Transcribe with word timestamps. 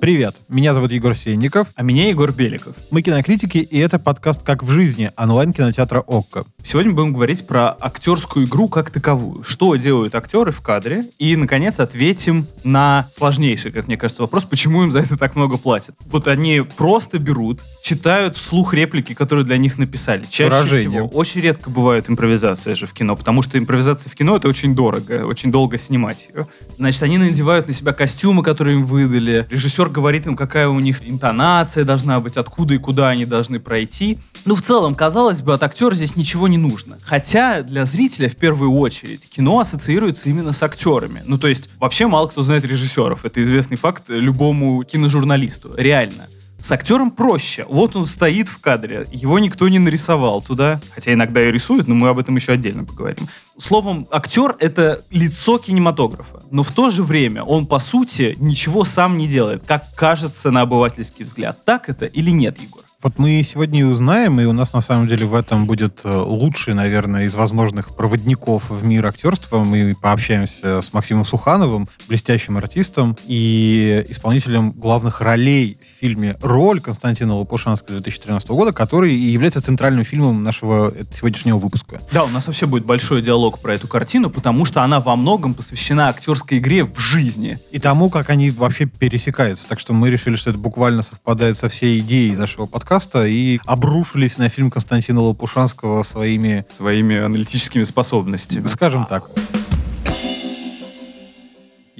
Привет, 0.00 0.34
меня 0.48 0.72
зовут 0.72 0.92
Егор 0.92 1.14
Сенников. 1.14 1.68
А 1.74 1.82
меня 1.82 2.08
Егор 2.08 2.32
Беликов. 2.32 2.74
Мы 2.90 3.02
кинокритики, 3.02 3.58
и 3.58 3.78
это 3.78 3.98
подкаст 3.98 4.42
«Как 4.42 4.62
в 4.62 4.70
жизни» 4.70 5.12
онлайн-кинотеатра 5.14 6.00
ОККО. 6.00 6.46
Сегодня 6.64 6.92
будем 6.92 7.12
говорить 7.12 7.46
про 7.46 7.76
актерскую 7.80 8.46
игру 8.46 8.68
как 8.68 8.90
таковую. 8.90 9.42
Что 9.44 9.74
делают 9.76 10.14
актеры 10.14 10.52
в 10.52 10.60
кадре? 10.60 11.04
И, 11.18 11.34
наконец, 11.36 11.80
ответим 11.80 12.46
на 12.64 13.08
сложнейший, 13.16 13.72
как 13.72 13.86
мне 13.86 13.96
кажется, 13.96 14.22
вопрос, 14.22 14.44
почему 14.44 14.82
им 14.82 14.90
за 14.90 15.00
это 15.00 15.16
так 15.16 15.36
много 15.36 15.58
платят. 15.58 15.96
Вот 16.06 16.28
они 16.28 16.62
просто 16.76 17.18
берут, 17.18 17.60
читают 17.82 18.36
вслух 18.36 18.74
реплики, 18.74 19.14
которые 19.14 19.44
для 19.44 19.56
них 19.56 19.78
написали. 19.78 20.22
Чаще 20.30 20.44
Выражением. 20.44 20.90
всего. 20.90 21.08
Очень 21.08 21.40
редко 21.40 21.70
бывает 21.70 22.08
импровизация 22.08 22.74
же 22.74 22.86
в 22.86 22.92
кино, 22.92 23.16
потому 23.16 23.42
что 23.42 23.58
импровизация 23.58 24.10
в 24.10 24.14
кино— 24.14 24.36
это 24.38 24.48
очень 24.48 24.74
дорого, 24.74 25.26
очень 25.26 25.50
долго 25.50 25.78
снимать 25.78 26.28
ее. 26.32 26.46
Значит, 26.76 27.02
они 27.02 27.18
надевают 27.18 27.66
на 27.66 27.72
себя 27.72 27.92
костюмы, 27.92 28.42
которые 28.42 28.76
им 28.76 28.86
выдали. 28.86 29.46
Режиссер 29.50 29.88
говорит 29.88 30.26
им, 30.26 30.36
какая 30.36 30.68
у 30.68 30.78
них 30.78 31.08
интонация 31.08 31.84
должна 31.84 32.20
быть, 32.20 32.36
откуда 32.36 32.74
и 32.74 32.78
куда 32.78 33.08
они 33.08 33.24
должны 33.24 33.58
пройти. 33.60 34.18
Ну, 34.44 34.54
в 34.54 34.62
целом, 34.62 34.94
казалось 34.94 35.42
бы, 35.42 35.54
от 35.54 35.62
актера 35.62 35.94
здесь 35.94 36.16
ничего 36.16 36.48
не 36.50 36.58
нужно. 36.58 36.98
Хотя 37.02 37.62
для 37.62 37.86
зрителя 37.86 38.28
в 38.28 38.36
первую 38.36 38.72
очередь 38.72 39.28
кино 39.28 39.60
ассоциируется 39.60 40.28
именно 40.28 40.52
с 40.52 40.62
актерами. 40.62 41.22
Ну, 41.24 41.38
то 41.38 41.48
есть, 41.48 41.70
вообще 41.78 42.06
мало 42.06 42.28
кто 42.28 42.42
знает 42.42 42.64
режиссеров. 42.64 43.24
Это 43.24 43.42
известный 43.42 43.76
факт 43.76 44.04
любому 44.08 44.82
киножурналисту. 44.84 45.74
Реально. 45.76 46.26
С 46.58 46.70
актером 46.72 47.10
проще. 47.10 47.64
Вот 47.70 47.96
он 47.96 48.04
стоит 48.04 48.48
в 48.48 48.58
кадре, 48.58 49.06
его 49.10 49.38
никто 49.38 49.66
не 49.70 49.78
нарисовал 49.78 50.42
туда, 50.42 50.78
хотя 50.94 51.14
иногда 51.14 51.42
и 51.42 51.50
рисуют, 51.50 51.88
но 51.88 51.94
мы 51.94 52.08
об 52.10 52.18
этом 52.18 52.36
еще 52.36 52.52
отдельно 52.52 52.84
поговорим. 52.84 53.28
Словом, 53.58 54.06
актер— 54.10 54.56
это 54.58 55.02
лицо 55.10 55.56
кинематографа, 55.56 56.42
но 56.50 56.62
в 56.62 56.70
то 56.70 56.90
же 56.90 57.02
время 57.02 57.44
он, 57.44 57.66
по 57.66 57.78
сути, 57.78 58.36
ничего 58.38 58.84
сам 58.84 59.16
не 59.16 59.26
делает, 59.26 59.64
как 59.66 59.94
кажется 59.94 60.50
на 60.50 60.60
обывательский 60.60 61.24
взгляд. 61.24 61.64
Так 61.64 61.88
это 61.88 62.04
или 62.04 62.30
нет, 62.30 62.58
Егор? 62.60 62.82
Вот 63.02 63.18
мы 63.18 63.42
сегодня 63.42 63.80
и 63.80 63.82
узнаем, 63.82 64.38
и 64.42 64.44
у 64.44 64.52
нас 64.52 64.74
на 64.74 64.82
самом 64.82 65.08
деле 65.08 65.24
в 65.24 65.34
этом 65.34 65.66
будет 65.66 66.02
э, 66.04 66.14
лучший, 66.14 66.74
наверное, 66.74 67.24
из 67.24 67.34
возможных 67.34 67.96
проводников 67.96 68.68
в 68.68 68.84
мир 68.84 69.06
актерства. 69.06 69.64
Мы 69.64 69.96
пообщаемся 69.98 70.82
с 70.82 70.92
Максимом 70.92 71.24
Сухановым, 71.24 71.88
блестящим 72.08 72.58
артистом 72.58 73.16
и 73.26 74.04
исполнителем 74.10 74.72
главных 74.72 75.22
ролей 75.22 75.78
в 75.80 75.98
фильме 75.98 76.36
«Роль» 76.42 76.82
Константина 76.82 77.38
Лопушанского 77.38 78.00
2013 78.00 78.50
года, 78.50 78.74
который 78.74 79.14
и 79.14 79.30
является 79.30 79.62
центральным 79.62 80.04
фильмом 80.04 80.42
нашего 80.42 80.92
э, 80.94 81.04
сегодняшнего 81.10 81.56
выпуска. 81.56 82.02
Да, 82.12 82.24
у 82.24 82.28
нас 82.28 82.48
вообще 82.48 82.66
будет 82.66 82.84
большой 82.84 83.22
диалог 83.22 83.60
про 83.60 83.72
эту 83.72 83.88
картину, 83.88 84.28
потому 84.28 84.66
что 84.66 84.82
она 84.82 85.00
во 85.00 85.16
многом 85.16 85.54
посвящена 85.54 86.10
актерской 86.10 86.58
игре 86.58 86.84
в 86.84 86.98
жизни. 86.98 87.58
И 87.70 87.78
тому, 87.78 88.10
как 88.10 88.28
они 88.28 88.50
вообще 88.50 88.84
пересекаются. 88.84 89.66
Так 89.66 89.80
что 89.80 89.94
мы 89.94 90.10
решили, 90.10 90.36
что 90.36 90.50
это 90.50 90.58
буквально 90.58 91.00
совпадает 91.00 91.56
со 91.56 91.70
всей 91.70 92.00
идеей 92.00 92.36
нашего 92.36 92.66
подкаста 92.66 92.89
и 93.24 93.60
обрушились 93.66 94.36
на 94.36 94.48
фильм 94.48 94.68
Константина 94.68 95.20
Лопушанского 95.20 96.02
своими, 96.02 96.64
Своими 96.76 97.16
аналитическими 97.16 97.84
способностями. 97.84 98.66
скажем 98.66 99.06
так. 99.06 99.22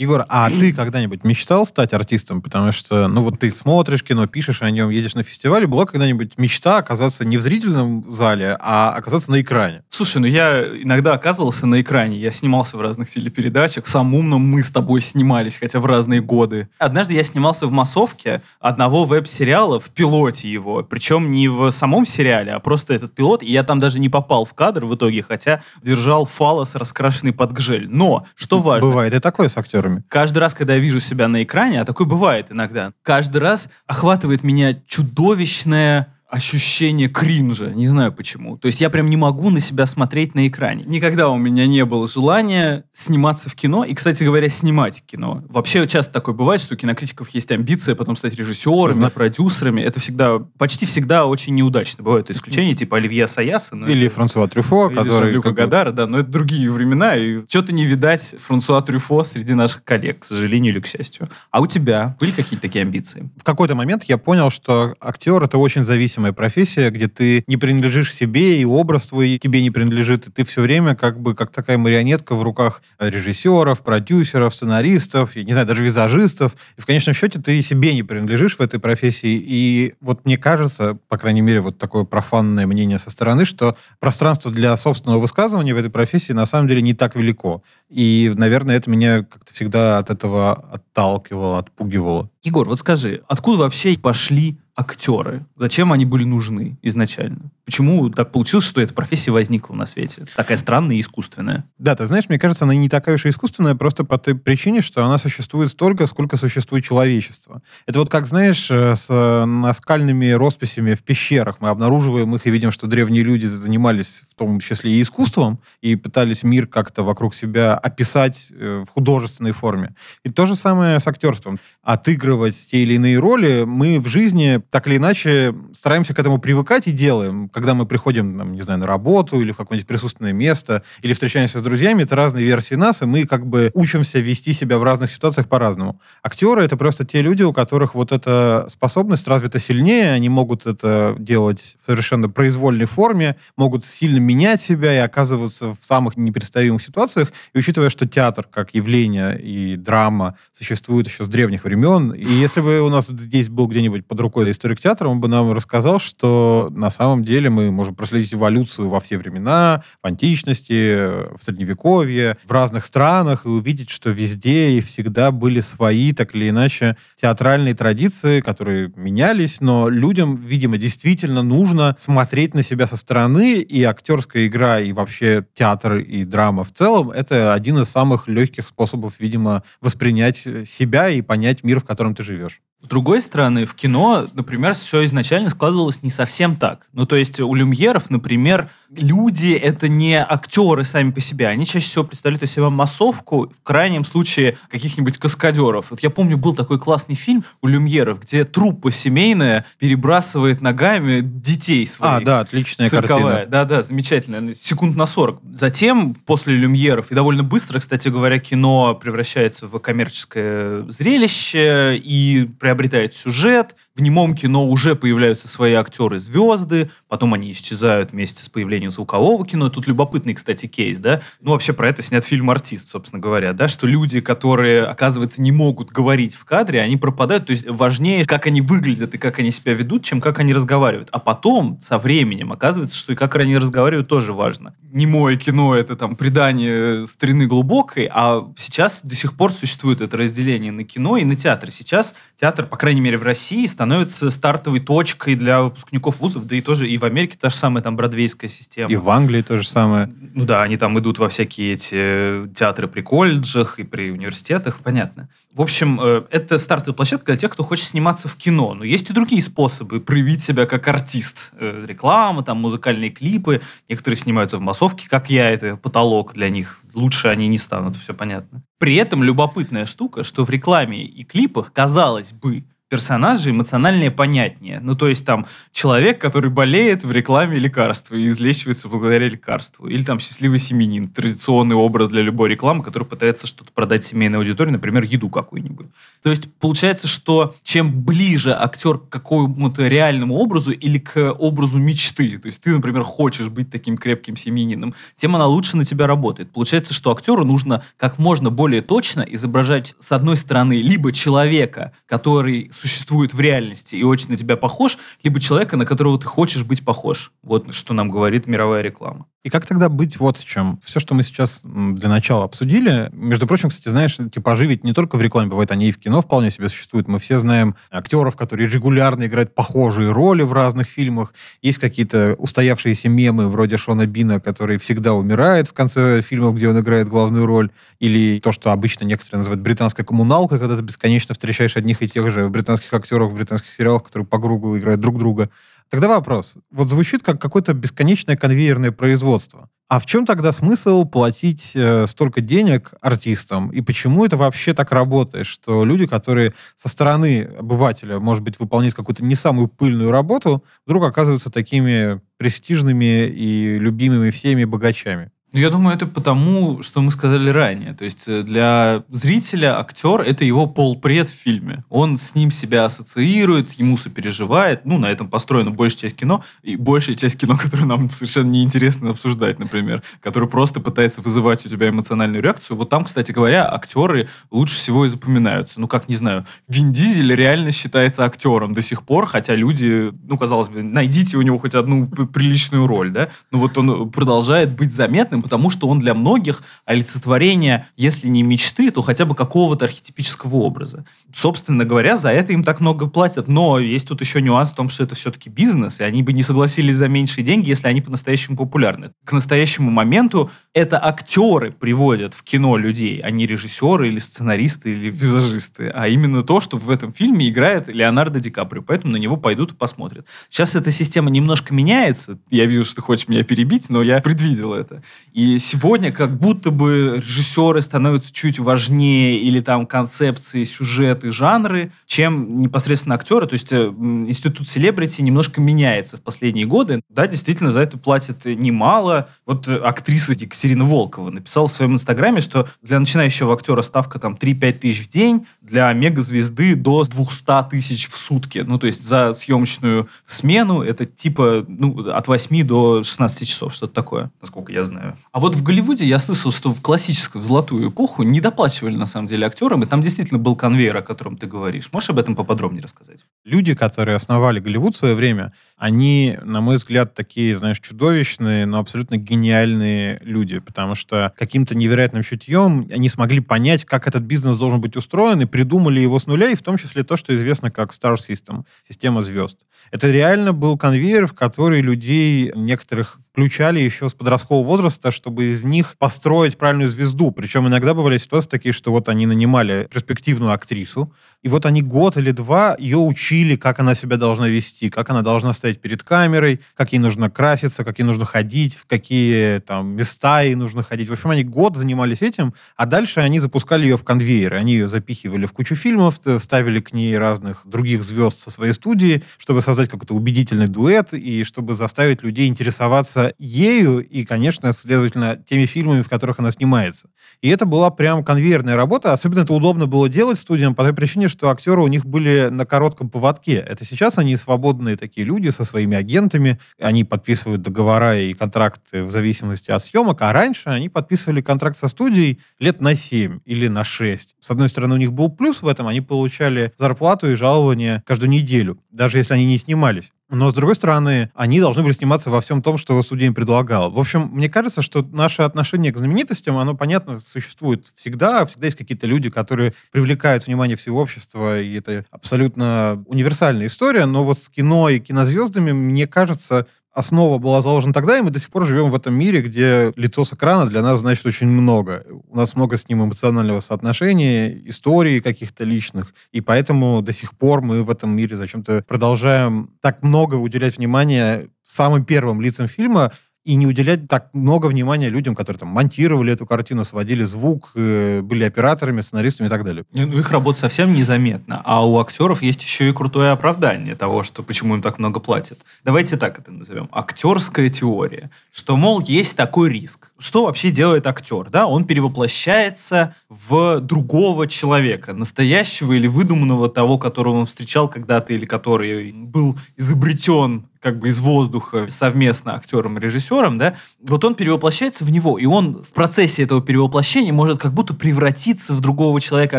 Егор, 0.00 0.24
а 0.30 0.48
ты 0.48 0.72
когда-нибудь 0.72 1.24
мечтал 1.24 1.66
стать 1.66 1.92
артистом? 1.92 2.40
Потому 2.40 2.72
что, 2.72 3.06
ну 3.06 3.22
вот 3.22 3.38
ты 3.38 3.50
смотришь 3.50 4.02
кино, 4.02 4.26
пишешь 4.26 4.62
о 4.62 4.70
нем, 4.70 4.88
едешь 4.88 5.14
на 5.14 5.22
фестивале. 5.22 5.66
Была 5.66 5.84
когда-нибудь 5.84 6.38
мечта 6.38 6.78
оказаться 6.78 7.26
не 7.26 7.36
в 7.36 7.42
зрительном 7.42 8.10
зале, 8.10 8.56
а 8.60 8.94
оказаться 8.94 9.30
на 9.30 9.42
экране? 9.42 9.82
Слушай, 9.90 10.22
ну 10.22 10.26
я 10.26 10.64
иногда 10.64 11.12
оказывался 11.12 11.66
на 11.66 11.82
экране, 11.82 12.16
я 12.16 12.32
снимался 12.32 12.78
в 12.78 12.80
разных 12.80 13.10
телепередачах, 13.10 13.84
в 13.84 13.90
самом 13.90 14.14
умном 14.14 14.40
мы 14.40 14.64
с 14.64 14.70
тобой 14.70 15.02
снимались, 15.02 15.58
хотя 15.58 15.80
в 15.80 15.84
разные 15.84 16.22
годы. 16.22 16.70
Однажды 16.78 17.12
я 17.12 17.22
снимался 17.22 17.66
в 17.66 17.70
массовке 17.70 18.40
одного 18.58 19.04
веб-сериала, 19.04 19.80
в 19.80 19.90
пилоте 19.90 20.50
его, 20.50 20.82
причем 20.82 21.30
не 21.30 21.48
в 21.48 21.70
самом 21.72 22.06
сериале, 22.06 22.52
а 22.52 22.58
просто 22.58 22.94
этот 22.94 23.14
пилот, 23.14 23.42
и 23.42 23.52
я 23.52 23.64
там 23.64 23.80
даже 23.80 23.98
не 23.98 24.08
попал 24.08 24.46
в 24.46 24.54
кадр 24.54 24.86
в 24.86 24.94
итоге, 24.94 25.22
хотя 25.22 25.62
держал 25.82 26.24
фалос, 26.24 26.74
раскрашенный 26.74 27.34
под 27.34 27.52
гжель. 27.52 27.86
Но, 27.86 28.24
что 28.34 28.60
важно, 28.60 28.88
Бывает 28.88 29.12
и 29.12 29.20
такое 29.20 29.50
с 29.50 29.58
актерами. 29.58 29.89
Каждый 30.08 30.38
раз, 30.38 30.54
когда 30.54 30.74
я 30.74 30.80
вижу 30.80 31.00
себя 31.00 31.28
на 31.28 31.42
экране, 31.42 31.80
а 31.80 31.84
такое 31.84 32.06
бывает 32.06 32.46
иногда, 32.50 32.92
каждый 33.02 33.38
раз 33.38 33.68
охватывает 33.86 34.42
меня 34.42 34.80
чудовищное 34.86 36.14
ощущение 36.30 37.08
кринжа. 37.08 37.66
Не 37.70 37.88
знаю 37.88 38.12
почему. 38.12 38.56
То 38.56 38.66
есть 38.66 38.80
я 38.80 38.88
прям 38.90 39.10
не 39.10 39.16
могу 39.16 39.50
на 39.50 39.60
себя 39.60 39.86
смотреть 39.86 40.34
на 40.34 40.46
экране. 40.46 40.84
Никогда 40.86 41.28
у 41.28 41.36
меня 41.36 41.66
не 41.66 41.84
было 41.84 42.08
желания 42.08 42.84
сниматься 42.92 43.50
в 43.50 43.54
кино. 43.54 43.84
И, 43.84 43.94
кстати 43.94 44.22
говоря, 44.24 44.48
снимать 44.48 45.02
кино. 45.06 45.42
Вообще 45.48 45.86
часто 45.86 46.12
такое 46.12 46.34
бывает, 46.34 46.60
что 46.60 46.74
у 46.74 46.76
кинокритиков 46.76 47.28
есть 47.30 47.50
амбиция 47.50 47.94
потом 47.94 48.16
стать 48.16 48.34
режиссерами, 48.34 48.92
Зна- 48.92 49.10
продюсерами. 49.10 49.80
Это 49.80 50.00
всегда, 50.00 50.38
почти 50.58 50.86
всегда 50.86 51.26
очень 51.26 51.54
неудачно. 51.54 52.04
Бывают 52.04 52.30
исключения, 52.30 52.74
типа 52.74 52.96
Оливье 52.98 53.26
Саяса. 53.28 53.74
но 53.76 53.88
Или 53.88 54.06
это- 54.06 54.14
Франсуа 54.14 54.46
Трюфо, 54.48 54.88
или 54.88 54.96
который... 54.96 55.38
Бы- 55.40 55.52
Гадара, 55.52 55.90
да, 55.92 56.06
но 56.06 56.20
это 56.20 56.30
другие 56.30 56.70
времена, 56.70 57.16
и 57.16 57.40
что-то 57.48 57.72
не 57.72 57.84
видать 57.84 58.34
Франсуа 58.46 58.80
Трюфо 58.82 59.24
среди 59.24 59.54
наших 59.54 59.82
коллег, 59.84 60.20
к 60.20 60.24
сожалению 60.24 60.72
или 60.72 60.80
к 60.80 60.86
счастью. 60.86 61.28
А 61.50 61.60
у 61.60 61.66
тебя 61.66 62.16
были 62.20 62.30
какие-то 62.30 62.62
такие 62.62 62.82
амбиции? 62.82 63.30
в 63.36 63.42
какой-то 63.42 63.74
момент 63.74 64.04
я 64.04 64.18
понял, 64.18 64.50
что 64.50 64.94
актер 65.00 65.42
это 65.42 65.58
очень 65.58 65.82
зависимая 66.20 66.32
профессия, 66.32 66.90
где 66.90 67.08
ты 67.08 67.44
не 67.46 67.56
принадлежишь 67.56 68.12
себе, 68.14 68.60
и 68.60 68.64
образ 68.64 69.06
твой 69.06 69.38
тебе 69.38 69.62
не 69.62 69.70
принадлежит, 69.70 70.28
и 70.28 70.30
ты 70.30 70.44
все 70.44 70.60
время 70.60 70.94
как 70.94 71.18
бы 71.20 71.34
как 71.34 71.50
такая 71.50 71.78
марионетка 71.78 72.34
в 72.34 72.42
руках 72.42 72.82
режиссеров, 72.98 73.82
продюсеров, 73.82 74.54
сценаристов, 74.54 75.36
я 75.36 75.44
не 75.44 75.52
знаю, 75.52 75.66
даже 75.66 75.82
визажистов. 75.82 76.54
И 76.76 76.80
в 76.80 76.86
конечном 76.86 77.14
счете 77.14 77.40
ты 77.40 77.60
себе 77.62 77.94
не 77.94 78.02
принадлежишь 78.02 78.58
в 78.58 78.60
этой 78.60 78.78
профессии. 78.78 79.42
И 79.42 79.94
вот 80.00 80.26
мне 80.26 80.36
кажется, 80.36 80.98
по 81.08 81.16
крайней 81.16 81.40
мере, 81.40 81.60
вот 81.60 81.78
такое 81.78 82.04
профанное 82.04 82.66
мнение 82.66 82.98
со 82.98 83.10
стороны, 83.10 83.44
что 83.44 83.76
пространство 83.98 84.50
для 84.50 84.76
собственного 84.76 85.20
высказывания 85.20 85.74
в 85.74 85.78
этой 85.78 85.90
профессии 85.90 86.32
на 86.32 86.46
самом 86.46 86.68
деле 86.68 86.82
не 86.82 86.94
так 86.94 87.16
велико. 87.16 87.62
И, 87.88 88.32
наверное, 88.36 88.76
это 88.76 88.90
меня 88.90 89.22
как-то 89.22 89.54
всегда 89.54 89.98
от 89.98 90.10
этого 90.10 90.52
отталкивало, 90.52 91.58
отпугивало. 91.58 92.30
Егор, 92.42 92.66
вот 92.66 92.78
скажи, 92.78 93.22
откуда 93.28 93.58
вообще 93.58 93.98
пошли 93.98 94.58
актеры? 94.76 95.44
Зачем 95.56 95.92
они 95.92 96.04
были 96.04 96.24
нужны 96.24 96.78
изначально? 96.82 97.50
Почему 97.64 98.10
так 98.10 98.32
получилось, 98.32 98.66
что 98.66 98.80
эта 98.80 98.94
профессия 98.94 99.30
возникла 99.30 99.74
на 99.74 99.86
свете? 99.86 100.24
Такая 100.34 100.58
странная 100.58 100.96
и 100.96 101.00
искусственная. 101.00 101.64
Да, 101.78 101.94
ты 101.94 102.06
знаешь, 102.06 102.28
мне 102.28 102.38
кажется, 102.38 102.64
она 102.64 102.74
не 102.74 102.88
такая 102.88 103.14
уж 103.14 103.26
и 103.26 103.28
искусственная, 103.28 103.74
просто 103.74 104.04
по 104.04 104.18
той 104.18 104.34
причине, 104.34 104.80
что 104.80 105.04
она 105.04 105.18
существует 105.18 105.70
столько, 105.70 106.06
сколько 106.06 106.36
существует 106.36 106.84
человечество. 106.84 107.62
Это 107.86 108.00
вот 108.00 108.10
как, 108.10 108.26
знаешь, 108.26 108.70
э, 108.70 108.96
с 108.96 109.06
э, 109.08 109.44
наскальными 109.44 110.30
росписями 110.30 110.94
в 110.94 111.02
пещерах. 111.04 111.60
Мы 111.60 111.68
обнаруживаем 111.68 112.34
их 112.34 112.46
и 112.46 112.50
видим, 112.50 112.72
что 112.72 112.86
древние 112.86 113.22
люди 113.22 113.46
занимались 113.46 114.22
в 114.28 114.34
том 114.34 114.58
числе 114.58 114.92
и 114.92 115.02
искусством, 115.02 115.60
и 115.80 115.96
пытались 115.96 116.42
мир 116.42 116.66
как-то 116.66 117.02
вокруг 117.02 117.34
себя 117.34 117.74
описать 117.74 118.48
э, 118.50 118.84
в 118.86 118.90
художественной 118.90 119.52
форме. 119.52 119.94
И 120.24 120.30
то 120.30 120.46
же 120.46 120.56
самое 120.56 120.98
с 120.98 121.06
актерством. 121.06 121.60
Отыгрывать 121.82 122.56
те 122.70 122.82
или 122.82 122.94
иные 122.94 123.18
роли 123.18 123.64
мы 123.64 124.00
в 124.00 124.08
жизни 124.08 124.60
так 124.70 124.86
или 124.86 124.96
иначе 124.96 125.54
стараемся 125.74 126.14
к 126.14 126.18
этому 126.18 126.38
привыкать 126.38 126.86
и 126.86 126.92
делаем. 126.92 127.48
Когда 127.48 127.74
мы 127.74 127.86
приходим, 127.86 128.38
там, 128.38 128.52
не 128.52 128.62
знаю, 128.62 128.80
на 128.80 128.86
работу 128.86 129.40
или 129.40 129.52
в 129.52 129.56
какое-нибудь 129.56 129.88
присутственное 129.88 130.32
место, 130.32 130.82
или 131.02 131.12
встречаемся 131.12 131.58
с 131.58 131.62
друзьями, 131.62 132.04
это 132.04 132.16
разные 132.16 132.44
версии 132.44 132.74
нас, 132.74 133.02
и 133.02 133.06
мы 133.06 133.26
как 133.26 133.46
бы 133.46 133.70
учимся 133.74 134.20
вести 134.20 134.52
себя 134.52 134.78
в 134.78 134.84
разных 134.84 135.10
ситуациях 135.10 135.48
по-разному. 135.48 136.00
Актеры— 136.22 136.64
это 136.64 136.76
просто 136.76 137.04
те 137.04 137.22
люди, 137.22 137.42
у 137.42 137.52
которых 137.52 137.94
вот 137.94 138.12
эта 138.12 138.66
способность 138.68 139.26
развита 139.26 139.58
сильнее, 139.58 140.12
они 140.12 140.28
могут 140.28 140.66
это 140.66 141.16
делать 141.18 141.76
в 141.82 141.86
совершенно 141.86 142.28
произвольной 142.28 142.86
форме, 142.86 143.36
могут 143.56 143.84
сильно 143.86 144.18
менять 144.18 144.62
себя 144.62 144.94
и 144.94 144.98
оказываться 144.98 145.74
в 145.74 145.84
самых 145.84 146.16
непредставимых 146.16 146.82
ситуациях. 146.82 147.32
И 147.54 147.58
учитывая, 147.58 147.90
что 147.90 148.06
театр 148.06 148.46
как 148.50 148.74
явление 148.74 149.40
и 149.40 149.76
драма 149.76 150.36
существует 150.56 151.06
еще 151.06 151.24
с 151.24 151.28
древних 151.28 151.64
времен, 151.64 152.12
и 152.12 152.32
если 152.32 152.60
бы 152.60 152.80
у 152.80 152.88
нас 152.88 153.06
здесь 153.08 153.48
был 153.48 153.66
где-нибудь 153.66 154.06
под 154.06 154.20
рукой 154.20 154.44
историк 154.50 154.80
театра, 154.80 155.08
он 155.08 155.20
бы 155.20 155.28
нам 155.28 155.52
рассказал, 155.52 155.98
что 155.98 156.68
на 156.74 156.90
самом 156.90 157.24
деле 157.24 157.50
мы 157.50 157.70
можем 157.70 157.94
проследить 157.94 158.34
эволюцию 158.34 158.88
во 158.88 159.00
все 159.00 159.18
времена, 159.18 159.82
в 160.02 160.06
античности, 160.06 161.34
в 161.36 161.42
средневековье, 161.42 162.36
в 162.44 162.52
разных 162.52 162.86
странах, 162.86 163.46
и 163.46 163.48
увидеть, 163.48 163.90
что 163.90 164.10
везде 164.10 164.72
и 164.72 164.80
всегда 164.80 165.30
были 165.30 165.60
свои, 165.60 166.12
так 166.12 166.34
или 166.34 166.48
иначе, 166.50 166.96
театральные 167.20 167.74
традиции, 167.74 168.40
которые 168.40 168.92
менялись, 168.96 169.60
но 169.60 169.88
людям, 169.88 170.36
видимо, 170.36 170.78
действительно 170.78 171.42
нужно 171.42 171.96
смотреть 171.98 172.54
на 172.54 172.62
себя 172.62 172.86
со 172.86 172.96
стороны, 172.96 173.60
и 173.60 173.82
актерская 173.82 174.46
игра, 174.46 174.80
и 174.80 174.92
вообще 174.92 175.44
театр 175.54 175.96
и 175.96 176.24
драма 176.24 176.64
в 176.64 176.72
целом, 176.72 177.10
это 177.10 177.54
один 177.54 177.78
из 177.78 177.88
самых 177.88 178.28
легких 178.28 178.68
способов, 178.68 179.14
видимо, 179.18 179.62
воспринять 179.80 180.36
себя 180.36 181.08
и 181.10 181.22
понять 181.22 181.64
мир, 181.64 181.80
в 181.80 181.84
котором 181.84 182.14
ты 182.14 182.22
живешь. 182.22 182.60
С 182.82 182.88
другой 182.88 183.20
стороны, 183.20 183.66
в 183.66 183.74
кино, 183.74 184.26
например, 184.34 184.74
все 184.74 185.04
изначально 185.04 185.50
складывалось 185.50 186.02
не 186.02 186.10
совсем 186.10 186.56
так. 186.56 186.88
Ну, 186.92 187.06
то 187.06 187.16
есть 187.16 187.38
у 187.38 187.54
люмьеров, 187.54 188.10
например, 188.10 188.70
люди— 188.96 189.52
это 189.52 189.88
не 189.88 190.16
актеры 190.16 190.84
сами 190.84 191.10
по 191.10 191.20
себе. 191.20 191.48
Они 191.48 191.66
чаще 191.66 191.86
всего 191.86 192.04
представляют 192.04 192.42
из 192.42 192.52
себя 192.52 192.70
массовку, 192.70 193.52
в 193.54 193.62
крайнем 193.62 194.04
случае, 194.04 194.56
каких-нибудь 194.70 195.18
каскадеров. 195.18 195.90
Вот 195.90 196.00
я 196.00 196.10
помню, 196.10 196.38
был 196.38 196.54
такой 196.54 196.78
классный 196.78 197.14
фильм 197.14 197.44
у 197.62 197.66
люмьеров, 197.66 198.20
где 198.20 198.44
труппа 198.44 198.90
семейная 198.90 199.66
перебрасывает 199.78 200.60
ногами 200.60 201.20
детей 201.20 201.86
своих. 201.86 202.22
А, 202.22 202.24
да, 202.24 202.40
отличная 202.40 202.88
Цирковая. 202.88 203.22
картина. 203.22 203.50
Да-да, 203.50 203.82
замечательно. 203.82 204.54
Секунд 204.54 204.96
на 204.96 205.06
40. 205.06 205.40
Затем, 205.52 206.14
после 206.14 206.54
люмьеров, 206.54 207.12
и 207.12 207.14
довольно 207.14 207.42
быстро, 207.42 207.78
кстати 207.78 208.08
говоря, 208.08 208.38
кино 208.38 208.94
превращается 208.94 209.66
в 209.66 209.78
коммерческое 209.78 210.84
зрелище 210.90 212.00
и 212.02 212.48
приобретает 212.70 213.14
сюжет. 213.14 213.74
В 214.00 214.02
немом 214.02 214.34
кино 214.34 214.66
уже 214.66 214.96
появляются 214.96 215.46
свои 215.46 215.74
актеры-звезды, 215.74 216.90
потом 217.06 217.34
они 217.34 217.52
исчезают 217.52 218.12
вместе 218.12 218.42
с 218.42 218.48
появлением 218.48 218.90
звукового 218.90 219.44
кино. 219.44 219.68
Тут 219.68 219.86
любопытный, 219.86 220.32
кстати, 220.32 220.64
кейс, 220.64 220.98
да? 220.98 221.20
Ну, 221.42 221.50
вообще 221.50 221.74
про 221.74 221.90
это 221.90 222.02
снят 222.02 222.24
фильм 222.24 222.48
«Артист», 222.48 222.88
собственно 222.88 223.20
говоря, 223.20 223.52
да, 223.52 223.68
что 223.68 223.86
люди, 223.86 224.20
которые, 224.20 224.84
оказывается, 224.84 225.42
не 225.42 225.52
могут 225.52 225.90
говорить 225.90 226.34
в 226.34 226.46
кадре, 226.46 226.80
они 226.80 226.96
пропадают. 226.96 227.44
То 227.44 227.50
есть 227.50 227.68
важнее, 227.68 228.24
как 228.24 228.46
они 228.46 228.62
выглядят 228.62 229.14
и 229.14 229.18
как 229.18 229.38
они 229.38 229.50
себя 229.50 229.74
ведут, 229.74 230.02
чем 230.02 230.22
как 230.22 230.38
они 230.38 230.54
разговаривают. 230.54 231.10
А 231.12 231.18
потом, 231.18 231.78
со 231.82 231.98
временем, 231.98 232.52
оказывается, 232.52 232.96
что 232.96 233.12
и 233.12 233.16
как 233.16 233.36
они 233.36 233.58
разговаривают 233.58 234.08
тоже 234.08 234.32
важно. 234.32 234.74
Немое 234.90 235.36
кино— 235.36 235.74
это 235.76 235.94
там 235.94 236.16
предание 236.16 237.06
старины 237.06 237.46
глубокой, 237.46 238.08
а 238.10 238.50
сейчас 238.56 239.02
до 239.04 239.14
сих 239.14 239.36
пор 239.36 239.52
существует 239.52 240.00
это 240.00 240.16
разделение 240.16 240.72
на 240.72 240.84
кино 240.84 241.18
и 241.18 241.24
на 241.26 241.36
театр. 241.36 241.70
Сейчас 241.70 242.14
театр, 242.40 242.64
по 242.64 242.78
крайней 242.78 243.02
мере, 243.02 243.18
в 243.18 243.24
России 243.24 243.66
становится 243.66 243.89
стартовой 244.08 244.80
точкой 244.80 245.34
для 245.34 245.62
выпускников 245.62 246.20
вузов, 246.20 246.46
да 246.46 246.56
и 246.56 246.60
тоже 246.60 246.88
и 246.88 246.98
в 246.98 247.04
Америке 247.04 247.36
та 247.40 247.50
же 247.50 247.56
самая 247.56 247.82
там 247.82 247.96
бродвейская 247.96 248.48
система. 248.50 248.90
И 248.90 248.96
в 248.96 249.08
Англии 249.10 249.42
то 249.42 249.58
же 249.58 249.66
самое. 249.66 250.10
Ну 250.34 250.44
да, 250.44 250.62
они 250.62 250.76
там 250.76 250.98
идут 250.98 251.18
во 251.18 251.28
всякие 251.28 251.72
эти 251.72 251.94
э, 251.94 252.46
театры 252.54 252.88
при 252.88 253.00
колледжах 253.00 253.78
и 253.78 253.84
при 253.84 254.10
университетах, 254.10 254.80
понятно. 254.82 255.28
В 255.52 255.62
общем, 255.62 256.00
э, 256.00 256.22
это 256.30 256.58
стартовая 256.58 256.96
площадка 256.96 257.32
для 257.32 257.36
тех, 257.36 257.50
кто 257.50 257.64
хочет 257.64 257.86
сниматься 257.86 258.28
в 258.28 258.36
кино. 258.36 258.74
Но 258.74 258.84
есть 258.84 259.10
и 259.10 259.12
другие 259.12 259.42
способы 259.42 260.00
проявить 260.00 260.42
себя 260.42 260.66
как 260.66 260.86
артист. 260.88 261.52
Э, 261.58 261.84
Реклама, 261.86 262.42
там, 262.42 262.58
музыкальные 262.58 263.10
клипы. 263.10 263.60
Некоторые 263.88 264.16
снимаются 264.16 264.58
в 264.58 264.60
массовке, 264.60 265.08
как 265.08 265.30
я, 265.30 265.50
это 265.50 265.76
потолок 265.76 266.34
для 266.34 266.50
них. 266.50 266.80
Лучше 266.94 267.28
они 267.28 267.48
не 267.48 267.58
станут, 267.58 267.96
все 267.96 268.14
понятно. 268.14 268.62
При 268.78 268.94
этом 268.96 269.22
любопытная 269.22 269.86
штука, 269.86 270.24
что 270.24 270.44
в 270.44 270.50
рекламе 270.50 271.02
и 271.02 271.22
клипах, 271.22 271.72
казалось 271.72 272.32
бы, 272.32 272.64
персонажи 272.90 273.50
эмоциональнее 273.50 274.10
понятнее. 274.10 274.80
Ну, 274.82 274.96
то 274.96 275.08
есть 275.08 275.24
там 275.24 275.46
человек, 275.72 276.20
который 276.20 276.50
болеет 276.50 277.04
в 277.04 277.12
рекламе 277.12 277.56
лекарства 277.58 278.16
и 278.16 278.26
излечивается 278.26 278.88
благодаря 278.88 279.28
лекарству. 279.28 279.86
Или 279.86 280.02
там 280.02 280.18
счастливый 280.18 280.58
семенин, 280.58 281.08
традиционный 281.08 281.76
образ 281.76 282.08
для 282.08 282.20
любой 282.20 282.50
рекламы, 282.50 282.82
который 282.82 283.04
пытается 283.04 283.46
что-то 283.46 283.70
продать 283.72 284.04
семейной 284.04 284.38
аудитории, 284.38 284.72
например, 284.72 285.04
еду 285.04 285.28
какую-нибудь. 285.28 285.86
То 286.22 286.30
есть 286.30 286.52
получается, 286.54 287.06
что 287.06 287.54
чем 287.62 288.02
ближе 288.02 288.52
актер 288.58 288.98
к 288.98 289.08
какому-то 289.08 289.86
реальному 289.86 290.34
образу 290.34 290.72
или 290.72 290.98
к 290.98 291.32
образу 291.32 291.78
мечты, 291.78 292.38
то 292.38 292.48
есть 292.48 292.60
ты, 292.60 292.74
например, 292.74 293.04
хочешь 293.04 293.48
быть 293.48 293.70
таким 293.70 293.96
крепким 293.96 294.36
семенином, 294.36 294.94
тем 295.16 295.36
она 295.36 295.46
лучше 295.46 295.76
на 295.76 295.84
тебя 295.84 296.08
работает. 296.08 296.50
Получается, 296.50 296.92
что 296.92 297.12
актеру 297.12 297.44
нужно 297.44 297.84
как 297.96 298.18
можно 298.18 298.50
более 298.50 298.82
точно 298.82 299.20
изображать, 299.20 299.94
с 300.00 300.10
одной 300.10 300.36
стороны, 300.36 300.82
либо 300.82 301.12
человека, 301.12 301.92
который 302.06 302.68
существует 302.80 303.34
в 303.34 303.40
реальности 303.40 303.96
и 303.96 304.02
очень 304.02 304.28
на 304.28 304.36
тебя 304.36 304.56
похож, 304.56 304.98
либо 305.22 305.40
человека, 305.40 305.76
на 305.76 305.86
которого 305.86 306.18
ты 306.18 306.26
хочешь 306.26 306.64
быть 306.64 306.84
похож. 306.84 307.32
Вот 307.42 307.74
что 307.74 307.94
нам 307.94 308.10
говорит 308.10 308.46
мировая 308.46 308.82
реклама. 308.82 309.26
И 309.42 309.48
как 309.48 309.64
тогда 309.64 309.88
быть 309.88 310.18
вот 310.20 310.36
с 310.36 310.42
чем? 310.42 310.78
Все, 310.84 311.00
что 311.00 311.14
мы 311.14 311.22
сейчас 311.22 311.62
для 311.64 312.10
начала 312.10 312.44
обсудили, 312.44 313.08
между 313.12 313.46
прочим, 313.46 313.70
кстати, 313.70 313.88
знаешь, 313.88 314.18
типажи 314.30 314.66
ведь 314.66 314.84
не 314.84 314.92
только 314.92 315.16
в 315.16 315.22
рекламе 315.22 315.48
бывают, 315.48 315.70
они 315.70 315.88
и 315.88 315.92
в 315.92 315.98
кино 315.98 316.20
вполне 316.20 316.50
себе 316.50 316.68
существуют. 316.68 317.08
Мы 317.08 317.18
все 317.18 317.38
знаем 317.38 317.74
актеров, 317.90 318.36
которые 318.36 318.68
регулярно 318.68 319.24
играют 319.24 319.54
похожие 319.54 320.12
роли 320.12 320.42
в 320.42 320.52
разных 320.52 320.88
фильмах. 320.88 321.32
Есть 321.62 321.78
какие-то 321.78 322.34
устоявшиеся 322.36 323.08
мемы 323.08 323.48
вроде 323.48 323.78
Шона 323.78 324.06
Бина, 324.06 324.40
который 324.40 324.76
всегда 324.76 325.14
умирает 325.14 325.68
в 325.68 325.72
конце 325.72 326.20
фильмов, 326.20 326.56
где 326.56 326.68
он 326.68 326.78
играет 326.78 327.08
главную 327.08 327.46
роль. 327.46 327.70
Или 327.98 328.40
то, 328.40 328.52
что 328.52 328.72
обычно 328.72 329.04
некоторые 329.06 329.38
называют 329.38 329.62
британская 329.62 330.04
коммуналка, 330.04 330.58
когда 330.58 330.76
ты 330.76 330.82
бесконечно 330.82 331.34
встречаешь 331.34 331.78
одних 331.78 332.02
и 332.02 332.08
тех 332.08 332.30
же 332.30 332.50
британских 332.50 332.92
актеров 332.92 333.32
в 333.32 333.36
британских 333.36 333.72
сериалах, 333.72 334.04
которые 334.04 334.26
по 334.26 334.38
кругу 334.38 334.76
играют 334.76 335.00
друг 335.00 335.18
друга. 335.18 335.48
Тогда 335.90 336.08
вопрос. 336.08 336.54
Вот 336.70 336.88
звучит 336.88 337.22
как 337.22 337.40
какое-то 337.40 337.74
бесконечное 337.74 338.36
конвейерное 338.36 338.92
производство. 338.92 339.68
А 339.88 339.98
в 339.98 340.06
чем 340.06 340.24
тогда 340.24 340.52
смысл 340.52 341.04
платить 341.04 341.72
э, 341.74 342.06
столько 342.06 342.40
денег 342.40 342.94
артистам? 343.00 343.70
И 343.72 343.80
почему 343.80 344.24
это 344.24 344.36
вообще 344.36 344.72
так 344.72 344.92
работает, 344.92 345.48
что 345.48 345.84
люди, 345.84 346.06
которые 346.06 346.54
со 346.76 346.88
стороны 346.88 347.42
обывателя, 347.58 348.20
может 348.20 348.44
быть, 348.44 348.60
выполняют 348.60 348.94
какую-то 348.94 349.24
не 349.24 349.34
самую 349.34 349.66
пыльную 349.66 350.12
работу, 350.12 350.62
вдруг 350.86 351.02
оказываются 351.02 351.50
такими 351.50 352.20
престижными 352.36 353.26
и 353.26 353.78
любимыми 353.80 354.30
всеми 354.30 354.62
богачами? 354.62 355.32
Ну, 355.52 355.58
я 355.58 355.70
думаю, 355.70 355.96
это 355.96 356.06
потому, 356.06 356.80
что 356.82 357.00
мы 357.02 357.10
сказали 357.10 357.50
ранее. 357.50 357.92
То 357.92 358.04
есть 358.04 358.28
э, 358.28 358.42
для 358.42 359.02
зрителя 359.08 359.80
актер— 359.80 360.20
это 360.26 360.44
его 360.44 360.66
полпред 360.66 361.28
в 361.28 361.34
фильме. 361.34 361.82
Он 361.88 362.16
с 362.16 362.36
ним 362.36 362.52
себя 362.52 362.84
ассоциирует, 362.84 363.72
ему 363.72 363.96
сопереживает. 363.96 364.84
Ну, 364.84 364.98
на 364.98 365.06
этом 365.06 365.28
построена 365.28 365.72
большая 365.72 366.02
часть 366.02 366.16
кино. 366.16 366.44
И 366.62 366.76
большая 366.76 367.16
часть 367.16 367.36
кино, 367.36 367.56
которую 367.60 367.88
нам 367.88 368.08
совершенно 368.10 368.48
неинтересно 368.50 369.10
обсуждать, 369.10 369.58
например. 369.58 370.04
Который 370.20 370.48
просто 370.48 370.78
пытается 370.78 371.20
вызывать 371.20 371.66
у 371.66 371.68
тебя 371.68 371.88
эмоциональную 371.88 372.42
реакцию. 372.42 372.76
Вот 372.76 372.88
там, 372.88 373.04
кстати 373.04 373.32
говоря, 373.32 373.68
актеры 373.74 374.28
лучше 374.52 374.76
всего 374.76 375.04
и 375.04 375.08
запоминаются. 375.08 375.80
Ну, 375.80 375.88
как, 375.88 376.08
не 376.08 376.14
знаю, 376.14 376.46
Вин 376.68 376.92
Дизель 376.92 377.34
реально 377.34 377.72
считается 377.72 378.24
актером 378.24 378.72
до 378.72 378.82
сих 378.82 379.02
пор, 379.02 379.26
хотя 379.26 379.56
люди, 379.56 380.12
ну, 380.28 380.38
казалось 380.38 380.68
бы, 380.68 380.84
найдите 380.84 381.36
у 381.36 381.42
него 381.42 381.58
хоть 381.58 381.74
одну 381.74 382.06
приличную 382.06 382.86
роль, 382.86 383.10
да? 383.10 383.30
Но 383.50 383.58
вот 383.58 383.76
он 383.76 384.10
продолжает 384.12 384.76
быть 384.76 384.92
заметным, 384.92 385.39
потому 385.42 385.70
что 385.70 385.88
он 385.88 385.98
для 385.98 386.14
многих 386.14 386.62
олицетворение, 386.84 387.86
если 387.96 388.28
не 388.28 388.42
мечты, 388.42 388.90
то 388.90 389.02
хотя 389.02 389.24
бы 389.24 389.34
какого-то 389.34 389.84
архетипического 389.84 390.56
образа. 390.56 391.04
Собственно 391.34 391.84
говоря, 391.84 392.16
за 392.16 392.30
это 392.30 392.52
им 392.52 392.64
так 392.64 392.80
много 392.80 393.06
платят. 393.06 393.48
Но 393.48 393.78
есть 393.78 394.08
тут 394.08 394.20
еще 394.20 394.40
нюанс 394.40 394.70
в 394.70 394.74
том, 394.74 394.88
что 394.88 395.04
это 395.04 395.14
все-таки 395.14 395.50
бизнес, 395.50 396.00
и 396.00 396.04
они 396.04 396.22
бы 396.22 396.32
не 396.32 396.42
согласились 396.42 396.96
за 396.96 397.08
меньшие 397.08 397.44
деньги, 397.44 397.68
если 397.68 397.88
они 397.88 398.00
по-настоящему 398.00 398.56
популярны. 398.56 399.12
К 399.24 399.32
настоящему 399.32 399.90
моменту 399.90 400.50
это 400.74 401.04
актеры 401.04 401.72
приводят 401.72 402.34
в 402.34 402.42
кино 402.42 402.76
людей, 402.76 403.20
а 403.20 403.30
не 403.30 403.46
режиссеры 403.46 404.08
или 404.08 404.18
сценаристы 404.18 404.92
или 404.92 405.10
визажисты, 405.10 405.88
а 405.88 406.08
именно 406.08 406.42
то, 406.42 406.60
что 406.60 406.76
в 406.76 406.90
этом 406.90 407.12
фильме 407.12 407.48
играет 407.48 407.88
Леонардо 407.88 408.40
Ди 408.40 408.50
Каприо, 408.50 408.82
поэтому 408.82 409.12
на 409.12 409.16
него 409.16 409.36
пойдут 409.36 409.72
и 409.72 409.74
посмотрят. 409.74 410.26
Сейчас 410.48 410.74
эта 410.74 410.90
система 410.90 411.30
немножко 411.30 411.74
меняется, 411.74 412.38
я 412.50 412.66
вижу, 412.66 412.84
что 412.84 412.96
ты 412.96 413.02
хочешь 413.02 413.28
меня 413.28 413.42
перебить, 413.42 413.90
но 413.90 414.02
я 414.02 414.20
предвидел 414.20 414.74
это. 414.74 415.02
И 415.32 415.58
сегодня 415.58 416.12
как 416.12 416.36
будто 416.38 416.70
бы 416.70 417.16
режиссеры 417.24 417.82
становятся 417.82 418.32
чуть 418.32 418.58
важнее 418.58 419.38
или 419.38 419.60
там 419.60 419.86
концепции, 419.86 420.64
сюжеты, 420.64 421.30
жанры, 421.32 421.92
чем 422.06 422.60
непосредственно 422.60 423.14
актеры. 423.14 423.46
То 423.46 423.54
есть 423.54 423.72
э, 423.72 423.86
институт 423.86 424.68
селебрити 424.68 425.22
немножко 425.22 425.60
меняется 425.60 426.16
в 426.16 426.22
последние 426.22 426.66
годы. 426.66 427.00
Да, 427.08 427.26
действительно, 427.26 427.70
за 427.70 427.80
это 427.80 427.96
платят 427.98 428.44
немало. 428.44 429.28
Вот 429.46 429.68
э, 429.68 429.76
актриса 429.76 430.32
Екатерина 430.32 430.84
Волкова 430.84 431.30
написала 431.30 431.68
в 431.68 431.72
своем 431.72 431.92
инстаграме, 431.92 432.40
что 432.40 432.68
для 432.82 432.98
начинающего 432.98 433.54
актера 433.54 433.82
ставка 433.82 434.18
там 434.18 434.34
3-5 434.40 434.72
тысяч 434.72 435.06
в 435.06 435.10
день, 435.10 435.46
для 435.60 435.92
мегазвезды 435.92 436.74
до 436.74 437.04
200 437.04 437.70
тысяч 437.70 438.08
в 438.08 438.16
сутки. 438.16 438.58
Ну, 438.66 438.78
то 438.78 438.86
есть 438.86 439.04
за 439.04 439.32
съемочную 439.32 440.08
смену 440.26 440.82
это 440.82 441.06
типа 441.06 441.64
ну, 441.68 442.10
от 442.10 442.26
8 442.28 442.66
до 442.66 443.02
16 443.02 443.48
часов, 443.48 443.74
что-то 443.74 443.94
такое, 443.94 444.30
насколько 444.40 444.72
я 444.72 444.84
знаю. 444.84 445.16
А 445.32 445.40
вот 445.40 445.54
в 445.54 445.62
Голливуде 445.62 446.04
я 446.04 446.18
слышал, 446.18 446.50
что 446.52 446.72
в 446.72 446.80
классическую, 446.80 447.42
в 447.42 447.46
золотую 447.46 447.90
эпоху 447.90 448.22
не 448.22 448.40
доплачивали 448.40 448.96
на 448.96 449.06
самом 449.06 449.28
деле 449.28 449.46
актерам, 449.46 449.82
и 449.82 449.86
там 449.86 450.02
действительно 450.02 450.38
был 450.38 450.56
конвейер, 450.56 450.96
о 450.96 451.02
котором 451.02 451.36
ты 451.36 451.46
говоришь. 451.46 451.88
Можешь 451.92 452.10
об 452.10 452.18
этом 452.18 452.34
поподробнее 452.34 452.82
рассказать? 452.82 453.24
Люди, 453.44 453.74
которые 453.74 454.16
основали 454.16 454.60
Голливуд 454.60 454.96
в 454.96 454.98
свое 454.98 455.14
время, 455.14 455.52
они, 455.76 456.36
на 456.42 456.60
мой 456.60 456.76
взгляд, 456.76 457.14
такие, 457.14 457.56
знаешь, 457.56 457.80
чудовищные, 457.80 458.66
но 458.66 458.78
абсолютно 458.78 459.16
гениальные 459.16 460.20
люди, 460.22 460.58
потому 460.58 460.94
что 460.94 461.32
каким-то 461.38 461.74
невероятным 461.74 462.22
чутьем 462.22 462.88
они 462.90 463.08
смогли 463.08 463.40
понять, 463.40 463.84
как 463.84 464.06
этот 464.06 464.22
бизнес 464.24 464.56
должен 464.56 464.80
быть 464.80 464.96
устроен, 464.96 465.40
и 465.40 465.46
придумали 465.46 466.00
его 466.00 466.18
с 466.18 466.26
нуля, 466.26 466.50
и 466.50 466.54
в 466.54 466.62
том 466.62 466.76
числе 466.76 467.02
то, 467.02 467.16
что 467.16 467.34
известно 467.34 467.70
как 467.70 467.92
Star 467.92 468.16
System, 468.16 468.64
система 468.86 469.22
звезд. 469.22 469.58
Это 469.90 470.10
реально 470.10 470.52
был 470.52 470.76
конвейер, 470.76 471.26
в 471.26 471.34
который 471.34 471.80
людей 471.80 472.52
некоторых 472.54 473.18
включали 473.32 473.80
еще 473.80 474.08
с 474.08 474.14
подросткового 474.14 474.66
возраста, 474.66 475.12
чтобы 475.12 475.46
из 475.46 475.62
них 475.64 475.96
построить 475.98 476.58
правильную 476.58 476.90
звезду. 476.90 477.30
Причем 477.30 477.68
иногда 477.68 477.94
бывали 477.94 478.18
ситуации 478.18 478.48
такие, 478.48 478.72
что 478.72 478.90
вот 478.90 479.08
они 479.08 479.26
нанимали 479.26 479.86
перспективную 479.90 480.52
актрису, 480.52 481.12
и 481.42 481.48
вот 481.48 481.64
они 481.64 481.80
год 481.80 482.16
или 482.16 482.32
два 482.32 482.76
ее 482.78 482.98
учили, 482.98 483.56
как 483.56 483.80
она 483.80 483.94
себя 483.94 484.16
должна 484.16 484.48
вести, 484.48 484.90
как 484.90 485.08
она 485.10 485.22
должна 485.22 485.52
стоять 485.52 485.80
перед 485.80 486.02
камерой, 486.02 486.60
как 486.74 486.92
ей 486.92 486.98
нужно 486.98 487.30
краситься, 487.30 487.84
как 487.84 487.98
ей 487.98 488.04
нужно 488.04 488.24
ходить, 488.24 488.76
в 488.76 488.86
какие 488.86 489.60
там 489.60 489.96
места 489.96 490.42
ей 490.42 490.54
нужно 490.54 490.82
ходить. 490.82 491.08
В 491.08 491.12
общем, 491.12 491.30
они 491.30 491.44
год 491.44 491.76
занимались 491.76 492.22
этим, 492.22 492.52
а 492.76 492.84
дальше 492.84 493.20
они 493.20 493.40
запускали 493.40 493.84
ее 493.84 493.96
в 493.96 494.04
конвейер. 494.04 494.54
Они 494.54 494.72
ее 494.72 494.88
запихивали 494.88 495.46
в 495.46 495.52
кучу 495.52 495.76
фильмов, 495.76 496.20
ставили 496.38 496.80
к 496.80 496.92
ней 496.92 497.16
разных 497.16 497.62
других 497.64 498.02
звезд 498.02 498.38
со 498.38 498.50
своей 498.50 498.72
студии, 498.72 499.22
чтобы 499.38 499.62
создать 499.62 499.88
какой-то 499.88 500.14
убедительный 500.14 500.68
дуэт 500.68 501.14
и 501.14 501.44
чтобы 501.44 501.74
заставить 501.74 502.22
людей 502.22 502.48
интересоваться 502.48 503.19
ею 503.38 504.06
и, 504.06 504.24
конечно, 504.24 504.72
следовательно, 504.72 505.36
теми 505.36 505.66
фильмами, 505.66 506.02
в 506.02 506.08
которых 506.08 506.38
она 506.38 506.50
снимается. 506.50 507.08
И 507.40 507.48
это 507.48 507.66
была 507.66 507.90
прям 507.90 508.24
конвейерная 508.24 508.76
работа. 508.76 509.12
Особенно 509.12 509.40
это 509.40 509.52
удобно 509.52 509.86
было 509.86 510.08
делать 510.08 510.38
студиям 510.38 510.74
по 510.74 510.82
той 510.82 510.92
причине, 510.92 511.28
что 511.28 511.50
актеры 511.50 511.82
у 511.82 511.88
них 511.88 512.04
были 512.04 512.48
на 512.50 512.66
коротком 512.66 513.08
поводке. 513.08 513.54
Это 513.54 513.84
сейчас 513.84 514.18
они 514.18 514.36
свободные 514.36 514.96
такие 514.96 515.26
люди 515.26 515.48
со 515.48 515.64
своими 515.64 515.96
агентами, 515.96 516.58
они 516.80 517.04
подписывают 517.04 517.62
договора 517.62 518.18
и 518.18 518.32
контракты 518.34 519.04
в 519.04 519.10
зависимости 519.10 519.70
от 519.70 519.82
съемок, 519.82 520.20
а 520.22 520.32
раньше 520.32 520.70
они 520.70 520.88
подписывали 520.88 521.40
контракт 521.40 521.76
со 521.76 521.88
студией 521.88 522.40
лет 522.58 522.80
на 522.80 522.94
7 522.94 523.40
или 523.44 523.68
на 523.68 523.84
6. 523.84 524.36
С 524.40 524.50
одной 524.50 524.68
стороны, 524.68 524.94
у 524.94 524.98
них 524.98 525.12
был 525.12 525.30
плюс 525.30 525.62
в 525.62 525.68
этом, 525.68 525.86
они 525.86 526.00
получали 526.00 526.72
зарплату 526.78 527.30
и 527.30 527.34
жалование 527.34 528.02
каждую 528.06 528.30
неделю, 528.30 528.78
даже 528.90 529.18
если 529.18 529.34
они 529.34 529.46
не 529.46 529.58
снимались. 529.58 530.10
Но, 530.30 530.50
с 530.50 530.54
другой 530.54 530.76
стороны, 530.76 531.30
они 531.34 531.60
должны 531.60 531.82
были 531.82 531.92
сниматься 531.92 532.30
во 532.30 532.40
всем 532.40 532.62
том, 532.62 532.76
что 532.76 533.00
судья 533.02 533.26
им 533.26 533.34
предлагал. 533.34 533.90
В 533.90 533.98
общем, 533.98 534.30
мне 534.32 534.48
кажется, 534.48 534.80
что 534.80 535.02
наше 535.02 535.42
отношение 535.42 535.92
к 535.92 535.98
знаменитостям, 535.98 536.56
оно, 536.56 536.76
понятно, 536.76 537.20
существует 537.20 537.86
всегда. 537.96 538.46
Всегда 538.46 538.66
есть 538.66 538.78
какие-то 538.78 539.08
люди, 539.08 539.28
которые 539.28 539.74
привлекают 539.90 540.46
внимание 540.46 540.76
всего 540.76 541.00
общества, 541.00 541.60
и 541.60 541.74
это 541.74 542.04
абсолютно 542.12 543.02
универсальная 543.06 543.66
история. 543.66 544.06
Но 544.06 544.22
вот 544.24 544.38
с 544.38 544.48
кино 544.48 544.88
и 544.88 545.00
кинозвездами, 545.00 545.72
мне 545.72 546.06
кажется, 546.06 546.66
основа 546.92 547.38
была 547.38 547.62
заложена 547.62 547.92
тогда, 547.92 548.18
и 548.18 548.22
мы 548.22 548.30
до 548.30 548.38
сих 548.38 548.50
пор 548.50 548.66
живем 548.66 548.90
в 548.90 548.94
этом 548.94 549.14
мире, 549.14 549.42
где 549.42 549.92
лицо 549.96 550.24
с 550.24 550.32
экрана 550.32 550.68
для 550.68 550.82
нас 550.82 551.00
значит 551.00 551.24
очень 551.26 551.46
много. 551.46 552.04
У 552.28 552.36
нас 552.36 552.56
много 552.56 552.76
с 552.76 552.88
ним 552.88 553.04
эмоционального 553.04 553.60
соотношения, 553.60 554.50
истории 554.68 555.20
каких-то 555.20 555.64
личных, 555.64 556.14
и 556.32 556.40
поэтому 556.40 557.02
до 557.02 557.12
сих 557.12 557.36
пор 557.36 557.60
мы 557.60 557.82
в 557.82 557.90
этом 557.90 558.10
мире 558.10 558.36
зачем-то 558.36 558.84
продолжаем 558.86 559.70
так 559.80 560.02
много 560.02 560.34
уделять 560.34 560.78
внимания 560.78 561.48
самым 561.64 562.04
первым 562.04 562.40
лицам 562.40 562.68
фильма, 562.68 563.12
и 563.50 563.56
не 563.56 563.66
уделять 563.66 564.06
так 564.06 564.28
много 564.32 564.66
внимания 564.66 565.08
людям, 565.08 565.34
которые 565.34 565.58
там 565.58 565.70
монтировали 565.70 566.32
эту 566.32 566.46
картину, 566.46 566.84
сводили 566.84 567.24
звук, 567.24 567.72
э, 567.74 568.20
были 568.22 568.44
операторами, 568.44 569.00
сценаристами 569.00 569.48
и 569.48 569.50
так 569.50 569.64
далее. 569.64 569.84
Ну, 569.92 570.06
их 570.06 570.30
работа 570.30 570.60
совсем 570.60 570.94
незаметна. 570.94 571.60
А 571.64 571.84
у 571.84 571.98
актеров 571.98 572.42
есть 572.42 572.62
еще 572.62 572.88
и 572.88 572.92
крутое 572.92 573.32
оправдание 573.32 573.96
того, 573.96 574.22
что 574.22 574.44
почему 574.44 574.76
им 574.76 574.82
так 574.82 575.00
много 575.00 575.18
платят. 575.18 575.58
Давайте 575.84 576.16
так 576.16 576.38
это 576.38 576.52
назовем. 576.52 576.88
Актерская 576.92 577.68
теория. 577.70 578.30
Что, 578.52 578.76
мол, 578.76 579.00
есть 579.00 579.34
такой 579.34 579.68
риск. 579.68 580.09
Что 580.20 580.44
вообще 580.44 580.70
делает 580.70 581.06
актер? 581.06 581.48
Да? 581.50 581.66
Он 581.66 581.84
перевоплощается 581.84 583.14
в 583.28 583.80
другого 583.80 584.46
человека, 584.46 585.14
настоящего 585.14 585.94
или 585.94 586.06
выдуманного 586.06 586.68
того, 586.68 586.98
которого 586.98 587.38
он 587.38 587.46
встречал 587.46 587.88
когда-то 587.88 588.34
или 588.34 588.44
который 588.44 589.12
был 589.12 589.58
изобретен 589.76 590.66
как 590.80 590.98
бы 590.98 591.08
из 591.08 591.20
воздуха 591.20 591.86
совместно 591.88 592.54
актером 592.54 592.96
и 592.96 593.00
режиссером, 593.00 593.58
да, 593.58 593.74
вот 594.02 594.24
он 594.24 594.34
перевоплощается 594.34 595.04
в 595.04 595.10
него, 595.10 595.38
и 595.38 595.44
он 595.44 595.74
в 595.84 595.92
процессе 595.92 596.42
этого 596.42 596.62
перевоплощения 596.62 597.32
может 597.32 597.60
как 597.60 597.74
будто 597.74 597.92
превратиться 597.92 598.74
в 598.74 598.80
другого 598.80 599.20
человека 599.20 599.58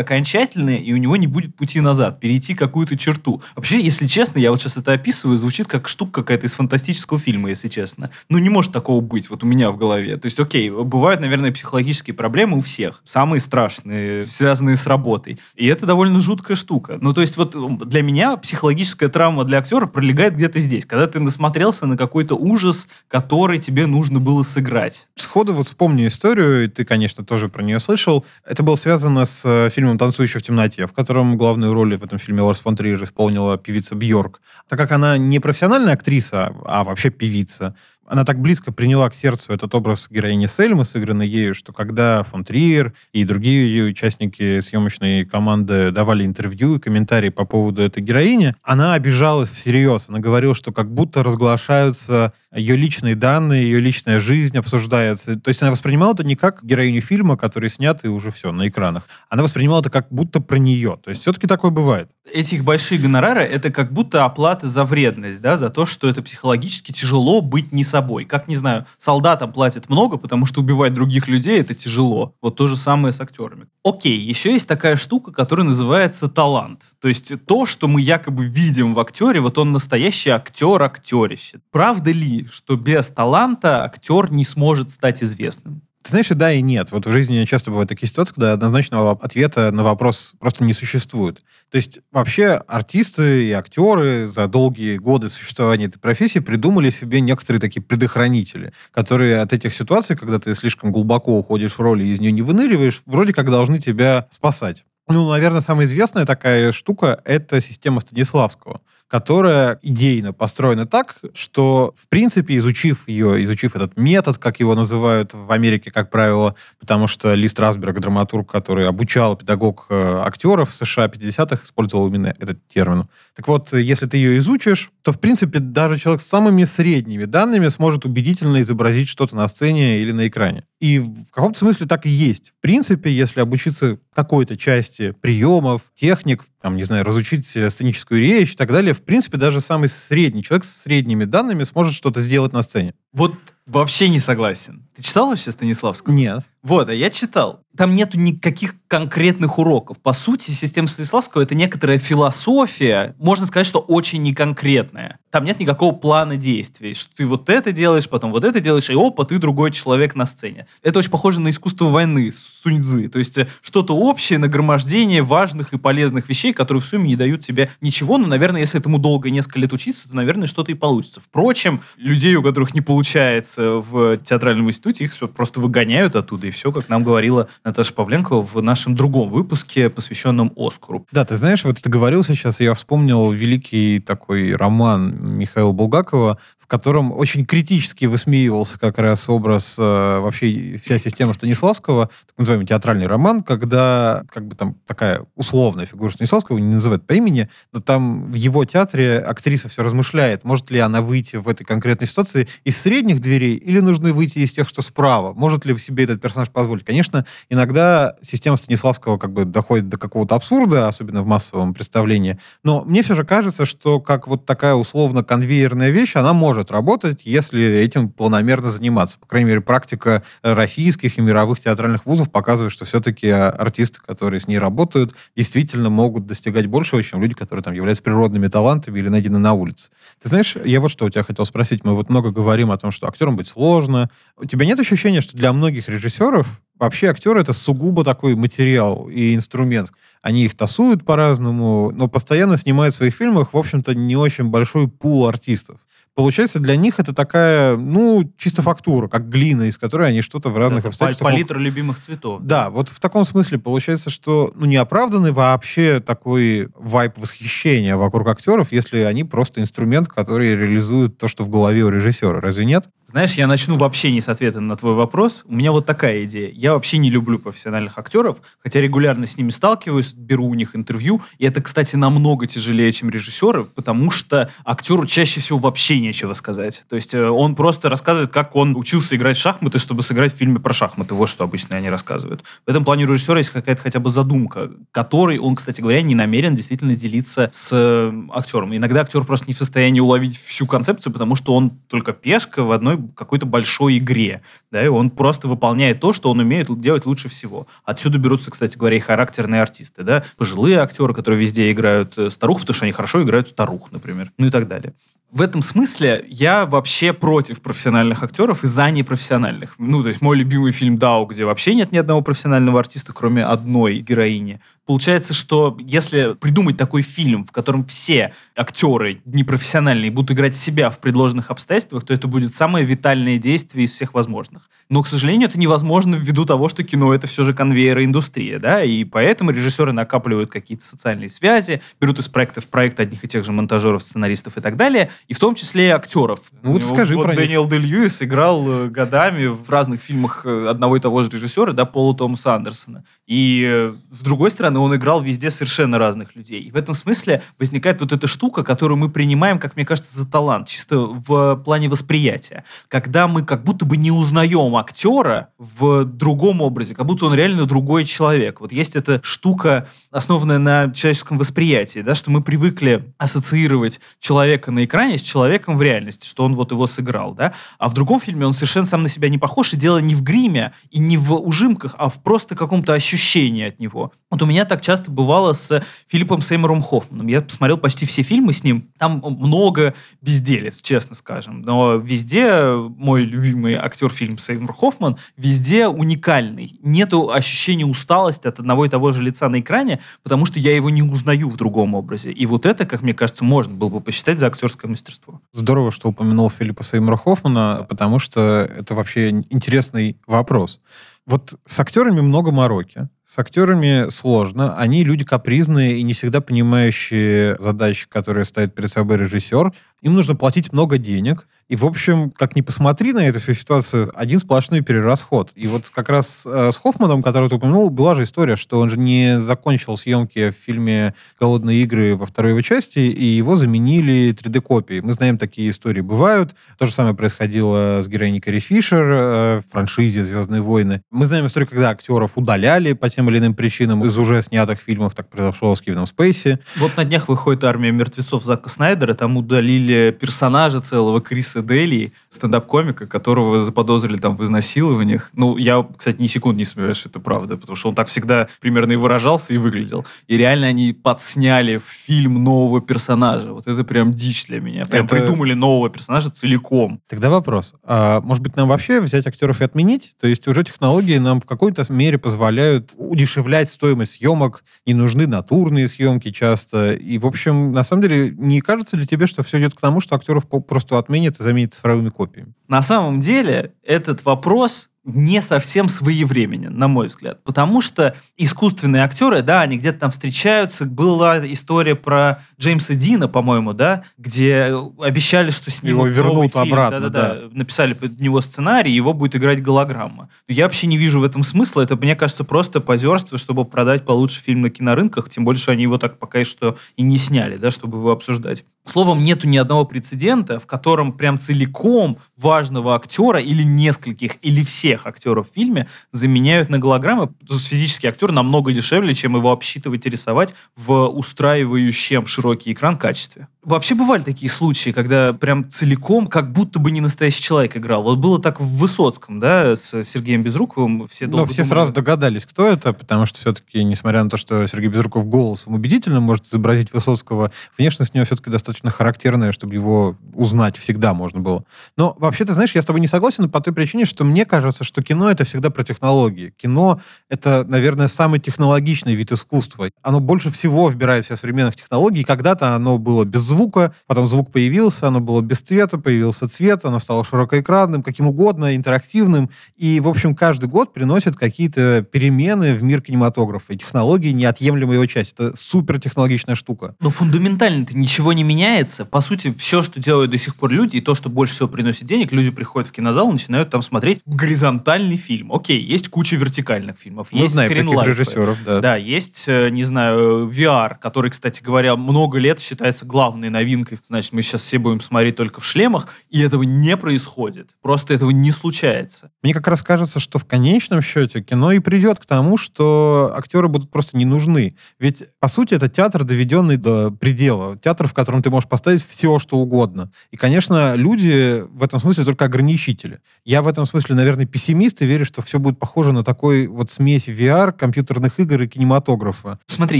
окончательно, 0.00 0.70
и 0.70 0.92
у 0.92 0.96
него 0.96 1.16
не 1.16 1.28
будет 1.28 1.54
пути 1.54 1.80
назад, 1.80 2.18
перейти 2.18 2.54
какую-то 2.54 2.98
черту. 2.98 3.40
Вообще, 3.54 3.80
если 3.80 4.06
честно, 4.06 4.38
я 4.38 4.50
вот 4.50 4.60
сейчас 4.60 4.76
это 4.76 4.92
описываю, 4.92 5.38
звучит 5.38 5.68
как 5.68 5.88
штука 5.88 6.22
какая-то 6.22 6.46
из 6.46 6.54
фантастического 6.54 7.18
фильма, 7.18 7.50
если 7.50 7.68
честно. 7.68 8.10
Ну, 8.28 8.38
не 8.38 8.48
может 8.48 8.72
такого 8.72 9.00
быть 9.00 9.30
вот 9.30 9.44
у 9.44 9.46
меня 9.46 9.70
в 9.70 9.76
голове. 9.76 10.16
То 10.16 10.26
есть, 10.26 10.38
бывают, 10.54 11.20
наверное, 11.20 11.52
психологические 11.52 12.14
проблемы 12.14 12.58
у 12.58 12.60
всех. 12.60 13.02
Самые 13.04 13.40
страшные, 13.40 14.24
связанные 14.24 14.76
с 14.76 14.86
работой. 14.86 15.38
И 15.54 15.66
это 15.66 15.86
довольно 15.86 16.20
жуткая 16.20 16.56
штука. 16.56 16.98
Ну, 17.00 17.12
то 17.14 17.20
есть, 17.20 17.36
вот 17.36 17.54
для 17.88 18.02
меня 18.02 18.36
психологическая 18.36 19.08
травма 19.08 19.44
для 19.44 19.58
актера 19.58 19.86
пролегает 19.86 20.34
где-то 20.34 20.60
здесь. 20.60 20.86
Когда 20.86 21.06
ты 21.06 21.20
насмотрелся 21.20 21.86
на 21.86 21.96
какой-то 21.96 22.34
ужас, 22.34 22.88
который 23.08 23.58
тебе 23.58 23.86
нужно 23.86 24.20
было 24.20 24.42
сыграть. 24.42 25.08
Сходу 25.16 25.54
вот 25.54 25.66
вспомню 25.66 26.08
историю, 26.08 26.64
и 26.64 26.68
ты, 26.68 26.84
конечно, 26.84 27.24
тоже 27.24 27.48
про 27.48 27.62
нее 27.62 27.80
слышал. 27.80 28.24
Это 28.44 28.62
было 28.62 28.76
связано 28.76 29.24
с 29.24 29.42
э, 29.44 29.70
фильмом 29.70 29.98
«Танцующий 29.98 30.40
в 30.40 30.42
темноте», 30.42 30.86
в 30.86 30.92
котором 30.92 31.36
главную 31.36 31.74
роль 31.74 31.96
в 31.96 32.04
этом 32.04 32.18
фильме 32.18 32.42
Ларс 32.42 32.60
фон 32.60 32.76
Триер 32.76 33.02
исполнила 33.02 33.58
певица 33.58 33.94
Бьорк. 33.94 34.40
Так 34.68 34.78
как 34.78 34.92
она 34.92 35.16
не 35.16 35.38
профессиональная 35.40 35.94
актриса, 35.94 36.54
а 36.64 36.84
вообще 36.84 37.10
певица, 37.10 37.74
она 38.12 38.26
так 38.26 38.38
близко 38.38 38.72
приняла 38.72 39.08
к 39.08 39.14
сердцу 39.14 39.54
этот 39.54 39.74
образ 39.74 40.06
героини 40.10 40.44
Сельмы, 40.44 40.84
сыгранной 40.84 41.26
ею, 41.26 41.54
что 41.54 41.72
когда 41.72 42.22
фон 42.24 42.44
Триер 42.44 42.92
и 43.14 43.24
другие 43.24 43.66
ее 43.66 43.84
участники 43.84 44.60
съемочной 44.60 45.24
команды 45.24 45.90
давали 45.92 46.26
интервью 46.26 46.76
и 46.76 46.78
комментарии 46.78 47.30
по 47.30 47.46
поводу 47.46 47.80
этой 47.80 48.02
героини, 48.02 48.54
она 48.62 48.92
обижалась 48.92 49.48
всерьез. 49.48 50.10
Она 50.10 50.18
говорила, 50.18 50.54
что 50.54 50.72
как 50.72 50.92
будто 50.92 51.22
разглашаются 51.22 52.34
ее 52.58 52.76
личные 52.76 53.14
данные, 53.14 53.62
ее 53.62 53.80
личная 53.80 54.20
жизнь 54.20 54.56
обсуждается. 54.58 55.36
То 55.36 55.48
есть 55.48 55.62
она 55.62 55.70
воспринимала 55.70 56.12
это 56.12 56.24
не 56.24 56.36
как 56.36 56.64
героиню 56.64 57.00
фильма, 57.00 57.36
который 57.36 57.70
снят 57.70 58.04
и 58.04 58.08
уже 58.08 58.30
все 58.30 58.52
на 58.52 58.68
экранах. 58.68 59.08
Она 59.28 59.42
воспринимала 59.42 59.80
это 59.80 59.90
как 59.90 60.08
будто 60.10 60.40
про 60.40 60.56
нее. 60.56 60.98
То 61.02 61.10
есть 61.10 61.22
все-таки 61.22 61.46
такое 61.46 61.70
бывает. 61.70 62.10
Эти 62.32 62.56
их 62.56 62.64
большие 62.64 63.00
гонорары— 63.00 63.42
это 63.42 63.70
как 63.70 63.92
будто 63.92 64.24
оплата 64.24 64.68
за 64.68 64.84
вредность, 64.84 65.40
да, 65.40 65.56
за 65.56 65.70
то, 65.70 65.86
что 65.86 66.08
это 66.08 66.22
психологически 66.22 66.92
тяжело 66.92 67.40
быть 67.40 67.72
не 67.72 67.84
собой. 67.84 68.24
Как, 68.24 68.46
не 68.48 68.54
знаю, 68.54 68.86
солдатам 68.98 69.52
платят 69.52 69.88
много, 69.88 70.18
потому 70.18 70.46
что 70.46 70.60
убивать 70.60 70.94
других 70.94 71.28
людей— 71.28 71.60
это 71.60 71.74
тяжело. 71.74 72.34
Вот 72.40 72.56
то 72.56 72.68
же 72.68 72.76
самое 72.76 73.12
с 73.12 73.20
актерами. 73.20 73.66
Окей, 73.84 74.18
еще 74.18 74.52
есть 74.52 74.68
такая 74.68 74.96
штука, 74.96 75.32
которая 75.32 75.66
называется 75.66 76.28
талант. 76.28 76.82
То 77.00 77.08
есть 77.08 77.32
то, 77.46 77.66
что 77.66 77.88
мы 77.88 78.00
якобы 78.00 78.44
видим 78.44 78.94
в 78.94 79.00
актере, 79.00 79.40
вот 79.40 79.58
он 79.58 79.72
настоящий 79.72 80.30
актер-актерище. 80.30 81.58
Правда 81.72 82.12
ли, 82.12 82.41
что 82.50 82.76
без 82.76 83.08
таланта 83.08 83.84
актер 83.84 84.30
не 84.32 84.44
сможет 84.44 84.90
стать 84.90 85.22
известным? 85.22 85.82
Ты 86.02 86.10
знаешь, 86.10 86.30
и 86.32 86.34
да, 86.34 86.52
и 86.52 86.62
нет. 86.62 86.90
Вот 86.90 87.06
в 87.06 87.12
жизни 87.12 87.44
часто 87.44 87.70
бывают 87.70 87.88
такие 87.88 88.08
ситуации, 88.08 88.34
когда 88.34 88.52
однозначного 88.52 89.12
ответа 89.12 89.70
на 89.70 89.84
вопрос 89.84 90.32
просто 90.40 90.64
не 90.64 90.72
существует. 90.72 91.44
То 91.70 91.76
есть 91.76 92.00
вообще 92.10 92.54
артисты 92.66 93.46
и 93.46 93.52
актеры 93.52 94.26
за 94.26 94.48
долгие 94.48 94.96
годы 94.96 95.28
существования 95.28 95.86
этой 95.86 96.00
профессии 96.00 96.40
придумали 96.40 96.90
себе 96.90 97.20
некоторые 97.20 97.60
такие 97.60 97.82
предохранители, 97.82 98.72
которые 98.90 99.40
от 99.40 99.52
этих 99.52 99.74
ситуаций, 99.74 100.16
когда 100.16 100.40
ты 100.40 100.56
слишком 100.56 100.90
глубоко 100.90 101.38
уходишь 101.38 101.78
в 101.78 101.80
роль 101.80 102.02
и 102.02 102.12
из 102.12 102.18
нее 102.18 102.32
не 102.32 102.42
выныриваешь, 102.42 103.02
вроде 103.06 103.32
как 103.32 103.48
должны 103.48 103.78
тебя 103.78 104.26
спасать. 104.30 104.84
Ну, 105.08 105.28
наверное, 105.28 105.60
самая 105.60 105.86
известная 105.86 106.26
такая 106.26 106.72
штука— 106.72 107.20
это 107.24 107.60
система 107.60 108.00
Станиславского 108.00 108.80
которая 109.12 109.78
идейно 109.82 110.32
построена 110.32 110.86
так, 110.86 111.16
что, 111.34 111.92
в 111.94 112.08
принципе, 112.08 112.56
изучив 112.56 113.06
ее, 113.06 113.44
изучив 113.44 113.76
этот 113.76 113.98
метод, 113.98 114.38
как 114.38 114.58
его 114.58 114.74
называют 114.74 115.34
в 115.34 115.52
Америке, 115.52 115.90
как 115.90 116.08
правило, 116.08 116.54
потому 116.80 117.06
что 117.06 117.34
Ли 117.34 117.46
Страсберг, 117.46 118.00
драматург, 118.00 118.50
который 118.50 118.88
обучал 118.88 119.36
педагог 119.36 119.84
э, 119.90 120.22
актеров 120.24 120.70
в 120.70 120.72
США 120.72 121.08
50-х, 121.08 121.60
использовал 121.62 122.08
именно 122.08 122.34
этот 122.38 122.66
термин. 122.68 123.06
Так 123.36 123.48
вот, 123.48 123.74
если 123.74 124.06
ты 124.06 124.16
ее 124.16 124.38
изучишь, 124.38 124.90
то, 125.02 125.12
в 125.12 125.20
принципе, 125.20 125.58
даже 125.58 125.98
человек 125.98 126.22
с 126.22 126.26
самыми 126.26 126.64
средними 126.64 127.26
данными 127.26 127.68
сможет 127.68 128.06
убедительно 128.06 128.62
изобразить 128.62 129.08
что-то 129.10 129.36
на 129.36 129.46
сцене 129.46 129.98
или 129.98 130.12
на 130.12 130.26
экране. 130.26 130.64
И 130.80 130.98
в 131.00 131.30
каком-то 131.32 131.58
смысле 131.58 131.86
так 131.86 132.06
и 132.06 132.10
есть. 132.10 132.50
В 132.50 132.60
принципе, 132.62 133.12
если 133.12 133.40
обучиться 133.40 133.98
какой-то 134.14 134.56
части 134.56 135.12
приемов, 135.20 135.82
техник, 135.94 136.44
там, 136.60 136.76
не 136.76 136.84
знаю, 136.84 137.04
разучить 137.04 137.56
э, 137.56 137.70
сценическую 137.70 138.20
речь 138.20 138.52
и 138.52 138.56
так 138.56 138.70
далее, 138.70 138.94
в 139.02 139.04
принципе, 139.04 139.36
даже 139.36 139.60
самый 139.60 139.88
средний 139.88 140.44
человек 140.44 140.64
с 140.64 140.82
средними 140.82 141.24
данными 141.24 141.64
сможет 141.64 141.92
что-то 141.92 142.20
сделать 142.20 142.52
на 142.52 142.62
сцене. 142.62 142.94
Вот 143.12 143.34
вообще 143.66 144.08
не 144.08 144.18
согласен. 144.18 144.88
Ты 144.94 145.02
читал 145.02 145.28
вообще 145.28 145.50
Станиславского? 145.50 146.12
Нет. 146.12 146.42
Вот, 146.62 146.88
а 146.88 146.94
я 146.94 147.10
читал. 147.10 147.60
Там 147.76 147.94
нету 147.94 148.18
никаких 148.18 148.74
конкретных 148.86 149.58
уроков. 149.58 149.98
По 149.98 150.12
сути, 150.12 150.50
система 150.50 150.86
Станиславского— 150.86 151.40
это 151.42 151.54
некоторая 151.54 151.98
философия, 151.98 153.16
можно 153.18 153.46
сказать, 153.46 153.66
что 153.66 153.78
очень 153.78 154.20
неконкретная. 154.20 155.18
Там 155.30 155.44
нет 155.44 155.58
никакого 155.58 155.94
плана 155.94 156.36
действий, 156.36 156.92
что 156.92 157.10
ты 157.16 157.26
вот 157.26 157.48
это 157.48 157.72
делаешь, 157.72 158.08
потом 158.08 158.30
вот 158.32 158.44
это 158.44 158.60
делаешь, 158.60 158.90
и 158.90 158.94
опа, 158.94 159.24
ты 159.24 159.38
другой 159.38 159.70
человек 159.70 160.14
на 160.14 160.26
сцене. 160.26 160.66
Это 160.82 160.98
очень 160.98 161.10
похоже 161.10 161.40
на 161.40 161.48
искусство 161.48 161.86
войны, 161.86 162.30
Суньцзы. 162.30 163.08
То 163.08 163.18
есть 163.18 163.38
э, 163.38 163.48
что-то 163.62 163.96
общее, 163.96 164.38
нагромождение 164.38 165.22
важных 165.22 165.72
и 165.72 165.78
полезных 165.78 166.28
вещей, 166.28 166.52
которые 166.52 166.82
в 166.82 166.84
сумме 166.84 167.08
не 167.08 167.16
дают 167.16 167.40
тебе 167.40 167.70
ничего, 167.80 168.18
но, 168.18 168.26
наверное, 168.26 168.60
если 168.60 168.78
этому 168.78 168.98
долго 168.98 169.30
несколько 169.30 169.58
лет 169.58 169.72
учиться, 169.72 170.10
то, 170.10 170.14
наверное, 170.14 170.46
что-то 170.46 170.70
и 170.70 170.74
получится. 170.74 171.20
Впрочем, 171.20 171.80
людей, 171.96 172.36
у 172.36 172.42
которых 172.42 172.74
не 172.74 172.82
получается 172.82 173.51
получается, 173.51 173.51
в 173.56 174.16
театральном 174.18 174.68
институте, 174.68 175.04
их 175.04 175.12
все 175.12 175.28
просто 175.28 175.60
выгоняют 175.60 176.16
оттуда, 176.16 176.46
и 176.46 176.50
все, 176.50 176.72
как 176.72 176.88
нам 176.88 177.04
говорила 177.04 177.48
Наташа 177.64 177.92
Павленко 177.92 178.42
в 178.42 178.62
нашем 178.62 178.94
другом 178.94 179.30
выпуске, 179.30 179.90
посвященном 179.90 180.52
Оскару. 180.56 181.06
Да, 181.12 181.24
ты 181.24 181.36
знаешь, 181.36 181.64
вот 181.64 181.80
ты 181.80 181.90
говорил 181.90 182.24
сейчас, 182.24 182.60
я 182.60 182.74
вспомнил 182.74 183.30
великий 183.30 183.98
такой 184.00 184.54
роман 184.54 185.14
Михаила 185.20 185.72
Булгакова 185.72 186.38
котором 186.72 187.12
очень 187.12 187.44
критически 187.44 188.06
высмеивался 188.06 188.78
как 188.78 188.96
раз 188.96 189.28
образ 189.28 189.76
э, 189.78 189.82
вообще 189.82 190.80
вся 190.82 190.98
система 190.98 191.34
Станиславского, 191.34 192.06
так 192.06 192.38
называемый 192.38 192.66
театральный 192.66 193.06
роман, 193.06 193.42
когда 193.42 194.24
как 194.32 194.46
бы 194.46 194.54
там 194.56 194.76
такая 194.86 195.26
условная 195.36 195.84
фигура 195.84 196.10
Станиславского, 196.10 196.56
не 196.56 196.72
называют 196.72 197.06
по 197.06 197.12
имени, 197.12 197.50
но 197.74 197.82
там 197.82 198.32
в 198.32 198.36
его 198.36 198.64
театре 198.64 199.18
актриса 199.18 199.68
все 199.68 199.82
размышляет, 199.82 200.44
может 200.44 200.70
ли 200.70 200.78
она 200.78 201.02
выйти 201.02 201.36
в 201.36 201.46
этой 201.46 201.64
конкретной 201.64 202.08
ситуации 202.08 202.48
из 202.64 202.78
средних 202.78 203.20
дверей 203.20 203.56
или 203.56 203.80
нужно 203.80 204.14
выйти 204.14 204.38
из 204.38 204.50
тех, 204.52 204.66
что 204.66 204.80
справа. 204.80 205.34
Может 205.34 205.66
ли 205.66 205.76
себе 205.76 206.04
этот 206.04 206.22
персонаж 206.22 206.48
позволить? 206.48 206.86
Конечно, 206.86 207.26
иногда 207.50 208.14
система 208.22 208.56
Станиславского 208.56 209.18
как 209.18 209.34
бы 209.34 209.44
доходит 209.44 209.90
до 209.90 209.98
какого-то 209.98 210.36
абсурда, 210.36 210.88
особенно 210.88 211.22
в 211.22 211.26
массовом 211.26 211.74
представлении, 211.74 212.38
но 212.64 212.82
мне 212.82 213.02
все 213.02 213.14
же 213.14 213.24
кажется, 213.24 213.66
что 213.66 214.00
как 214.00 214.26
вот 214.26 214.46
такая 214.46 214.74
условно 214.74 215.22
конвейерная 215.22 215.90
вещь, 215.90 216.16
она 216.16 216.32
может 216.32 216.61
может 216.62 216.70
работать, 216.70 217.22
если 217.24 217.64
этим 217.64 218.08
планомерно 218.08 218.70
заниматься. 218.70 219.18
По 219.18 219.26
крайней 219.26 219.48
мере, 219.48 219.60
практика 219.60 220.22
российских 220.42 221.18
и 221.18 221.20
мировых 221.20 221.58
театральных 221.58 222.06
вузов 222.06 222.30
показывает, 222.30 222.72
что 222.72 222.84
все-таки 222.84 223.28
артисты, 223.28 224.00
которые 224.00 224.38
с 224.38 224.46
ней 224.46 224.58
работают, 224.58 225.14
действительно 225.36 225.90
могут 225.90 226.26
достигать 226.26 226.66
большего, 226.66 227.02
чем 227.02 227.20
люди, 227.20 227.34
которые 227.34 227.64
там 227.64 227.74
являются 227.74 228.04
природными 228.04 228.46
талантами 228.46 229.00
или 229.00 229.08
найдены 229.08 229.38
на 229.38 229.54
улице. 229.54 229.90
Ты 230.22 230.28
знаешь, 230.28 230.56
я 230.64 230.80
вот 230.80 230.90
что 230.90 231.06
у 231.06 231.10
тебя 231.10 231.24
хотел 231.24 231.44
спросить. 231.46 231.84
Мы 231.84 231.94
вот 231.94 232.08
много 232.08 232.30
говорим 232.30 232.70
о 232.70 232.78
том, 232.78 232.92
что 232.92 233.08
актерам 233.08 233.36
быть 233.36 233.48
сложно. 233.48 234.08
У 234.36 234.44
тебя 234.44 234.64
нет 234.64 234.78
ощущения, 234.78 235.20
что 235.20 235.36
для 235.36 235.52
многих 235.52 235.88
режиссеров 235.88 236.60
вообще 236.78 237.08
актеры 237.08 237.40
это 237.40 237.52
сугубо 237.52 238.04
такой 238.04 238.36
материал 238.36 239.08
и 239.08 239.34
инструмент. 239.34 239.90
Они 240.20 240.44
их 240.44 240.56
тасуют 240.56 241.04
по-разному, 241.04 241.90
но 241.92 242.06
постоянно 242.08 242.56
снимают 242.56 242.94
в 242.94 242.98
своих 242.98 243.14
фильмах, 243.14 243.52
в 243.52 243.56
общем-то, 243.56 243.94
не 243.94 244.16
очень 244.16 244.44
большой 244.44 244.86
пул 244.86 245.26
артистов. 245.26 245.80
Получается, 246.14 246.60
для 246.60 246.76
них 246.76 247.00
это 247.00 247.14
такая, 247.14 247.74
ну, 247.76 248.30
чисто 248.36 248.60
фактура, 248.60 249.08
как 249.08 249.30
глина, 249.30 249.62
из 249.62 249.78
которой 249.78 250.08
они 250.08 250.20
что-то 250.20 250.50
в 250.50 250.58
разных 250.58 250.80
это 250.80 250.88
обстоятельствах... 250.88 251.32
Палитра 251.32 251.58
любимых 251.58 251.98
цветов. 252.00 252.42
Да, 252.42 252.68
вот 252.68 252.90
в 252.90 253.00
таком 253.00 253.24
смысле 253.24 253.58
получается, 253.58 254.10
что 254.10 254.52
ну, 254.54 254.66
неоправданный 254.66 255.32
вообще 255.32 256.00
такой 256.00 256.68
вайп 256.74 257.16
восхищения 257.16 257.96
вокруг 257.96 258.28
актеров, 258.28 258.72
если 258.72 259.00
они 259.00 259.24
просто 259.24 259.62
инструмент, 259.62 260.08
который 260.08 260.54
реализует 260.54 261.16
то, 261.16 261.28
что 261.28 261.44
в 261.44 261.48
голове 261.48 261.82
у 261.82 261.88
режиссера. 261.88 262.40
Разве 262.40 262.66
нет? 262.66 262.88
Знаешь, 263.06 263.34
я 263.34 263.46
начну 263.46 263.76
вообще 263.76 264.10
не 264.10 264.20
с 264.20 264.28
ответа 264.28 264.60
на 264.60 264.76
твой 264.76 264.94
вопрос. 264.94 265.44
У 265.46 265.54
меня 265.54 265.72
вот 265.72 265.84
такая 265.84 266.24
идея. 266.24 266.50
Я 266.50 266.72
вообще 266.72 266.98
не 266.98 267.10
люблю 267.10 267.38
профессиональных 267.38 267.98
актеров, 267.98 268.40
хотя 268.58 268.80
регулярно 268.80 269.26
с 269.26 269.36
ними 269.36 269.50
сталкиваюсь, 269.50 270.14
беру 270.14 270.46
у 270.46 270.54
них 270.54 270.76
интервью. 270.76 271.20
И 271.38 271.44
это, 271.44 271.60
кстати, 271.62 271.96
намного 271.96 272.46
тяжелее, 272.46 272.90
чем 272.92 273.10
режиссеры, 273.10 273.64
потому 273.64 274.10
что 274.10 274.50
актеру 274.64 275.04
чаще 275.06 275.40
всего 275.40 275.58
вообще 275.58 276.00
нечего 276.02 276.34
сказать. 276.34 276.84
То 276.88 276.96
есть 276.96 277.14
э, 277.14 277.28
он 277.28 277.54
просто 277.54 277.88
рассказывает, 277.88 278.30
как 278.30 278.54
он 278.56 278.76
учился 278.76 279.16
играть 279.16 279.36
в 279.36 279.40
шахматы, 279.40 279.78
чтобы 279.78 280.02
сыграть 280.02 280.34
в 280.34 280.36
фильме 280.36 280.58
про 280.58 280.72
шахматы. 280.72 281.14
Вот 281.14 281.28
что 281.28 281.44
обычно 281.44 281.76
они 281.76 281.88
рассказывают. 281.88 282.42
В 282.66 282.70
этом 282.70 282.84
плане 282.84 283.04
у 283.04 283.08
режиссера 283.08 283.38
есть 283.38 283.50
какая-то 283.50 283.82
хотя 283.82 284.00
бы 284.00 284.10
задумка, 284.10 284.70
которой 284.90 285.38
он, 285.38 285.56
кстати 285.56 285.80
говоря, 285.80 286.02
не 286.02 286.14
намерен 286.14 286.54
действительно 286.54 286.94
делиться 286.94 287.48
с 287.52 287.70
э, 287.72 288.12
актером. 288.32 288.74
Иногда 288.76 289.00
актер 289.00 289.24
просто 289.24 289.46
не 289.46 289.54
в 289.54 289.58
состоянии 289.58 290.00
уловить 290.00 290.38
всю 290.38 290.66
концепцию, 290.66 291.12
потому 291.12 291.34
что 291.36 291.54
он 291.54 291.70
только 291.88 292.12
пешка 292.12 292.62
в 292.62 292.72
одной 292.72 292.98
какой-то 293.14 293.46
большой 293.46 293.98
игре, 293.98 294.42
да, 294.70 294.84
и 294.84 294.88
он 294.88 295.10
просто 295.10 295.48
выполняет 295.48 296.00
то, 296.00 296.12
что 296.12 296.30
он 296.30 296.40
умеет 296.40 296.68
делать 296.80 297.06
лучше 297.06 297.28
всего. 297.28 297.66
Отсюда 297.84 298.18
берутся, 298.18 298.50
кстати 298.50 298.76
говоря, 298.76 298.96
и 298.96 299.00
характерные 299.00 299.62
артисты, 299.62 300.02
да, 300.02 300.24
пожилые 300.36 300.78
актеры, 300.78 301.14
которые 301.14 301.40
везде 301.40 301.70
играют 301.70 302.18
э, 302.18 302.30
старух, 302.30 302.60
потому 302.60 302.74
что 302.74 302.84
они 302.84 302.92
хорошо 302.92 303.22
играют 303.22 303.48
старух, 303.48 303.92
например, 303.92 304.32
ну 304.38 304.46
и 304.46 304.50
так 304.50 304.68
далее 304.68 304.94
в 305.32 305.40
этом 305.40 305.62
смысле 305.62 306.26
я 306.28 306.66
вообще 306.66 307.14
против 307.14 307.62
профессиональных 307.62 308.22
актеров 308.22 308.64
и 308.64 308.66
за 308.66 308.90
непрофессиональных. 308.90 309.74
Ну, 309.78 310.02
то 310.02 310.10
есть 310.10 310.20
мой 310.20 310.36
любимый 310.36 310.72
фильм 310.72 310.98
«Дау», 310.98 311.24
где 311.24 311.46
вообще 311.46 311.74
нет 311.74 311.90
ни 311.90 311.96
одного 311.96 312.20
профессионального 312.20 312.78
артиста, 312.78 313.14
кроме 313.14 313.42
одной 313.42 314.00
героини. 314.00 314.60
Получается, 314.84 315.32
что 315.32 315.76
если 315.78 316.34
придумать 316.34 316.76
такой 316.76 317.02
фильм, 317.02 317.44
в 317.44 317.52
котором 317.52 317.84
все 317.84 318.34
актеры 318.56 319.20
непрофессиональные 319.24 320.10
будут 320.10 320.32
играть 320.32 320.56
себя 320.56 320.90
в 320.90 320.98
предложенных 320.98 321.50
обстоятельствах, 321.50 322.04
то 322.04 322.12
это 322.12 322.26
будет 322.26 322.52
самое 322.52 322.84
витальное 322.84 323.38
действие 323.38 323.84
из 323.84 323.92
всех 323.92 324.12
возможных. 324.14 324.68
Но, 324.88 325.02
к 325.02 325.08
сожалению, 325.08 325.48
это 325.48 325.58
невозможно 325.58 326.16
ввиду 326.16 326.44
того, 326.44 326.68
что 326.68 326.82
кино— 326.82 327.14
это 327.14 327.26
все 327.26 327.44
же 327.44 327.54
конвейер 327.54 327.98
и 327.98 328.04
индустрия, 328.04 328.58
да, 328.58 328.82
и 328.82 329.04
поэтому 329.04 329.52
режиссеры 329.52 329.92
накапливают 329.92 330.50
какие-то 330.50 330.84
социальные 330.84 331.28
связи, 331.28 331.80
берут 332.00 332.18
из 332.18 332.28
проекта 332.28 332.60
в 332.60 332.66
проект 332.66 332.98
одних 332.98 333.24
и 333.24 333.28
тех 333.28 333.44
же 333.44 333.52
монтажеров, 333.52 334.02
сценаристов 334.02 334.58
и 334.58 334.60
так 334.60 334.76
далее, 334.76 335.10
и 335.28 335.34
в 335.34 335.38
том 335.38 335.54
числе 335.54 335.86
и 335.86 335.90
актеров. 335.90 336.40
Ну 336.62 336.72
вот 336.72 336.84
скажи 336.84 337.14
вот 337.14 337.24
про 337.24 337.34
Дэниел 337.36 337.68
Де 337.68 337.78
Льюис 337.78 338.22
играл 338.22 338.68
э, 338.68 338.88
годами 338.88 339.46
в 339.46 339.70
разных 339.70 340.00
фильмах 340.00 340.44
э, 340.44 340.66
одного 340.68 340.96
и 340.96 341.00
того 341.00 341.22
же 341.22 341.30
режиссера, 341.30 341.72
да, 341.72 341.84
Пола 341.84 342.16
Томаса 342.16 342.54
Андерсона. 342.54 343.04
И, 343.26 343.64
э, 343.66 343.94
с 344.10 344.20
другой 344.20 344.50
стороны, 344.50 344.71
он 344.80 344.94
играл 344.94 345.20
везде 345.20 345.50
совершенно 345.50 345.98
разных 345.98 346.36
людей. 346.36 346.62
И 346.62 346.70
в 346.70 346.76
этом 346.76 346.94
смысле 346.94 347.42
возникает 347.58 348.00
вот 348.00 348.12
эта 348.12 348.26
штука, 348.26 348.62
которую 348.62 348.98
мы 348.98 349.10
принимаем, 349.10 349.58
как 349.58 349.76
мне 349.76 349.84
кажется, 349.84 350.16
за 350.16 350.26
талант, 350.26 350.68
чисто 350.68 350.98
в 350.98 351.56
плане 351.56 351.88
восприятия. 351.88 352.64
Когда 352.88 353.28
мы 353.28 353.44
как 353.44 353.64
будто 353.64 353.84
бы 353.84 353.96
не 353.96 354.10
узнаем 354.10 354.76
актера 354.76 355.48
в 355.58 356.04
другом 356.04 356.60
образе, 356.60 356.94
как 356.94 357.06
будто 357.06 357.26
он 357.26 357.34
реально 357.34 357.66
другой 357.66 358.04
человек. 358.04 358.60
Вот 358.60 358.72
есть 358.72 358.96
эта 358.96 359.20
штука, 359.22 359.88
основанная 360.10 360.58
на 360.58 360.92
человеческом 360.92 361.38
восприятии, 361.38 362.00
да, 362.00 362.14
что 362.14 362.30
мы 362.30 362.42
привыкли 362.42 363.12
ассоциировать 363.18 364.00
человека 364.20 364.70
на 364.70 364.84
экране 364.84 365.18
с 365.18 365.22
человеком 365.22 365.76
в 365.76 365.82
реальности, 365.82 366.28
что 366.28 366.44
он 366.44 366.54
вот 366.54 366.70
его 366.70 366.86
сыграл, 366.86 367.34
да, 367.34 367.54
а 367.78 367.88
в 367.88 367.94
другом 367.94 368.20
фильме 368.20 368.46
он 368.46 368.54
совершенно 368.54 368.86
сам 368.86 369.02
на 369.02 369.08
себя 369.08 369.28
не 369.28 369.38
похож, 369.38 369.72
и 369.72 369.76
дело 369.76 369.98
не 369.98 370.14
в 370.14 370.22
гриме 370.22 370.72
и 370.90 370.98
не 370.98 371.16
в 371.16 371.34
ужимках, 371.34 371.94
а 371.98 372.08
в 372.08 372.22
просто 372.22 372.54
каком-то 372.54 372.92
ощущении 372.92 373.66
от 373.66 373.78
него. 373.80 374.12
Вот 374.32 374.40
у 374.40 374.46
меня 374.46 374.64
так 374.64 374.80
часто 374.80 375.10
бывало 375.10 375.52
с 375.52 375.84
Филиппом 376.08 376.40
Сеймором 376.40 376.82
Хоффманом. 376.82 377.26
Я 377.26 377.42
посмотрел 377.42 377.76
почти 377.76 378.06
все 378.06 378.22
фильмы 378.22 378.54
с 378.54 378.64
ним. 378.64 378.88
Там 378.96 379.22
много 379.22 379.92
безделец, 380.22 380.80
честно 380.80 381.14
скажем. 381.14 381.60
Но 381.60 381.96
везде 381.96 382.74
мой 382.74 383.24
любимый 383.24 383.74
актер 383.74 384.08
фильм 384.08 384.38
Сеймур 384.38 384.72
Хоффман 384.72 385.18
везде 385.36 385.86
уникальный. 385.86 386.78
Нету 386.82 387.30
ощущения 387.30 387.84
усталости 387.84 388.46
от 388.46 388.58
одного 388.58 388.86
и 388.86 388.88
того 388.88 389.12
же 389.12 389.22
лица 389.22 389.50
на 389.50 389.60
экране, 389.60 390.00
потому 390.22 390.46
что 390.46 390.58
я 390.58 390.74
его 390.74 390.88
не 390.88 391.02
узнаю 391.02 391.50
в 391.50 391.58
другом 391.58 391.94
образе. 391.94 392.32
И 392.32 392.46
вот 392.46 392.64
это, 392.64 392.86
как 392.86 393.02
мне 393.02 393.12
кажется, 393.12 393.44
можно 393.44 393.74
было 393.74 393.90
бы 393.90 394.00
посчитать 394.00 394.38
за 394.38 394.46
актерское 394.46 394.90
мастерство. 394.90 395.42
Здорово, 395.52 395.92
что 395.92 396.08
упомянул 396.08 396.48
Филиппа 396.48 396.82
Сеймура 396.82 397.18
Хоффмана, 397.18 397.84
потому 397.86 398.18
что 398.18 398.66
это 398.78 398.94
вообще 398.94 399.28
интересный 399.28 400.16
вопрос. 400.26 400.80
Вот 401.26 401.54
с 401.64 401.78
актерами 401.78 402.20
много 402.20 402.50
мороки. 402.50 403.08
С 403.24 403.38
актерами 403.38 404.10
сложно. 404.10 404.76
Они 404.76 405.04
люди 405.04 405.24
капризные 405.24 405.98
и 405.98 406.02
не 406.02 406.14
всегда 406.14 406.40
понимающие 406.40 407.56
задачи, 407.60 408.08
которые 408.08 408.44
ставит 408.44 408.74
перед 408.74 408.90
собой 408.90 409.18
режиссер. 409.18 409.72
Им 410.02 410.14
нужно 410.14 410.34
платить 410.34 410.72
много 410.72 410.98
денег. 410.98 411.46
И, 411.68 411.76
в 411.76 411.86
общем, 411.86 412.30
как 412.30 412.54
ни 412.54 412.60
посмотри 412.60 413.14
на 413.14 413.20
эту 413.20 413.40
всю 413.40 413.54
ситуацию, 413.54 414.12
один 414.14 414.40
сплошной 414.40 414.82
перерасход. 414.82 415.52
И 415.54 415.66
вот 415.66 415.88
как 415.88 416.10
раз 416.10 416.44
э, 416.44 416.70
с 416.70 416.76
Хоффманом, 416.76 417.22
который 417.22 417.48
ты 417.48 417.54
упомянул, 417.54 417.88
была 417.88 418.14
же 418.14 418.24
история, 418.24 418.56
что 418.56 418.78
он 418.78 418.90
же 418.90 418.98
не 418.98 419.40
закончил 419.40 419.96
съемки 419.96 420.50
в 420.50 420.54
фильме 420.66 421.14
«Голодные 421.40 421.82
игры» 421.82 422.14
во 422.14 422.26
второй 422.26 422.50
его 422.50 422.60
части, 422.60 422.98
и 422.98 423.24
его 423.24 423.56
заменили 423.56 424.36
3D-копией. 424.38 425.00
Мы 425.00 425.14
знаем, 425.14 425.38
такие 425.38 425.70
истории 425.70 426.02
бывают. 426.02 426.54
То 426.76 426.84
же 426.84 426.92
самое 426.92 427.14
происходило 427.14 428.02
с 428.02 428.08
героиней 428.08 428.40
Кэрри 428.40 428.58
Фишер 428.58 429.04
э, 429.10 429.60
в 429.60 429.70
франшизе 429.70 430.24
«Звездные 430.24 430.60
войны». 430.60 431.00
Мы 431.10 431.24
знаем 431.24 431.46
историю, 431.46 431.70
когда 431.70 431.88
актеров 431.88 432.32
удаляли 432.34 432.92
по 432.92 433.08
тем 433.08 433.30
или 433.30 433.38
иным 433.38 433.54
причинам 433.54 434.04
из 434.04 434.18
уже 434.18 434.42
снятых 434.42 434.80
фильмов. 434.80 435.14
Так 435.14 435.30
произошло 435.30 435.74
с 435.74 435.80
Кевином 435.80 436.06
Спейси. 436.06 436.58
Вот 436.76 436.98
на 436.98 437.04
днях 437.06 437.28
выходит 437.28 437.64
«Армия 437.64 437.92
мертвецов» 437.92 438.44
Зака 438.44 438.68
Снайдера. 438.68 439.14
Там 439.14 439.38
удалили 439.38 439.91
персонажа 439.92 440.80
целого 440.80 441.20
Криса 441.20 441.62
Дели, 441.62 442.12
стендап-комика, 442.30 443.06
которого 443.06 443.60
заподозрили 443.60 444.16
там 444.16 444.36
в 444.36 444.44
изнасилованиях. 444.44 445.30
Ну, 445.34 445.56
я, 445.56 445.86
кстати, 445.96 446.20
ни 446.20 446.26
секунд 446.26 446.56
не 446.58 446.64
сомневаюсь, 446.64 446.96
что 446.96 447.08
это 447.08 447.20
правда, 447.20 447.56
потому 447.56 447.76
что 447.76 447.90
он 447.90 447.94
так 447.94 448.08
всегда 448.08 448.48
примерно 448.60 448.92
и 448.92 448.96
выражался, 448.96 449.54
и 449.54 449.58
выглядел. 449.58 450.06
И 450.26 450.36
реально 450.36 450.66
они 450.68 450.92
подсняли 450.92 451.80
фильм 451.84 452.42
нового 452.42 452.80
персонажа. 452.80 453.52
Вот 453.52 453.66
это 453.66 453.84
прям 453.84 454.14
дичь 454.14 454.46
для 454.46 454.60
меня. 454.60 454.86
Прям 454.86 455.04
это... 455.04 455.16
придумали 455.16 455.54
нового 455.54 455.90
персонажа 455.90 456.30
целиком. 456.30 457.00
Тогда 457.08 457.30
вопрос. 457.30 457.74
А, 457.82 458.20
может 458.22 458.42
быть, 458.42 458.56
нам 458.56 458.68
вообще 458.68 459.00
взять 459.00 459.26
актеров 459.26 459.60
и 459.60 459.64
отменить? 459.64 460.14
То 460.20 460.26
есть 460.26 460.46
уже 460.48 460.64
технологии 460.64 461.18
нам 461.18 461.40
в 461.40 461.46
какой-то 461.46 461.84
мере 461.92 462.18
позволяют 462.18 462.92
удешевлять 462.96 463.68
стоимость 463.68 464.14
съемок, 464.14 464.64
не 464.86 464.94
нужны 464.94 465.26
натурные 465.26 465.88
съемки 465.88 466.30
часто. 466.30 466.94
И, 466.94 467.18
в 467.18 467.26
общем, 467.26 467.72
на 467.72 467.84
самом 467.84 468.02
деле, 468.02 468.30
не 468.36 468.60
кажется 468.60 468.96
ли 468.96 469.06
тебе, 469.06 469.26
что 469.26 469.42
все 469.42 469.58
идет 469.58 469.74
к 469.82 469.84
тому, 469.84 470.00
что 470.00 470.14
актеров 470.14 470.46
просто 470.46 470.96
отменят 470.96 471.40
и 471.40 471.42
заменить 471.42 471.74
цифровыми 471.74 472.10
копиями? 472.10 472.54
На 472.68 472.82
самом 472.82 473.18
деле 473.18 473.74
этот 473.82 474.24
вопрос 474.24 474.90
не 475.04 475.42
совсем 475.42 475.88
своевременен, 475.88 476.78
на 476.78 476.86
мой 476.86 477.08
взгляд. 477.08 477.42
Потому 477.42 477.80
что 477.80 478.14
искусственные 478.36 479.02
актеры, 479.02 479.42
да, 479.42 479.62
они 479.62 479.76
где-то 479.76 480.00
там 480.00 480.10
встречаются. 480.12 480.84
Была 480.84 481.44
история 481.52 481.96
про 481.96 482.44
Джеймса 482.60 482.94
Дина, 482.94 483.26
по-моему, 483.26 483.72
да, 483.72 484.04
где 484.16 484.72
обещали, 485.00 485.50
что 485.50 485.72
с 485.72 485.82
ним 485.82 485.96
Его 485.96 486.06
вернут 486.06 486.52
фильм. 486.52 486.72
обратно, 486.72 487.00
Да-да-да. 487.00 487.48
Написали 487.50 487.94
под 487.94 488.20
него 488.20 488.40
сценарий, 488.40 488.92
его 488.92 489.12
будет 489.12 489.34
играть 489.34 489.60
голограмма. 489.60 490.28
Я 490.46 490.64
вообще 490.64 490.86
не 490.86 490.96
вижу 490.96 491.18
в 491.18 491.24
этом 491.24 491.42
смысла. 491.42 491.80
Это, 491.80 491.96
мне 491.96 492.14
кажется, 492.14 492.44
просто 492.44 492.80
позерство, 492.80 493.38
чтобы 493.38 493.64
продать 493.64 494.04
получше 494.04 494.40
фильм 494.40 494.62
на 494.62 494.70
кинорынках. 494.70 495.28
Тем 495.28 495.52
что 495.56 495.72
они 495.72 495.82
его 495.82 495.98
так 495.98 496.18
пока 496.18 496.44
что 496.44 496.76
и 496.96 497.02
не 497.02 497.16
сняли, 497.16 497.56
да, 497.56 497.70
чтобы 497.72 497.98
его 497.98 498.12
обсуждать. 498.12 498.64
Словом, 498.84 499.22
нету 499.22 499.46
ни 499.46 499.56
одного 499.56 499.84
прецедента, 499.84 500.58
в 500.58 500.66
котором 500.66 501.12
прям 501.12 501.38
целиком 501.38 502.18
важного 502.36 502.96
актера 502.96 503.40
или 503.40 503.62
нескольких, 503.62 504.36
или 504.42 504.64
всех 504.64 505.06
актеров 505.06 505.48
в 505.48 505.54
фильме 505.54 505.88
заменяют 506.10 506.68
на 506.68 506.78
голограммы. 506.78 507.32
Физический 507.48 508.08
актер 508.08 508.32
намного 508.32 508.72
дешевле, 508.72 509.14
чем 509.14 509.36
его 509.36 509.52
обсчитывать 509.52 510.04
и 510.06 510.10
рисовать 510.10 510.54
в 510.76 511.06
устраивающем 511.06 512.26
широкий 512.26 512.72
экран 512.72 512.98
качестве. 512.98 513.46
Вообще 513.64 513.94
бывали 513.94 514.22
такие 514.22 514.50
случаи, 514.50 514.90
когда 514.90 515.32
прям 515.32 515.70
целиком, 515.70 516.26
как 516.26 516.50
будто 516.50 516.80
бы 516.80 516.90
не 516.90 517.00
настоящий 517.00 517.40
человек 517.40 517.76
играл. 517.76 518.02
Вот 518.02 518.18
было 518.18 518.42
так 518.42 518.60
в 518.60 518.66
Высоцком, 518.66 519.38
да, 519.38 519.76
с 519.76 520.02
Сергеем 520.02 520.42
Безруковым. 520.42 521.06
Все 521.06 521.28
Но 521.28 521.46
все 521.46 521.58
думали... 521.58 521.68
сразу 521.68 521.92
догадались, 521.92 522.44
кто 522.44 522.66
это, 522.66 522.92
потому 522.92 523.24
что 523.24 523.38
все-таки, 523.38 523.84
несмотря 523.84 524.24
на 524.24 524.30
то, 524.30 524.36
что 524.36 524.66
Сергей 524.66 524.88
Безруков 524.88 525.26
голосом 525.26 525.74
убедительно 525.74 526.18
может 526.18 526.46
изобразить 526.46 526.92
Высоцкого, 526.92 527.52
внешность 527.78 528.14
у 528.14 528.18
него 528.18 528.24
все-таки 528.24 528.50
достаточно 528.50 528.90
характерная, 528.90 529.52
чтобы 529.52 529.74
его 529.74 530.16
узнать 530.34 530.76
всегда 530.76 531.14
можно 531.14 531.38
было. 531.38 531.64
Но 531.96 532.16
вообще, 532.18 532.44
ты 532.44 532.54
знаешь, 532.54 532.74
я 532.74 532.82
с 532.82 532.84
тобой 532.84 533.00
не 533.00 533.06
согласен 533.06 533.48
по 533.48 533.60
той 533.60 533.72
причине, 533.72 534.06
что 534.06 534.24
мне 534.24 534.44
кажется, 534.44 534.82
что 534.82 535.04
кино— 535.04 535.30
это 535.30 535.44
всегда 535.44 535.70
про 535.70 535.84
технологии. 535.84 536.52
Кино— 536.56 537.00
это, 537.28 537.64
наверное, 537.68 538.08
самый 538.08 538.40
технологичный 538.40 539.14
вид 539.14 539.30
искусства. 539.30 539.88
Оно 540.02 540.18
больше 540.18 540.50
всего 540.50 540.88
вбирает 540.90 541.26
все 541.26 541.36
современных 541.36 541.76
технологий. 541.76 542.24
Когда-то 542.24 542.74
оно 542.74 542.98
было 542.98 543.24
без 543.24 543.51
звука, 543.52 543.94
потом 544.06 544.26
звук 544.26 544.50
появился, 544.50 545.08
оно 545.08 545.20
было 545.20 545.40
без 545.42 545.60
цвета, 545.60 545.98
появился 545.98 546.48
цвет, 546.48 546.84
оно 546.84 546.98
стало 546.98 547.24
широкоэкранным, 547.24 548.02
каким 548.02 548.26
угодно, 548.26 548.74
интерактивным. 548.74 549.50
И, 549.76 550.00
в 550.00 550.08
общем, 550.08 550.34
каждый 550.34 550.68
год 550.68 550.92
приносит 550.92 551.36
какие-то 551.36 552.02
перемены 552.02 552.74
в 552.74 552.82
мир 552.82 553.02
кинематографа. 553.02 553.74
И 553.74 553.76
технологии— 553.76 554.30
неотъемлемая 554.32 554.94
его 554.94 555.06
часть. 555.06 555.34
Это 555.34 555.56
супертехнологичная 555.56 556.54
штука. 556.54 556.96
Но 557.00 557.10
фундаментально-то 557.10 557.96
ничего 557.96 558.32
не 558.32 558.42
меняется. 558.42 559.04
По 559.04 559.20
сути, 559.20 559.54
все, 559.58 559.82
что 559.82 560.00
делают 560.00 560.30
до 560.30 560.38
сих 560.38 560.56
пор 560.56 560.70
люди, 560.70 560.96
и 560.96 561.00
то, 561.00 561.14
что 561.14 561.28
больше 561.28 561.54
всего 561.54 561.68
приносит 561.68 562.06
денег, 562.06 562.32
люди 562.32 562.50
приходят 562.50 562.88
в 562.88 562.92
кинозал 562.92 563.28
и 563.28 563.32
начинают 563.32 563.70
там 563.70 563.82
смотреть 563.82 564.20
горизонтальный 564.26 565.16
фильм. 565.16 565.52
Окей, 565.52 565.80
есть 565.80 566.08
куча 566.08 566.36
вертикальных 566.36 566.96
фильмов. 566.96 567.28
Мы 567.30 567.40
есть 567.40 567.52
знаем 567.52 567.70
таких 567.70 568.02
режиссеров, 568.04 568.58
да. 568.64 568.80
Да, 568.80 568.96
есть, 568.96 569.44
э, 569.46 569.68
не 569.70 569.84
знаю, 569.84 570.48
VR, 570.48 570.96
который, 570.98 571.30
кстати 571.30 571.62
говоря, 571.62 571.96
много 571.96 572.38
лет 572.38 572.60
считается 572.60 573.04
главным 573.04 573.41
главной 573.42 573.50
новинкой, 573.50 573.98
значит, 574.04 574.32
мы 574.32 574.42
сейчас 574.42 574.62
все 574.62 574.78
будем 574.78 575.00
смотреть 575.00 575.36
только 575.36 575.60
в 575.60 575.64
шлемах, 575.64 576.08
и 576.30 576.40
этого 576.40 576.62
не 576.62 576.96
происходит. 576.96 577.70
Просто 577.82 578.14
этого 578.14 578.30
не 578.30 578.52
случается. 578.52 579.30
Мне 579.42 579.52
как 579.52 579.66
раз 579.66 579.82
кажется, 579.82 580.20
что 580.20 580.38
в 580.38 580.44
конечном 580.44 581.02
счете 581.02 581.42
кино 581.42 581.72
и 581.72 581.80
придет 581.80 582.20
к 582.20 582.26
тому, 582.26 582.56
что 582.56 583.32
актеры 583.36 583.68
будут 583.68 583.90
просто 583.90 584.16
не 584.16 584.24
нужны. 584.24 584.76
Ведь, 585.00 585.24
по 585.40 585.48
сути, 585.48 585.74
это 585.74 585.88
театр, 585.88 586.24
доведенный 586.24 586.76
до 586.76 587.10
предела. 587.10 587.76
Театр, 587.78 588.06
в 588.06 588.14
котором 588.14 588.42
ты 588.42 588.50
можешь 588.50 588.68
поставить 588.68 589.04
все, 589.06 589.38
что 589.38 589.56
угодно. 589.56 590.10
И, 590.30 590.36
конечно, 590.36 590.94
люди 590.94 591.64
в 591.68 591.82
этом 591.82 592.00
смысле 592.00 592.24
только 592.24 592.44
ограничители. 592.44 593.20
Я 593.44 593.62
в 593.62 593.68
этом 593.68 593.86
смысле, 593.86 594.14
наверное, 594.14 594.46
пессимист 594.46 595.02
и 595.02 595.06
верю, 595.06 595.24
что 595.24 595.42
все 595.42 595.58
будет 595.58 595.78
похоже 595.78 596.12
на 596.12 596.22
такой 596.22 596.66
вот 596.66 596.90
смесь 596.90 597.28
VR, 597.28 597.72
компьютерных 597.72 598.38
игр 598.38 598.62
и 598.62 598.68
кинематографа. 598.68 599.58
Смотри, 599.66 599.98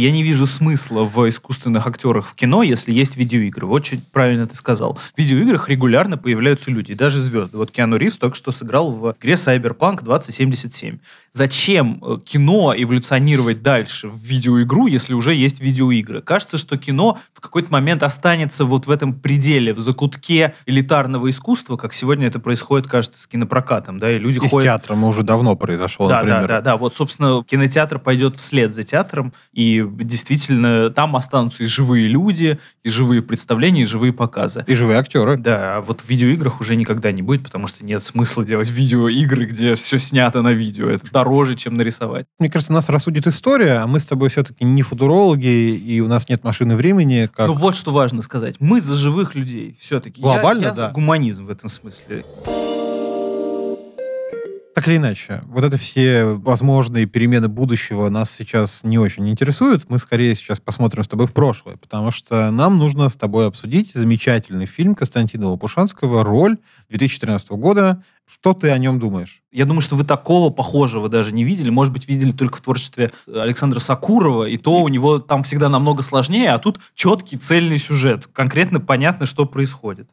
я 0.00 0.12
не 0.12 0.22
вижу 0.22 0.46
смысла 0.46 1.02
в 1.05 1.28
искусственных 1.28 1.87
актерах 1.87 2.28
в 2.28 2.35
кино, 2.35 2.62
если 2.62 2.92
есть 2.92 3.16
видео 3.16 3.32
видеоигры. 3.33 3.66
Очень 3.66 4.03
правильно 4.12 4.47
ты 4.47 4.55
сказал. 4.55 4.95
В 4.95 5.18
видеоиграх 5.18 5.68
регулярно 5.68 6.18
появляются 6.18 6.71
люди, 6.71 6.95
даже 6.95 7.18
звезды. 7.18 7.57
Вот 7.57 7.71
Киану 7.71 7.97
Ривз 7.97 8.16
только 8.16 8.37
что 8.37 8.53
сыграл 8.53 8.92
в 8.92 9.14
игре 9.18 9.35
Cyberpunk 9.35 10.05
2077. 10.05 10.99
Зачем 11.33 12.03
э, 12.03 12.18
кино 12.25 12.75
эволюционировать 12.77 13.62
дальше 13.62 14.09
в 14.09 14.18
видеоигру, 14.18 14.87
если 14.87 15.14
уже 15.14 15.35
есть 15.35 15.61
видеоигры? 15.61 16.21
Кажется, 16.21 16.59
что 16.59 16.77
кино 16.77 17.18
в 17.33 17.40
какой-то 17.40 17.73
момент 17.73 18.03
останется 18.03 18.66
вот 18.66 18.87
в 18.87 18.90
этом 18.90 19.14
пределе, 19.14 19.73
в 19.73 19.81
закутке 19.81 20.55
элитарного 20.66 21.31
искусства, 21.31 21.79
как 21.79 21.95
сегодня 21.95 22.27
это 22.27 22.38
происходит, 22.38 22.87
кажется, 22.87 23.18
с 23.18 23.27
кинопрокатом, 23.27 23.99
да, 23.99 24.12
и 24.12 24.18
люди 24.18 24.37
и 24.37 24.40
ходят... 24.40 24.61
с 24.61 24.64
театром 24.64 25.05
уже 25.05 25.23
давно 25.23 25.57
произошло, 25.57 26.09
да, 26.09 26.16
например. 26.16 26.42
Да, 26.42 26.49
да, 26.49 26.61
да. 26.61 26.77
Вот, 26.77 26.95
собственно, 26.95 27.42
кинотеатр 27.42 27.99
пойдет 27.99 28.37
вслед 28.37 28.75
за 28.75 28.83
театром, 28.83 29.33
и 29.55 29.83
действительно 30.01 30.90
там 30.90 31.16
останутся 31.16 31.62
и 31.62 31.66
живые 31.66 32.09
люди, 32.09 32.59
и 32.83 32.90
живые 32.90 33.22
представления, 33.23 33.83
и 33.83 33.85
живые 33.85 34.13
показы. 34.13 34.65
И 34.67 34.75
живые 34.75 34.99
актеры. 34.99 35.37
Да, 35.37 35.77
а 35.77 35.81
вот 35.81 36.01
в 36.01 36.09
видеоиграх 36.09 36.61
уже 36.61 36.77
никогда 36.77 37.13
не 37.13 37.23
будет, 37.23 37.45
потому 37.45 37.67
что 37.67 37.85
нет 37.85 38.03
смысла 38.03 38.45
делать 38.45 38.71
видеоигры, 38.71 39.47
где 39.47 39.75
все 39.75 39.99
снято 39.99 40.43
на 40.43 40.53
видео. 40.53 40.89
Это 40.89 41.09
дороже, 41.11 41.57
чем 41.57 41.77
нарисовать. 41.77 42.27
Мне 42.39 42.51
кажется, 42.51 42.73
нас 42.73 42.89
рассудит 42.89 43.27
история, 43.27 43.79
а 43.79 43.87
мы 43.87 44.01
с 44.01 44.05
тобой 44.05 44.29
все-таки 44.29 44.65
не 44.65 44.83
футурологи, 44.83 45.47
и 45.47 46.01
у 46.01 46.09
нас 46.09 46.29
нет 46.29 46.45
машины 46.45 46.77
времени. 46.77 47.29
Как... 47.35 47.49
Ну 47.49 47.55
вот 47.55 47.77
что 47.77 47.93
важно 47.93 48.23
сказать. 48.23 48.57
Мы 48.59 48.81
за 48.81 48.95
живых 48.97 49.35
людей 49.35 49.79
все-таки. 49.81 50.21
Глобально, 50.21 50.63
я, 50.63 50.69
я 50.69 50.75
да. 50.75 50.89
за 50.89 50.95
гуманизм 50.95 51.47
в 51.47 51.51
этом 51.51 51.69
смысле. 51.69 52.23
Так 54.83 54.88
или 54.88 54.97
иначе, 54.97 55.42
вот 55.47 55.62
это 55.62 55.79
все 55.79 56.25
возможные 56.25 57.07
перемены 57.07 57.47
будущего 57.47 58.09
нас 58.09 58.33
сейчас 58.33 58.83
не 58.83 58.99
очень 58.99 59.29
интересуют. 59.29 59.88
Мы 59.88 59.99
скорее 59.99 60.35
сейчас 60.35 60.59
посмотрим 60.59 61.05
с 61.05 61.07
тобой 61.07 61.29
в 61.29 61.33
прошлое, 61.33 61.77
потому 61.77 62.11
что 62.11 62.51
нам 62.51 62.79
нужно 62.79 63.09
с 63.09 63.14
тобой 63.14 63.47
обсудить 63.47 63.92
замечательный 63.92 64.66
фильм 64.66 64.97
Константина 64.97 65.51
Лопушанского 65.51 66.25
«Роль» 66.25 66.59
2013 66.90 67.51
года. 67.51 68.03
Что 68.29 68.55
ты 68.55 68.71
о 68.71 68.79
нем 68.79 68.99
думаешь? 68.99 69.42
Я 69.53 69.66
думаю, 69.66 69.83
что 69.83 69.95
вы 69.95 70.03
такого 70.03 70.51
похожего 70.51 71.09
даже 71.09 71.33
не 71.33 71.45
видели. 71.45 71.71
Может 71.71 71.92
быть, 71.92 72.09
видели 72.09 72.33
только 72.33 72.59
в 72.59 72.62
творчестве 72.62 73.12
Александра 73.33 73.79
Сакурова, 73.79 74.49
и 74.49 74.57
то 74.57 74.81
у 74.81 74.88
него 74.88 75.21
там 75.21 75.45
всегда 75.45 75.68
намного 75.68 76.03
сложнее, 76.03 76.51
а 76.51 76.59
тут 76.59 76.81
четкий 76.97 77.37
цельный 77.37 77.79
сюжет. 77.79 78.27
Конкретно 78.27 78.81
понятно, 78.81 79.27
что 79.27 79.47
происходит. 79.47 80.09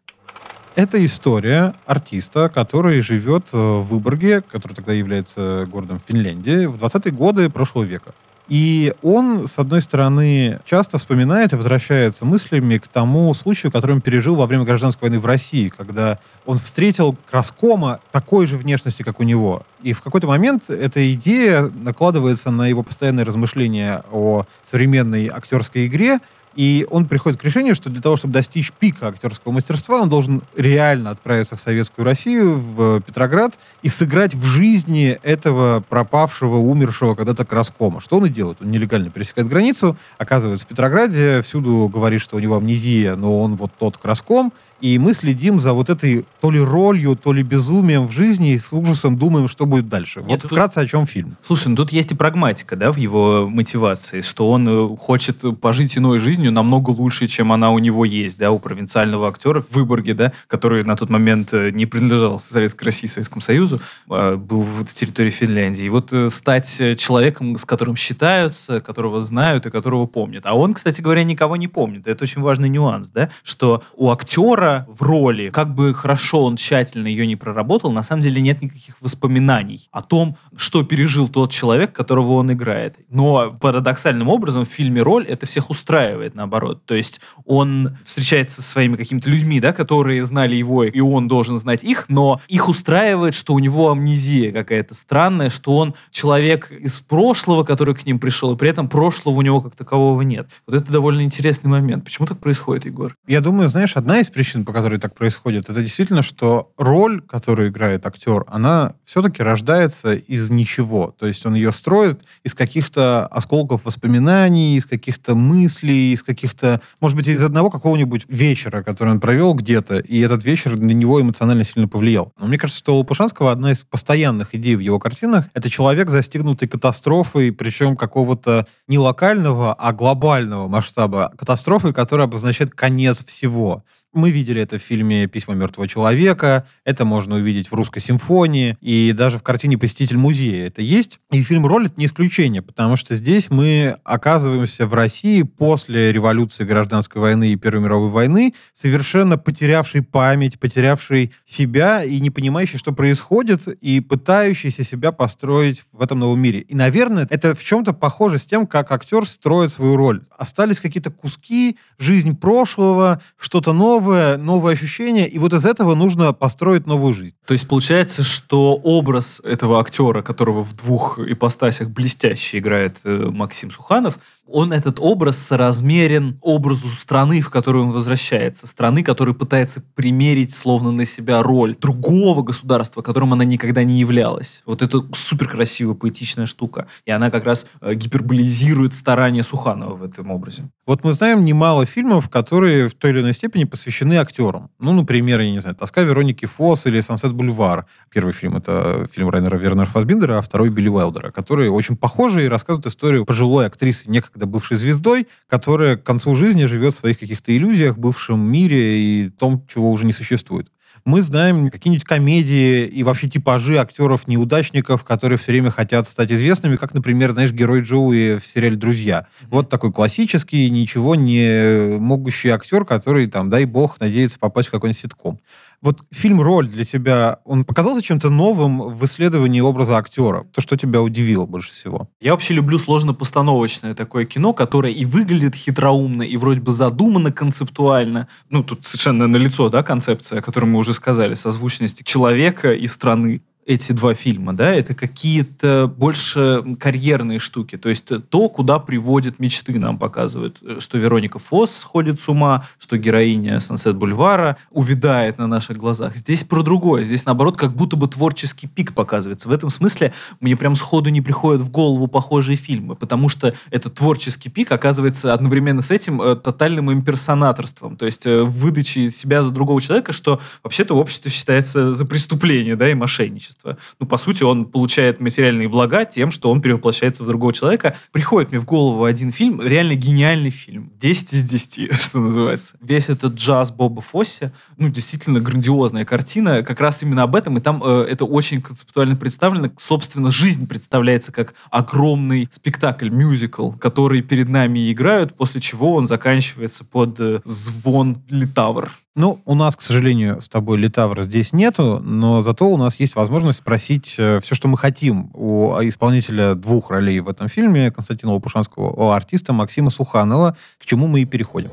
Это 0.75 1.03
история 1.03 1.73
артиста, 1.86 2.49
который 2.49 3.01
живет 3.01 3.49
э, 3.53 3.58
в 3.58 3.84
Выборге, 3.86 4.41
который 4.41 4.73
тогда 4.73 4.93
является 4.93 5.67
городом 5.69 5.99
Финляндии, 6.05 6.65
в 6.65 6.75
20-е 6.75 7.12
годы 7.12 7.49
прошлого 7.49 7.84
века. 7.84 8.13
И 8.49 8.95
он, 9.03 9.47
с 9.47 9.60
одной 9.60 9.79
стороны, 9.79 10.60
часто 10.65 10.97
вспоминает 10.97 11.53
и 11.53 11.55
возвращается 11.55 12.25
мыслями 12.25 12.79
к 12.79 12.88
тому 12.88 13.32
случаю, 13.36 13.71
который 13.71 13.91
он 13.91 14.01
пережил 14.01 14.36
во 14.36 14.47
время 14.47 14.63
гражданской 14.63 15.08
войны 15.08 15.21
в 15.21 15.25
России, 15.27 15.69
когда 15.69 16.17
он 16.47 16.58
встретил 16.58 17.15
краскома 17.29 17.99
такой 18.12 18.47
же 18.47 18.58
внешности, 18.58 19.03
как 19.03 19.19
у 19.19 19.23
него. 19.23 19.62
И 19.84 19.93
в 19.93 20.01
какой-то 20.01 20.25
момент 20.25 20.71
эта 20.71 21.13
идея 21.13 21.69
накладывается 21.84 22.49
на 22.49 22.67
его 22.67 22.82
постоянные 22.82 23.23
размышления 23.23 24.03
о 24.12 24.45
современной 24.65 25.27
актерской 25.27 25.86
игре, 25.86 26.19
и 26.55 26.88
он 26.89 27.05
приходит 27.05 27.39
к 27.39 27.43
решению, 27.43 27.75
что 27.75 27.89
для 27.89 28.01
того, 28.01 28.17
чтобы 28.17 28.33
достичь 28.33 28.71
пика 28.71 29.07
актерского 29.07 29.51
мастерства, 29.51 30.01
он 30.01 30.09
должен 30.09 30.41
реально 30.55 31.12
отправиться 31.12 31.55
в 31.55 31.62
Советскую 31.62 32.05
Россию, 32.05 32.59
в 32.59 33.01
Петроград, 33.01 33.53
и 33.81 33.89
сыграть 33.89 34.33
в 34.33 34.43
жизни 34.45 35.19
этого 35.23 35.83
пропавшего, 35.88 36.57
умершего 36.57 37.15
когда-то 37.15 37.45
краскома. 37.45 38.01
Что 38.01 38.17
он 38.17 38.25
и 38.25 38.29
делает? 38.29 38.57
Он 38.62 38.71
нелегально 38.71 39.09
пересекает 39.09 39.47
границу, 39.47 39.95
оказывается 40.17 40.65
в 40.65 40.69
Петрограде, 40.69 41.41
всюду 41.41 41.89
говорит, 41.91 42.21
что 42.21 42.38
у 42.38 42.39
него 42.39 42.57
амнезия, 42.57 43.15
но 43.15 43.41
он 43.41 43.55
вот 43.55 43.71
тот 43.77 43.97
краском, 43.97 44.51
и 44.81 44.97
мы 44.97 45.13
следим 45.13 45.59
за 45.59 45.73
вот 45.73 45.89
этой 45.89 46.25
то 46.41 46.51
ли 46.51 46.59
ролью, 46.59 47.15
то 47.15 47.33
ли 47.33 47.43
безумием 47.43 48.07
в 48.07 48.11
жизни 48.11 48.53
и 48.53 48.57
с 48.57 48.71
ужасом 48.71 49.17
думаем, 49.17 49.47
что 49.47 49.65
будет 49.65 49.89
дальше. 49.89 50.19
Нет, 50.21 50.29
вот 50.29 50.41
тут... 50.41 50.51
вкратце 50.51 50.79
о 50.79 50.87
чем 50.87 51.05
фильм. 51.05 51.35
Слушай, 51.45 51.69
ну 51.69 51.75
тут 51.75 51.91
есть 51.91 52.11
и 52.11 52.15
прагматика, 52.15 52.75
да, 52.75 52.91
в 52.91 52.97
его 52.97 53.47
мотивации, 53.49 54.21
что 54.21 54.49
он 54.49 54.67
э, 54.67 54.97
хочет 54.97 55.43
пожить 55.59 55.97
иной 55.97 56.19
жизнью 56.19 56.51
намного 56.51 56.91
лучше, 56.91 57.27
чем 57.27 57.51
она 57.51 57.71
у 57.71 57.79
него 57.79 58.05
есть, 58.05 58.37
да, 58.37 58.51
у 58.51 58.59
провинциального 58.59 59.27
актера 59.27 59.61
в 59.61 59.71
Выборге, 59.71 60.13
да, 60.13 60.33
который 60.47 60.83
на 60.83 60.95
тот 60.95 61.09
момент 61.09 61.53
э, 61.53 61.71
не 61.71 61.85
принадлежал 61.85 62.39
Советской 62.39 62.85
России, 62.85 63.07
Советскому 63.07 63.41
Союзу, 63.41 63.81
а 64.09 64.37
был 64.37 64.61
в 64.61 64.85
территории 64.85 65.31
Финляндии. 65.31 65.85
И 65.85 65.89
вот 65.89 66.13
э, 66.13 66.29
стать 66.29 66.81
человеком, 66.97 67.57
с 67.57 67.65
которым 67.65 67.95
считаются, 67.95 68.79
которого 68.79 69.21
знают 69.21 69.65
и 69.65 69.69
которого 69.69 70.05
помнят. 70.05 70.45
А 70.45 70.53
он, 70.53 70.73
кстати 70.73 71.01
говоря, 71.01 71.23
никого 71.23 71.55
не 71.55 71.67
помнит. 71.67 72.07
Это 72.07 72.23
очень 72.23 72.41
важный 72.41 72.69
нюанс, 72.69 73.09
да, 73.09 73.29
что 73.43 73.83
у 73.95 74.11
актера 74.11 74.68
актера 74.69 74.86
в 74.88 75.01
роли, 75.01 75.49
как 75.49 75.73
бы 75.73 75.93
хорошо 75.93 76.45
он 76.45 76.55
тщательно 76.55 77.08
ее 77.08 77.27
не 77.27 77.36
проработал, 77.36 77.91
на 77.91 78.03
самом 78.03 78.21
деле 78.21 78.41
нет 78.41 78.62
никаких 78.62 78.95
воспоминаний 79.01 79.88
о 79.91 80.01
том, 80.01 80.38
что 80.55 80.84
пережил 80.84 81.27
тот 81.27 81.51
человек, 81.51 81.93
которого 81.93 82.34
он 82.34 82.51
играет. 82.51 82.95
Но 83.10 83.51
парадоксальным 83.60 84.29
образом 84.29 84.65
в 84.65 84.69
фильме 84.69 85.01
«Роль» 85.01 85.25
это 85.25 85.45
всех 85.45 85.69
устраивает. 85.69 86.36
наоборот. 86.36 86.86
То 86.86 86.95
есть 86.95 87.21
он 87.45 87.97
встречается 88.05 88.62
со 88.62 88.69
своими 88.69 88.95
какими-то 88.95 89.29
людьми, 89.29 89.60
да, 89.60 89.73
которые 89.73 90.25
знали 90.25 90.55
его, 90.55 90.84
и 90.84 90.99
он 90.99 91.27
должен 91.27 91.58
знать 91.58 91.84
их, 91.84 92.05
но 92.10 92.41
их 92.47 92.67
устраивает, 92.67 93.34
что 93.34 93.53
у 93.53 93.60
него 93.60 93.91
амнезия 93.91 94.51
какая-то 94.51 94.93
странная, 94.93 95.49
что 95.49 95.75
он 95.75 95.93
человек 96.12 96.71
из 96.71 96.99
прошлого, 96.99 97.63
который 97.63 97.95
к 97.95 98.05
ним 98.05 98.19
пришел, 98.19 98.53
и 98.53 98.58
при 98.58 98.69
этом 98.69 98.89
прошлого 98.89 99.36
у 99.36 99.41
него 99.41 99.62
как 99.62 99.75
такового 99.75 100.21
нет. 100.21 100.49
Вот 100.67 100.75
это 100.75 100.91
довольно 100.91 101.21
интересный 101.21 101.69
момент. 101.69 102.03
Почему 102.03 102.27
так 102.27 102.39
происходит, 102.39 102.86
Егор? 102.86 103.15
Я 103.27 103.41
думаю, 103.41 103.69
знаешь, 103.69 103.95
одна 103.95 104.19
из 104.19 104.29
причин, 104.29 104.59
по 104.65 104.74
которой 104.74 105.00
так 105.00 105.15
происходит, 105.15 105.69
это 105.69 105.82
действительно, 105.82 106.22
что 106.22 106.72
роль, 106.78 107.22
которую 107.22 107.69
играет 107.69 108.06
актер, 108.06 108.45
она 108.48 108.93
все-таки 109.06 109.43
рождается 109.43 110.13
из 110.13 110.50
ничего. 110.50 111.15
То 111.17 111.28
есть 111.28 111.45
он 111.45 111.56
ее 111.56 111.72
строит 111.72 112.22
из 112.43 112.54
каких-то 112.54 113.28
осколков 113.28 113.86
воспоминаний, 113.86 114.76
из 114.76 114.86
каких-то 114.86 115.36
мыслей, 115.36 116.13
из 116.13 116.24
каких-то, 116.24 116.82
может 117.00 117.17
быть, 117.17 117.28
из 117.28 117.43
одного 117.43 117.69
какого-нибудь 117.69 118.26
вечера, 118.28 118.84
который 118.84 119.10
он 119.10 119.19
провел 119.19 119.54
где-то, 119.54 120.00
и 120.00 120.19
этот 120.19 120.43
вечер 120.43 120.76
на 120.78 120.91
него 120.91 121.22
эмоционально 121.22 121.63
сильно 121.63 121.88
повлиял. 121.88 122.34
Но 122.39 122.48
мне 122.48 122.58
кажется, 122.58 122.80
что 122.80 122.95
у 122.95 123.00
Лопушанского 123.00 123.52
одна 123.52 123.72
из 123.72 123.84
постоянных 123.84 124.56
идей 124.56 124.76
в 124.76 124.80
его 124.80 125.00
картинах— 125.00 125.45
это 125.54 125.69
человек, 125.69 126.10
застигнутый 126.10 126.67
катастрофой, 126.67 127.52
причем 127.52 127.95
какого-то 127.95 128.67
не 128.88 128.98
локального, 128.98 129.74
а 129.74 129.93
глобального 129.93 130.67
масштаба 130.67 131.32
катастрофы, 131.38 131.93
которая 131.93 132.28
обозначает 132.28 132.72
конец 132.72 133.24
всего. 133.26 133.84
Мы 134.12 134.32
видели 134.32 134.60
это 134.60 134.80
в 134.80 134.82
фильме 134.82 135.28
«Письма 135.28 135.54
мертвого 135.54 135.88
человека», 135.88 136.65
это 136.84 137.06
можно 137.06 137.36
увидеть 137.36 137.69
в 137.69 137.76
«Русской 137.76 138.00
симфонии», 138.00 138.76
и 138.82 139.13
даже 139.13 139.38
в 139.38 139.43
картине 139.43 139.78
«Посетитель 139.78 140.17
музея» 140.17 140.65
это 140.65 140.82
есть. 140.82 141.19
И 141.32 141.43
фильм 141.43 141.67
«Роль»— 141.67 141.91
не 141.95 142.08
исключение, 142.08 142.63
потому 142.63 142.95
что 142.95 143.13
здесь 143.13 143.52
мы 143.52 143.98
оказываемся 144.04 144.88
в 144.88 144.95
России 144.95 145.43
после 145.43 146.12
революции, 146.12 146.63
гражданской 146.63 147.22
войны 147.22 147.52
и 147.52 147.56
Первой 147.56 147.84
мировой 147.84 148.10
войны, 148.10 148.56
совершенно 148.74 149.38
потерявший 149.38 150.02
память, 150.02 150.60
потерявший 150.60 151.32
себя 151.45 152.04
и 152.04 152.19
не 152.19 152.32
понимающий, 152.32 152.80
что 152.80 152.93
происходит, 152.93 153.67
и 153.67 154.00
пытающийся 154.00 154.84
себя 154.84 155.12
построить 155.12 155.84
в 155.91 156.02
этом 156.02 156.17
новом 156.17 156.39
мире. 156.39 156.62
И, 156.62 156.74
наверное, 156.74 157.28
это 157.30 157.54
в 157.54 157.63
чем-то 157.63 157.93
похоже 157.93 158.39
с 158.39 158.45
тем, 158.45 158.65
как 158.65 158.91
актер 158.91 159.28
строит 159.28 159.72
свою 159.72 159.95
роль. 159.95 160.24
Остались 160.36 160.80
какие-то 160.80 161.12
куски, 161.12 161.78
жизнь 162.00 162.36
прошлого, 162.36 163.22
что-то 163.38 163.72
новое, 163.72 163.98
новое, 163.99 164.38
новое 164.38 164.73
ощущение, 164.73 165.27
и 165.27 165.38
вот 165.39 165.53
из 165.53 165.65
этого 165.65 165.93
нужно 165.93 166.31
построить 166.31 166.88
новую 166.88 167.13
жизнь. 167.13 167.35
То 167.45 167.53
есть 167.53 167.67
получается, 167.67 168.23
что 168.23 168.75
образ 168.75 169.41
этого 169.43 169.79
актера, 169.79 170.21
которого 170.21 170.63
в 170.63 170.73
двух 170.73 171.19
ипостасях 171.19 171.89
блестяще 171.89 172.59
играет 172.59 172.97
э, 173.03 173.29
Максим 173.29 173.71
Суханов, 173.71 174.19
он 174.51 174.73
этот 174.73 174.99
образ 174.99 175.38
соразмерен 175.38 176.38
образу 176.41 176.88
страны, 176.88 177.41
в 177.41 177.49
которую 177.49 177.85
он 177.85 177.91
возвращается. 177.91 178.67
Страны, 178.67 179.03
которая 179.03 179.35
пытается 179.35 179.81
примерить 179.95 180.53
словно 180.53 180.91
на 180.91 181.05
себя 181.05 181.43
роль 181.43 181.75
другого 181.75 182.41
государства, 182.41 183.01
которым 183.01 183.33
она 183.33 183.45
никогда 183.45 183.83
не 183.83 183.99
являлась. 183.99 184.63
Вот 184.65 184.81
это 184.81 185.03
супер 185.13 185.47
красивая, 185.47 185.95
поэтичная 185.95 186.45
штука. 186.45 186.88
И 187.05 187.12
она 187.12 187.29
как 187.31 187.45
раз 187.45 187.67
э, 187.81 187.93
гиперболизирует 187.93 188.93
старания 188.93 189.43
Суханова 189.43 189.95
в 189.95 190.03
этом 190.03 190.31
образе. 190.31 190.69
Вот 190.85 191.03
мы 191.03 191.13
знаем 191.13 191.45
немало 191.45 191.85
фильмов, 191.85 192.29
которые 192.29 192.89
в 192.89 192.95
той 192.95 193.12
или 193.12 193.21
иной 193.21 193.33
степени 193.33 193.63
посвящены 193.65 194.15
актерам. 194.15 194.69
Ну, 194.79 194.93
например, 194.93 195.39
я 195.41 195.51
не 195.51 195.59
знаю, 195.59 195.75
«Тоска 195.75 196.01
Вероники 196.01 196.45
Фосс» 196.45 196.88
или 196.88 196.99
«Сансет 196.99 197.33
Бульвар». 197.33 197.85
Первый 198.09 198.33
фильм— 198.33 198.57
это 198.57 199.07
фильм 199.13 199.29
Райнера 199.29 199.57
Вернера 199.57 199.85
Фасбиндера, 199.85 200.39
а 200.39 200.41
второй— 200.41 200.69
Билли 200.69 200.88
Уайлдера, 200.89 201.31
которые 201.31 201.69
очень 201.71 201.95
похожи 201.95 202.45
и 202.45 202.47
рассказывают 202.47 202.88
историю 202.88 203.25
пожилой 203.25 203.67
актрисы, 203.67 204.09
некогда 204.09 204.38
некогда 204.39 204.45
бывшей 204.45 204.78
звездой, 204.78 205.28
которая 205.47 205.97
к 205.97 206.04
концу 206.04 206.36
жизни 206.36 206.65
живет 206.65 206.93
в 206.93 206.97
своих 206.97 207.19
каких-то 207.19 207.56
иллюзиях, 207.56 207.97
бывшем 207.97 208.39
мире 208.39 208.99
и 208.99 209.30
том, 209.30 209.65
чего 209.67 209.91
уже 209.91 210.06
не 210.06 210.13
существует. 210.13 210.69
Мы 211.05 211.21
знаем 211.21 211.69
какие-нибудь 211.69 212.03
комедии 212.03 212.85
и 212.85 213.03
вообще 213.03 213.29
типажи 213.29 213.77
актеров-неудачников, 213.77 215.03
которые 215.03 215.38
все 215.38 215.51
время 215.51 215.71
хотят 215.71 216.07
стать 216.07 216.31
известными, 216.31 216.75
как, 216.75 216.93
например, 216.93 217.31
знаешь, 217.31 217.51
герой 217.51 217.81
Джоуи 217.81 218.39
в 218.39 218.45
сериале 218.45 218.75
«Друзья». 218.75 219.27
Вот 219.49 219.69
такой 219.69 219.91
классический, 219.91 220.69
ничего 220.69 221.15
не 221.15 221.97
могущий 221.99 222.49
актер, 222.49 222.85
который, 222.85 223.27
там, 223.27 223.49
дай 223.49 223.65
бог, 223.65 223.99
надеется 223.99 224.39
попасть 224.39 224.69
в 224.69 224.71
какой-нибудь 224.71 224.99
ситком. 225.01 225.39
Вот 225.81 226.01
фильм 226.12 226.41
«Роль» 226.41 226.67
для 226.67 226.83
тебя, 226.83 227.39
он 227.45 227.63
показался 227.63 228.01
чем-то 228.01 228.29
новым 228.29 228.81
в 228.89 229.05
исследовании 229.05 229.62
образа 229.62 229.97
актера? 229.97 230.45
То, 230.53 230.59
что 230.59 230.75
тебя 230.75 231.01
удивило 231.01 231.45
больше 231.45 231.71
всего? 231.71 232.09
Я 232.19 232.31
вообще 232.31 232.53
люблю 232.53 232.77
сложно-постановочное 232.77 233.95
такое 233.95 234.25
кино, 234.25 234.51
которое 234.51 234.91
и 234.91 235.05
выглядит 235.05 235.55
хитроумно, 235.55 236.23
и 236.23 236.35
вроде 236.35 236.59
бы 236.59 236.73
задумано 236.73 237.31
концептуально. 237.31 238.27
Ну, 238.49 238.62
тут 238.62 238.85
совершенно 238.85 239.27
налицо, 239.27 239.69
да, 239.69 239.81
концепция, 239.81 240.39
о 240.39 240.41
которой 240.41 240.65
мы 240.65 240.79
уже 240.79 240.93
сказали, 240.99 241.33
созвучности 241.33 242.03
человека 242.03 242.73
и 242.73 242.88
страны 242.88 243.41
эти 243.69 243.91
два 243.91 244.15
фильма, 244.15 244.53
да, 244.53 244.73
это 244.73 244.95
какие-то 244.95 245.93
больше 245.95 246.63
карьерные 246.79 247.38
штуки. 247.38 247.77
То 247.77 247.89
есть 247.89 248.10
то, 248.29 248.49
куда 248.49 248.79
приводят 248.79 249.38
мечты, 249.38 249.77
нам 249.77 249.99
показывают. 249.99 250.60
Что 250.79 250.97
Вероника 250.97 251.38
Фосс 251.38 251.77
сходит 251.77 252.19
с 252.19 252.27
ума, 252.27 252.65
что 252.79 252.97
героиня 252.97 253.60
Сансет 253.60 253.95
Бульвара 253.95 254.58
увядает 254.71 255.38
на 255.38 255.45
наших 255.45 255.77
глазах. 255.77 256.17
Здесь 256.17 256.43
про 256.43 256.63
другое. 256.63 257.03
Здесь, 257.03 257.25
наоборот, 257.25 257.58
как 257.58 257.75
будто 257.75 257.95
бы 257.95 258.08
творческий 258.08 258.65
пик 258.65 258.95
показывается. 258.95 259.47
В 259.47 259.51
этом 259.51 259.69
смысле 259.69 260.13
мне 260.39 260.58
прям 260.58 260.73
сходу 260.75 261.12
не 261.12 261.21
приходят 261.21 261.62
в 261.62 261.69
голову 261.69 262.08
похожие 262.08 262.58
фильмы, 262.58 262.95
потому 262.95 263.29
что 263.29 263.53
этот 263.69 263.93
творческий 263.93 264.49
пик 264.49 264.71
оказывается 264.71 265.32
одновременно 265.32 265.84
с 265.84 265.91
этим 265.91 266.23
э, 266.23 266.36
тотальным 266.36 266.91
имперсонаторством. 266.91 267.97
То 267.97 268.08
есть 268.08 268.25
э, 268.25 268.41
выдачей 268.41 269.12
себя 269.12 269.43
за 269.43 269.51
другого 269.51 269.79
человека, 269.79 270.12
что 270.12 270.41
вообще-то 270.63 270.95
в 270.95 270.97
обществе 270.97 271.29
считается 271.29 271.93
за 271.93 272.05
преступление, 272.05 272.75
да, 272.75 272.89
и 272.89 272.95
мошенничество 272.95 273.59
общества. 273.60 273.78
Ну, 274.00 274.06
по 274.06 274.17
сути, 274.17 274.43
он 274.43 274.65
получает 274.65 275.19
материальные 275.19 275.67
блага 275.67 276.06
тем, 276.06 276.32
что 276.32 276.52
он 276.52 276.62
перевоплощается 276.62 277.24
в 277.24 277.28
другого 277.28 277.54
человека. 277.54 277.95
Приходит 278.12 278.52
мне 278.52 278.60
в 278.60 278.65
голову 278.65 279.04
один 279.04 279.32
фильм, 279.32 279.62
реально 279.62 279.95
гениальный 279.95 280.50
фильм. 280.50 280.91
10 281.00 281.34
из 281.34 281.43
10, 281.43 281.93
что 282.02 282.19
называется. 282.19 282.78
Весь 282.82 283.10
этот 283.10 283.36
джаз 283.36 283.72
Боба 283.72 284.02
Фосси, 284.02 284.52
ну, 284.78 284.89
действительно 284.89 285.39
грандиозная 285.39 286.06
картина, 286.06 286.63
как 286.63 286.80
раз 286.80 287.04
именно 287.04 287.24
об 287.24 287.36
этом, 287.36 287.58
и 287.58 287.62
там 287.62 287.82
э, 287.84 288.06
это 288.10 288.26
очень 288.26 288.62
концептуально 288.62 289.15
представлено. 289.15 289.69
Собственно, 289.80 290.32
жизнь 290.32 290.67
представляется 290.67 291.32
как 291.32 291.54
огромный 291.69 292.48
спектакль, 292.52 293.10
мюзикл, 293.10 293.72
который 293.72 294.22
перед 294.22 294.50
нами 294.50 294.91
играют, 294.91 295.36
после 295.36 295.62
чего 295.62 295.95
он 295.95 296.08
заканчивается 296.08 296.84
под 296.84 297.19
э, 297.19 297.41
звон 297.45 298.22
литавр. 298.30 298.91
Ну, 299.15 299.41
у 299.45 299.56
нас, 299.56 299.76
к 299.76 299.82
сожалению, 299.82 300.39
с 300.39 300.48
тобой 300.48 300.78
Литавра 300.78 301.24
здесь 301.24 301.52
нету, 301.52 302.00
но 302.00 302.41
зато 302.41 302.69
у 302.69 302.78
нас 302.78 303.00
есть 303.00 303.15
возможность 303.15 303.60
спросить 303.60 304.15
э, 304.17 304.39
все, 304.39 304.56
что 304.56 304.67
мы 304.67 304.78
хотим 304.78 305.32
у 305.34 305.72
исполнителя 305.82 306.56
двух 306.56 306.91
ролей 306.91 307.19
в 307.19 307.28
этом 307.28 307.48
фильме, 307.48 307.91
Константина 307.91 308.34
Лопушанского, 308.34 308.91
у 308.91 309.10
артиста 309.10 309.52
Максима 309.52 309.89
Суханова, 309.89 310.56
к 310.78 310.86
чему 310.86 311.08
мы 311.08 311.22
и 311.22 311.26
переходим. 311.26 311.72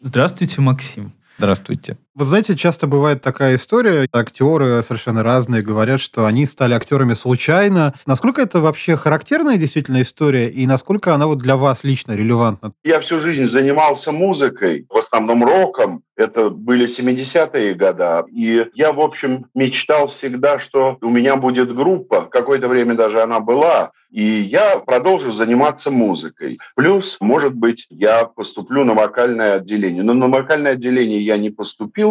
Здравствуйте, 0.00 0.60
Максим. 0.60 1.12
Здравствуйте. 1.38 1.98
Вы 2.18 2.24
знаете, 2.24 2.56
часто 2.56 2.86
бывает 2.86 3.20
такая 3.20 3.56
история, 3.56 4.08
актеры 4.10 4.82
совершенно 4.82 5.22
разные 5.22 5.60
говорят, 5.60 6.00
что 6.00 6.24
они 6.24 6.46
стали 6.46 6.72
актерами 6.72 7.12
случайно. 7.12 7.92
Насколько 8.06 8.40
это 8.40 8.62
вообще 8.62 8.96
характерная 8.96 9.58
действительно 9.58 10.00
история, 10.00 10.48
и 10.48 10.66
насколько 10.66 11.12
она 11.12 11.26
вот 11.26 11.40
для 11.40 11.58
вас 11.58 11.84
лично 11.84 12.12
релевантна? 12.12 12.72
Я 12.84 13.00
всю 13.00 13.20
жизнь 13.20 13.44
занимался 13.44 14.12
музыкой, 14.12 14.86
в 14.88 14.96
основном 14.96 15.44
роком. 15.44 16.00
Это 16.16 16.48
были 16.48 16.88
70-е 16.88 17.74
годы. 17.74 18.24
И 18.32 18.64
я, 18.72 18.94
в 18.94 19.00
общем, 19.00 19.44
мечтал 19.54 20.08
всегда, 20.08 20.58
что 20.58 20.96
у 21.02 21.10
меня 21.10 21.36
будет 21.36 21.74
группа. 21.74 22.22
Какое-то 22.22 22.68
время 22.68 22.94
даже 22.94 23.20
она 23.20 23.40
была. 23.40 23.90
И 24.10 24.22
я 24.22 24.78
продолжу 24.78 25.30
заниматься 25.30 25.90
музыкой. 25.90 26.58
Плюс, 26.74 27.18
может 27.20 27.54
быть, 27.54 27.86
я 27.90 28.24
поступлю 28.24 28.84
на 28.84 28.94
вокальное 28.94 29.56
отделение. 29.56 30.02
Но 30.02 30.14
на 30.14 30.28
вокальное 30.28 30.72
отделение 30.72 31.20
я 31.20 31.36
не 31.36 31.50
поступил, 31.50 32.05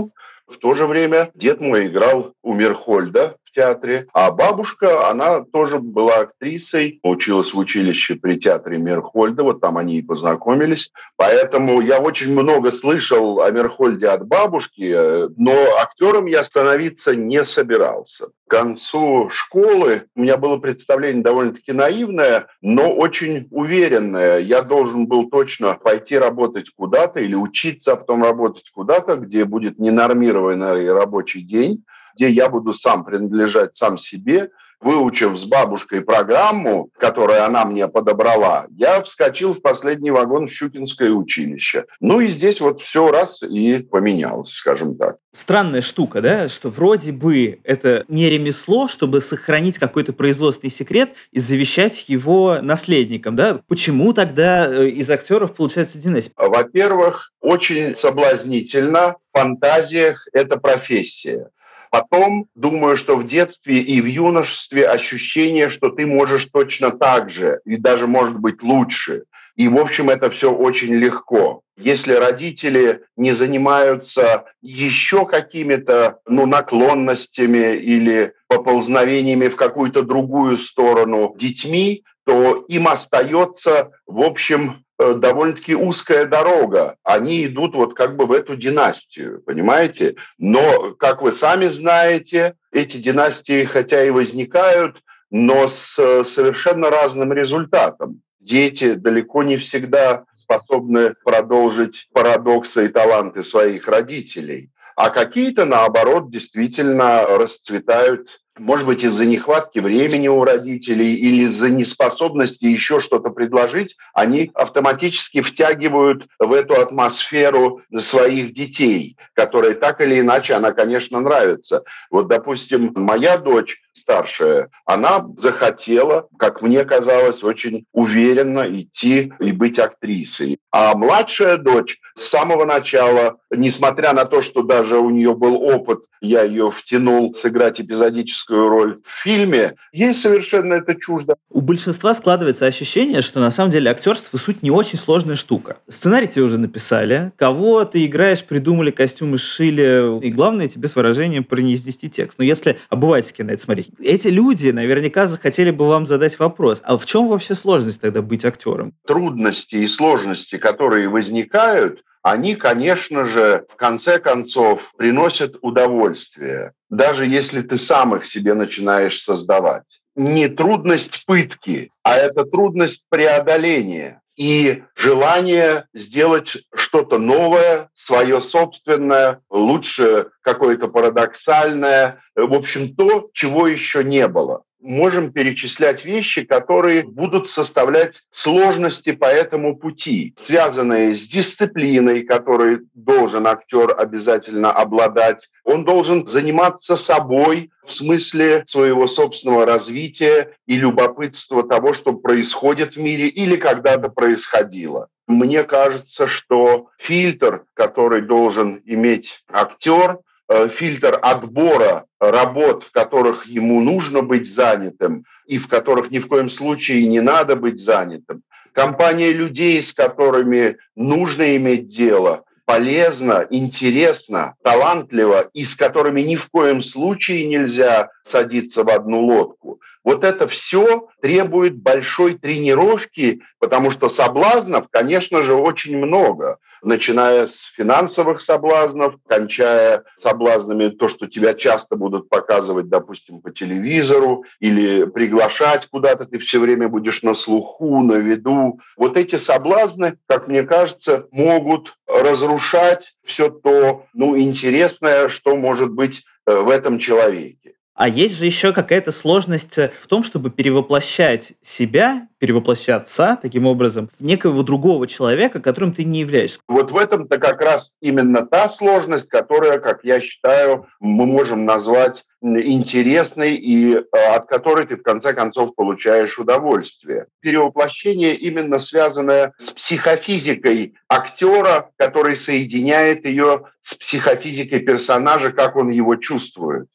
в 0.48 0.58
то 0.58 0.74
же 0.74 0.86
время 0.86 1.32
дед 1.34 1.60
мой 1.60 1.88
играл 1.88 2.34
у 2.44 2.54
Мерхольда 2.54 3.38
театре, 3.56 4.08
а 4.14 4.32
бабушка, 4.32 5.10
она 5.10 5.42
тоже 5.42 5.80
была 5.80 6.20
актрисой, 6.20 7.00
училась 7.04 7.54
в 7.54 7.58
училище 7.58 8.16
при 8.16 8.36
театре 8.36 8.78
Мерхольда, 8.78 9.44
вот 9.44 9.62
там 9.62 9.78
они 9.78 9.98
и 9.98 10.02
познакомились. 10.02 10.92
Поэтому 11.16 11.82
я 11.82 12.00
очень 12.00 12.34
много 12.34 12.72
слышал 12.72 13.42
о 13.42 13.50
Мерхольде 13.52 14.08
от 14.08 14.28
бабушки, 14.28 14.94
но 15.38 15.54
актером 15.82 16.26
я 16.26 16.44
становиться 16.44 17.16
не 17.16 17.44
собирался. 17.46 18.28
К 18.48 18.52
концу 18.52 19.30
школы 19.32 20.04
у 20.16 20.22
меня 20.22 20.38
было 20.38 20.58
представление 20.58 21.24
довольно-таки 21.24 21.72
наивное, 21.72 22.48
но 22.62 22.94
очень 22.94 23.48
уверенное. 23.50 24.38
Я 24.38 24.62
должен 24.62 25.08
был 25.08 25.30
точно 25.30 25.74
пойти 25.74 26.18
работать 26.18 26.70
куда-то 26.76 27.20
или 27.20 27.34
учиться, 27.36 27.94
а 27.94 27.96
потом 27.96 28.24
работать 28.24 28.70
куда-то, 28.72 29.16
где 29.16 29.46
будет 29.46 29.80
ненормированный 29.80 30.92
рабочий 30.94 31.42
день, 31.42 31.84
где 32.16 32.30
я 32.30 32.50
буду 32.50 32.74
сам 32.74 33.04
принадлежать 33.06 33.76
сам 33.76 33.98
себе, 33.98 34.50
выучив 34.82 35.38
с 35.38 35.46
бабушкой 35.46 36.02
программу, 36.02 36.90
которую 36.98 37.44
она 37.44 37.66
мне 37.66 37.88
подобрала, 37.88 38.68
я 38.70 39.02
вскочил 39.02 39.54
в 39.54 39.62
последний 39.62 40.12
вагон 40.12 40.48
в 40.48 40.52
Щукинское 40.52 41.12
училище. 41.12 41.86
Ну 42.00 42.20
и 42.20 42.28
здесь 42.28 42.60
вот 42.62 42.82
все 42.82 43.08
раз 43.08 43.42
и 43.42 43.80
поменялось, 43.80 44.52
скажем 44.52 44.96
так. 44.96 45.18
Странная 45.34 45.82
штука, 45.82 46.22
да, 46.22 46.48
что 46.48 46.70
вроде 46.70 47.12
бы 47.12 47.60
это 47.64 48.06
не 48.08 48.30
ремесло, 48.30 48.88
чтобы 48.88 49.22
сохранить 49.22 49.80
какой-то 49.80 50.14
производственный 50.14 50.70
секрет 50.70 51.16
и 51.32 51.40
завещать 51.40 52.08
его 52.08 52.60
наследникам, 52.62 53.36
да? 53.36 53.60
Почему 53.68 54.14
тогда 54.14 54.68
э, 54.68 54.88
из 54.90 55.10
актеров 55.10 55.56
получается 55.56 55.98
династия? 55.98 56.32
Во-первых, 56.38 57.34
очень 57.42 57.96
соблазнительно 57.96 59.16
в 59.34 59.38
фантазиях 59.38 60.28
эта 60.32 60.58
профессия. 60.58 61.50
Потом, 61.96 62.48
думаю, 62.56 62.98
что 62.98 63.16
в 63.16 63.26
детстве 63.26 63.80
и 63.80 64.02
в 64.02 64.06
юношестве 64.06 64.86
ощущение, 64.86 65.70
что 65.70 65.88
ты 65.88 66.06
можешь 66.06 66.44
точно 66.52 66.92
так 66.92 67.30
же 67.30 67.62
и 67.64 67.78
даже, 67.78 68.06
может 68.06 68.38
быть, 68.38 68.62
лучше. 68.62 69.24
И, 69.56 69.70
в 69.70 69.78
общем, 69.78 70.10
это 70.10 70.30
все 70.30 70.52
очень 70.52 70.94
легко. 70.94 71.62
Если 71.78 72.12
родители 72.12 73.04
не 73.16 73.32
занимаются 73.32 74.44
еще 74.62 75.26
какими-то 75.26 76.20
ну, 76.28 76.46
наклонностями 76.46 77.78
или 77.78 78.34
поползновениями 78.50 79.48
в 79.48 79.56
какую-то 79.56 80.02
другую 80.02 80.58
сторону 80.58 81.34
детьми, 81.38 82.04
то 82.26 82.66
им 82.68 82.90
остается, 82.90 83.92
в 84.06 84.20
общем, 84.20 84.85
довольно-таки 84.98 85.76
узкая 85.76 86.26
дорога. 86.26 86.98
Они 87.04 87.46
идут 87.46 87.76
вот 87.76 87.96
как 87.96 88.16
бы 88.16 88.26
в 88.26 88.32
эту 88.32 88.56
династию, 88.56 89.42
понимаете? 89.46 90.16
Но, 90.38 90.94
как 90.98 91.22
вы 91.22 91.32
сами 91.32 91.68
знаете, 91.68 92.56
эти 92.72 92.98
династии, 92.98 93.66
хотя 93.66 94.04
и 94.04 94.10
возникают, 94.10 95.02
но 95.32 95.68
с 95.68 95.98
э, 95.98 96.24
совершенно 96.24 96.90
разным 96.90 97.34
результатом. 97.34 98.22
Дети 98.40 98.94
далеко 98.94 99.44
не 99.44 99.58
всегда 99.58 100.26
способны 100.36 101.16
продолжить 101.24 102.08
парадоксы 102.14 102.86
и 102.86 102.90
таланты 102.90 103.44
своих 103.44 103.88
родителей. 103.88 104.70
А 104.96 105.10
какие-то, 105.10 105.66
наоборот, 105.66 106.32
действительно 106.32 107.24
расцветают 107.24 108.42
может 108.58 108.86
быть, 108.86 109.04
из-за 109.04 109.26
нехватки 109.26 109.80
времени 109.80 110.28
у 110.28 110.44
родителей 110.44 111.14
или 111.14 111.44
из-за 111.44 111.70
неспособности 111.70 112.66
еще 112.66 113.02
что-то 113.02 113.30
предложить, 113.30 113.98
они 114.14 114.52
автоматически 114.54 115.42
втягивают 115.42 116.28
в 116.40 116.54
эту 116.54 116.80
атмосферу 116.80 117.82
своих 118.00 118.54
детей, 118.54 119.18
которая 119.34 119.74
так 119.74 120.02
или 120.02 120.20
иначе, 120.20 120.54
она, 120.54 120.72
конечно, 120.72 121.20
нравится. 121.20 121.84
Вот, 122.10 122.28
допустим, 122.28 122.92
моя 122.96 123.38
дочь 123.38 123.82
старшая, 123.96 124.70
она 124.86 125.26
захотела, 125.38 126.28
как 126.38 126.62
мне 126.62 126.84
казалось, 126.84 127.44
очень 127.44 127.86
уверенно 127.94 128.66
идти 128.70 129.34
и 129.40 129.52
быть 129.52 129.80
актрисой. 129.80 130.60
А 130.72 130.96
младшая 130.96 131.58
дочь 131.58 132.00
с 132.18 132.28
самого 132.28 132.66
начала, 132.66 133.38
несмотря 133.50 134.14
на 134.14 134.26
то, 134.26 134.42
что 134.42 134.62
даже 134.62 134.98
у 134.98 135.10
нее 135.10 135.34
был 135.34 135.56
опыт, 135.56 136.00
я 136.22 136.44
ее 136.44 136.72
втянул 136.72 137.36
сыграть 137.36 137.80
эпизодическую 137.80 138.68
роль 138.68 139.00
в 139.04 139.24
фильме, 139.24 139.76
ей 139.92 140.14
совершенно 140.14 140.76
это 140.76 140.96
чуждо. 140.96 141.36
У 141.50 141.62
большинства 141.62 142.14
складывается 142.14 142.66
ощущение, 142.66 143.22
что 143.22 143.40
на 143.40 143.52
самом 143.52 143.72
деле 143.72 143.92
актерство 143.92 144.38
суть 144.38 144.64
не 144.64 144.72
очень 144.72 144.98
сложная 144.98 145.36
штука. 145.36 145.78
Сценарий 145.88 146.28
тебе 146.28 146.44
уже 146.44 146.58
написали, 146.58 147.32
кого 147.38 147.86
ты 147.86 148.06
играешь, 148.06 148.44
придумали, 148.44 148.92
костюмы 148.92 149.38
сшили, 149.38 150.26
и 150.26 150.32
главное 150.32 150.68
тебе 150.68 150.88
с 150.88 150.96
выражением 150.96 151.44
произнести 151.44 152.10
текст. 152.10 152.40
Но 152.40 152.44
если 152.44 152.80
обывательски 152.90 153.42
на 153.42 153.52
это 153.52 153.62
смотреть, 153.62 153.85
эти 154.00 154.28
люди 154.28 154.70
наверняка 154.70 155.28
захотели 155.28 155.72
бы 155.72 155.88
вам 155.88 156.06
задать 156.06 156.38
вопрос, 156.40 156.82
а 156.84 156.98
в 156.98 157.06
чем 157.06 157.28
вообще 157.28 157.56
сложность 157.56 158.02
тогда 158.02 158.22
быть 158.22 158.46
актером? 158.46 158.94
Трудности 159.08 159.76
и 159.76 159.88
сложности, 159.88 160.58
которые 160.58 161.10
возникают, 161.10 162.04
они, 162.22 162.56
конечно 162.56 163.26
же, 163.26 163.66
в 163.72 163.76
конце 163.76 164.20
концов 164.20 164.92
приносят 164.98 165.58
удовольствие, 165.62 166.72
даже 166.90 167.26
если 167.26 167.62
ты 167.62 167.78
сам 167.78 168.16
их 168.16 168.26
себе 168.26 168.56
начинаешь 168.56 169.22
создавать. 169.22 169.84
Не 170.16 170.48
трудность 170.48 171.24
пытки, 171.26 171.92
а 172.04 172.16
это 172.16 172.46
трудность 172.46 173.04
преодоления 173.10 174.22
и 174.36 174.84
желание 174.96 175.88
сделать 175.94 176.58
что-то 176.74 177.18
новое, 177.18 177.90
свое 177.94 178.42
собственное, 178.42 179.42
лучше 179.50 180.32
какое-то 180.42 180.88
парадоксальное, 180.88 182.22
в 182.36 182.54
общем, 182.54 182.96
то, 182.96 183.30
чего 183.34 183.68
еще 183.68 184.04
не 184.04 184.28
было 184.28 184.64
можем 184.86 185.32
перечислять 185.32 186.06
вещи, 186.06 186.44
которые 186.44 187.04
будут 187.04 187.50
составлять 187.50 188.24
сложности 188.32 189.12
по 189.12 189.26
этому 189.26 189.76
пути, 189.76 190.36
связанные 190.38 191.16
с 191.16 191.28
дисциплиной, 191.28 192.24
которой 192.24 192.82
должен 192.94 193.48
актер 193.48 193.94
обязательно 193.98 194.72
обладать. 194.72 195.50
Он 195.64 195.84
должен 195.84 196.28
заниматься 196.28 196.96
собой 196.96 197.72
в 197.86 197.92
смысле 197.92 198.64
своего 198.68 199.08
собственного 199.08 199.66
развития 199.66 200.56
и 200.66 200.78
любопытства 200.78 201.68
того, 201.68 201.94
что 201.94 202.14
происходит 202.14 202.96
в 202.96 203.00
мире 203.00 203.28
или 203.28 203.56
когда-то 203.56 204.10
происходило. 204.10 205.10
Мне 205.28 205.64
кажется, 205.64 206.28
что 206.28 206.90
фильтр, 207.00 207.66
который 207.74 208.22
должен 208.22 208.82
иметь 208.86 209.44
актер, 209.52 210.20
фильтр 210.50 211.20
отбора 211.22 212.06
работ, 212.20 212.84
в 212.84 212.92
которых 212.92 213.46
ему 213.46 213.82
нужно 213.82 214.22
быть 214.22 214.52
занятым 214.52 215.26
и 215.46 215.58
в 215.58 215.68
которых 215.68 216.12
ни 216.12 216.20
в 216.20 216.28
коем 216.28 216.50
случае 216.50 217.08
не 217.08 217.22
надо 217.22 217.56
быть 217.56 217.80
занятым. 217.80 218.44
Компания 218.74 219.32
людей, 219.32 219.82
с 219.82 219.94
которыми 219.94 220.78
нужно 220.96 221.56
иметь 221.56 221.88
дело, 221.88 222.44
полезно, 222.66 223.48
интересно, 223.50 224.56
талантливо 224.64 225.50
и 225.54 225.64
с 225.64 225.76
которыми 225.76 226.22
ни 226.22 226.36
в 226.36 226.50
коем 226.50 226.82
случае 226.82 227.46
нельзя 227.46 228.10
садиться 228.24 228.84
в 228.84 228.90
одну 228.90 229.22
лодку. 229.22 229.80
Вот 230.06 230.24
это 230.24 230.48
все 230.48 231.10
требует 231.20 231.76
большой 231.76 232.36
тренировки, 232.36 233.42
потому 233.60 233.90
что 233.90 234.08
соблазнов, 234.08 234.86
конечно 234.92 235.42
же, 235.42 235.56
очень 235.56 235.98
много 235.98 236.60
начиная 236.84 237.48
с 237.48 237.64
финансовых 237.76 238.42
соблазнов, 238.42 239.16
кончая 239.28 240.04
соблазнами 240.22 240.90
то, 240.90 241.10
что 241.10 241.26
тебя 241.26 241.56
часто 241.56 241.96
будут 241.96 242.30
показывать, 242.30 242.88
допустим, 242.88 243.42
по 243.42 243.52
телевизору 243.52 244.46
или 244.60 245.06
приглашать 245.06 245.88
куда-то, 245.88 246.26
ты 246.26 246.38
все 246.38 246.60
время 246.60 246.88
будешь 246.88 247.24
на 247.24 247.34
слуху, 247.34 248.04
на 248.04 248.14
виду. 248.14 248.80
Вот 248.98 249.18
эти 249.18 249.38
соблазны, 249.38 250.18
как 250.28 250.48
мне 250.48 250.62
кажется, 250.62 251.26
могут 251.32 251.96
разрушать 252.08 253.16
все 253.24 253.50
то 253.50 254.06
ну, 254.14 254.38
интересное, 254.38 255.28
что 255.28 255.56
может 255.56 255.90
быть 255.92 256.24
э, 256.46 256.56
в 256.56 256.70
этом 256.70 257.00
человеке. 257.00 257.75
А 257.96 258.10
есть 258.10 258.38
же 258.38 258.46
еще 258.46 258.74
какая-то 258.74 259.12
сложность 259.12 259.78
в 259.78 260.08
том, 260.08 260.24
чтобы 260.24 260.50
перевоплощать 260.50 261.54
себя, 261.62 262.28
перевоплощаться 262.40 263.40
таким 263.42 263.66
образом 263.66 264.10
в 264.20 264.24
некого 264.24 264.64
другого 264.64 265.08
человека, 265.08 265.62
которым 265.62 265.94
ты 265.94 266.04
не 266.04 266.20
являешься. 266.20 266.60
Вот 266.68 266.92
в 266.92 266.98
этом-то 266.98 267.40
как 267.40 267.62
раз 267.62 267.94
именно 268.02 268.46
та 268.46 268.68
сложность, 268.68 269.30
которая, 269.30 269.80
как 269.80 270.04
я 270.04 270.20
считаю, 270.20 270.88
мы 271.00 271.26
можем 271.26 271.64
назвать 271.64 272.26
интересной 272.42 273.56
и 273.56 273.96
э, 273.96 274.02
от 274.12 274.48
которой 274.48 274.86
ты 274.86 274.98
в 274.98 275.02
конце 275.02 275.34
концов 275.34 275.74
получаешь 275.74 276.38
удовольствие. 276.38 277.26
Перевоплощение 277.40 278.36
именно 278.36 278.78
связанное 278.80 279.54
с 279.58 279.72
психофизикой 279.72 280.96
актера, 281.10 281.90
который 281.98 282.36
соединяет 282.36 283.26
ее 283.26 283.64
с 283.82 283.96
психофизикой 283.96 284.82
персонажа, 284.82 285.52
как 285.52 285.76
он 285.76 285.90
его 285.90 286.18
чувствует. 286.18 286.88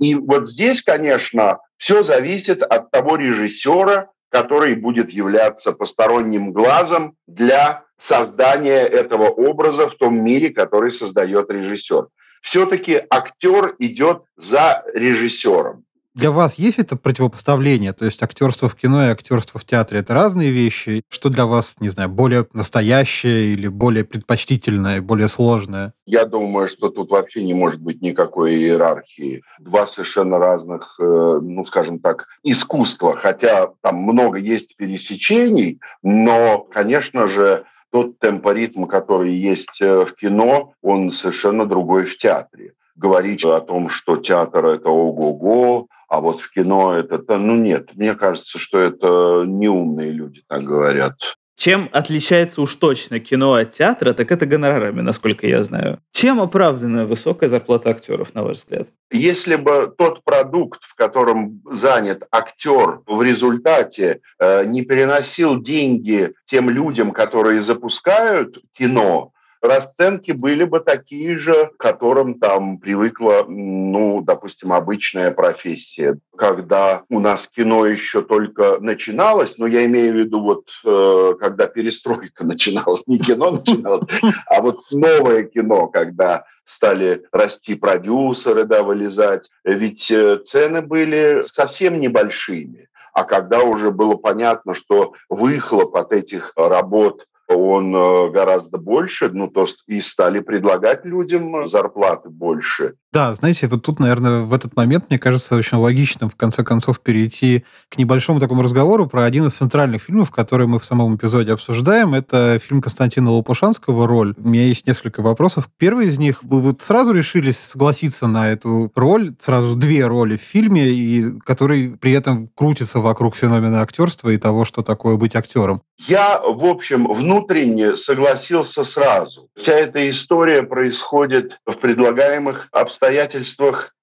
И 0.00 0.14
вот 0.14 0.48
здесь, 0.48 0.82
конечно, 0.82 1.58
все 1.76 2.02
зависит 2.02 2.62
от 2.62 2.90
того 2.90 3.16
режиссера, 3.16 4.10
который 4.30 4.74
будет 4.74 5.10
являться 5.10 5.72
посторонним 5.72 6.52
глазом 6.52 7.16
для 7.26 7.84
создания 8.00 8.80
этого 8.80 9.24
образа 9.28 9.88
в 9.88 9.96
том 9.96 10.22
мире, 10.22 10.50
который 10.50 10.90
создает 10.90 11.50
режиссер. 11.50 12.08
Все-таки 12.40 13.02
актер 13.10 13.76
идет 13.78 14.22
за 14.36 14.82
режиссером. 14.94 15.84
Для 16.14 16.32
вас 16.32 16.58
есть 16.58 16.80
это 16.80 16.96
противопоставление? 16.96 17.92
То 17.92 18.04
есть 18.04 18.20
актерство 18.20 18.68
в 18.68 18.74
кино 18.74 19.06
и 19.06 19.10
актерство 19.10 19.60
в 19.60 19.64
театре– 19.64 20.00
это 20.00 20.12
разные 20.12 20.50
вещи? 20.50 21.02
Что 21.08 21.28
для 21.28 21.46
вас, 21.46 21.76
не 21.78 21.88
знаю, 21.88 22.08
более 22.08 22.48
настоящее 22.52 23.52
или 23.52 23.68
более 23.68 24.04
предпочтительное, 24.04 25.02
более 25.02 25.28
сложное? 25.28 25.92
Я 26.06 26.24
думаю, 26.24 26.66
что 26.66 26.88
тут 26.88 27.10
вообще 27.12 27.44
не 27.44 27.54
может 27.54 27.80
быть 27.80 28.02
никакой 28.02 28.56
иерархии. 28.56 29.42
Два 29.60 29.86
совершенно 29.86 30.38
разных, 30.38 30.96
э, 30.98 31.04
ну, 31.04 31.64
скажем 31.64 32.00
так, 32.00 32.26
искусства. 32.42 33.16
Хотя 33.16 33.70
там 33.80 33.98
много 33.98 34.38
есть 34.38 34.76
пересечений, 34.76 35.78
но, 36.02 36.58
конечно 36.58 37.28
же, 37.28 37.66
тот 37.92 38.18
темпоритм, 38.18 38.86
который 38.86 39.32
есть 39.32 39.80
э, 39.80 40.04
в 40.06 40.16
кино, 40.16 40.72
он 40.82 41.12
совершенно 41.12 41.66
другой 41.66 42.06
в 42.06 42.16
театре 42.16 42.72
говорить 42.96 43.44
о 43.44 43.60
том, 43.60 43.88
что 43.88 44.18
театр– 44.18 44.66
это 44.66 44.90
ого-го, 44.90 45.88
а 46.10 46.20
вот 46.20 46.40
в 46.40 46.50
кино 46.50 46.94
это... 46.94 47.38
Ну 47.38 47.54
нет, 47.54 47.90
мне 47.94 48.14
кажется, 48.14 48.58
что 48.58 48.78
это 48.78 49.44
неумные 49.46 50.10
люди 50.10 50.42
так 50.48 50.64
говорят. 50.64 51.14
Чем 51.56 51.88
отличается 51.92 52.62
уж 52.62 52.74
точно 52.74 53.20
кино 53.20 53.52
от 53.54 53.70
театра, 53.70 54.12
так 54.12 54.32
это 54.32 54.44
гонорарами, 54.46 55.02
насколько 55.02 55.46
я 55.46 55.62
знаю. 55.62 56.00
Чем 56.10 56.40
оправдана 56.40 57.06
высокая 57.06 57.48
зарплата 57.48 57.90
актеров, 57.90 58.34
на 58.34 58.42
ваш 58.42 58.56
взгляд? 58.56 58.88
Если 59.12 59.54
бы 59.54 59.92
тот 59.96 60.24
продукт, 60.24 60.82
в 60.82 60.94
котором 60.96 61.62
занят 61.70 62.24
актер, 62.32 63.02
в 63.06 63.22
результате 63.22 64.20
э, 64.40 64.64
не 64.64 64.82
переносил 64.82 65.60
деньги 65.60 66.32
тем 66.46 66.70
людям, 66.70 67.12
которые 67.12 67.60
запускают 67.60 68.58
кино, 68.72 69.32
расценки 69.62 70.32
были 70.32 70.64
бы 70.64 70.80
такие 70.80 71.38
же, 71.38 71.70
к 71.76 71.76
которым 71.76 72.38
там 72.38 72.78
привыкла, 72.78 73.44
ну, 73.46 74.22
допустим, 74.22 74.72
обычная 74.72 75.30
профессия. 75.30 76.18
Когда 76.36 77.02
у 77.08 77.20
нас 77.20 77.48
кино 77.48 77.86
еще 77.86 78.22
только 78.22 78.78
начиналось, 78.80 79.58
но 79.58 79.66
я 79.66 79.84
имею 79.86 80.12
в 80.12 80.16
виду 80.16 80.40
вот, 80.40 80.68
э, 80.84 81.34
когда 81.38 81.66
перестройка 81.66 82.44
начиналась, 82.44 83.06
не 83.06 83.18
кино 83.18 83.50
начиналось, 83.50 84.08
а 84.46 84.62
вот 84.62 84.80
новое 84.90 85.44
кино, 85.44 85.88
когда 85.88 86.44
стали 86.64 87.24
расти 87.32 87.74
продюсеры, 87.74 88.64
да, 88.64 88.82
вылезать. 88.82 89.50
Ведь 89.64 90.10
э, 90.10 90.38
цены 90.38 90.82
были 90.82 91.42
совсем 91.46 92.00
небольшими. 92.00 92.88
А 93.12 93.24
когда 93.24 93.62
уже 93.62 93.90
было 93.90 94.14
понятно, 94.14 94.74
что 94.74 95.14
выхлоп 95.28 95.96
от 95.96 96.12
этих 96.12 96.52
работ 96.54 97.26
он 97.54 97.94
э, 97.94 98.30
гораздо 98.30 98.78
больше, 98.78 99.30
ну, 99.32 99.48
то 99.48 99.66
и 99.86 100.00
стали 100.00 100.40
предлагать 100.40 101.04
людям 101.04 101.66
зарплаты 101.66 102.28
больше. 102.28 102.94
Да, 103.12 103.34
знаете, 103.34 103.66
вот 103.66 103.82
тут, 103.82 103.98
наверное, 103.98 104.42
в 104.42 104.54
этот 104.54 104.76
момент, 104.76 105.06
мне 105.08 105.18
кажется, 105.18 105.56
очень 105.56 105.78
логичным 105.78 106.30
в 106.30 106.36
конце 106.36 106.62
концов 106.62 107.00
перейти 107.00 107.64
к 107.88 107.98
небольшому 107.98 108.38
такому 108.38 108.62
разговору 108.62 109.08
про 109.08 109.24
один 109.24 109.46
из 109.46 109.54
центральных 109.54 110.02
фильмов, 110.02 110.30
который 110.30 110.68
мы 110.68 110.78
в 110.78 110.84
самом 110.84 111.16
эпизоде 111.16 111.52
обсуждаем. 111.52 112.14
Это 112.14 112.60
фильм 112.60 112.80
Константина 112.80 113.32
Лопушанского 113.32 114.06
«Роль». 114.06 114.34
У 114.38 114.48
меня 114.48 114.62
есть 114.62 114.86
несколько 114.86 115.22
вопросов. 115.22 115.68
Первый 115.76 116.06
из 116.06 116.18
них, 116.18 116.44
вы 116.44 116.60
вот 116.60 116.82
сразу 116.82 117.10
решились 117.10 117.58
согласиться 117.58 118.28
на 118.28 118.48
эту 118.48 118.92
роль, 118.94 119.34
сразу 119.40 119.74
две 119.74 120.06
роли 120.06 120.36
в 120.36 120.42
фильме, 120.42 120.88
и 120.88 121.36
который 121.40 121.96
при 121.96 122.12
этом 122.12 122.46
крутится 122.46 123.00
вокруг 123.00 123.34
феномена 123.34 123.82
актерства 123.82 124.28
и 124.28 124.36
того, 124.36 124.64
что 124.64 124.82
такое 124.82 125.16
быть 125.16 125.34
актером. 125.34 125.82
Я, 126.06 126.40
в 126.40 126.64
общем, 126.64 127.12
внутренне 127.12 127.96
согласился 127.96 128.84
сразу. 128.84 129.48
Вся 129.56 129.72
эта 129.72 130.08
история 130.08 130.62
происходит 130.62 131.58
в 131.66 131.74
предлагаемых 131.74 132.68
обстоятельствах 132.72 132.99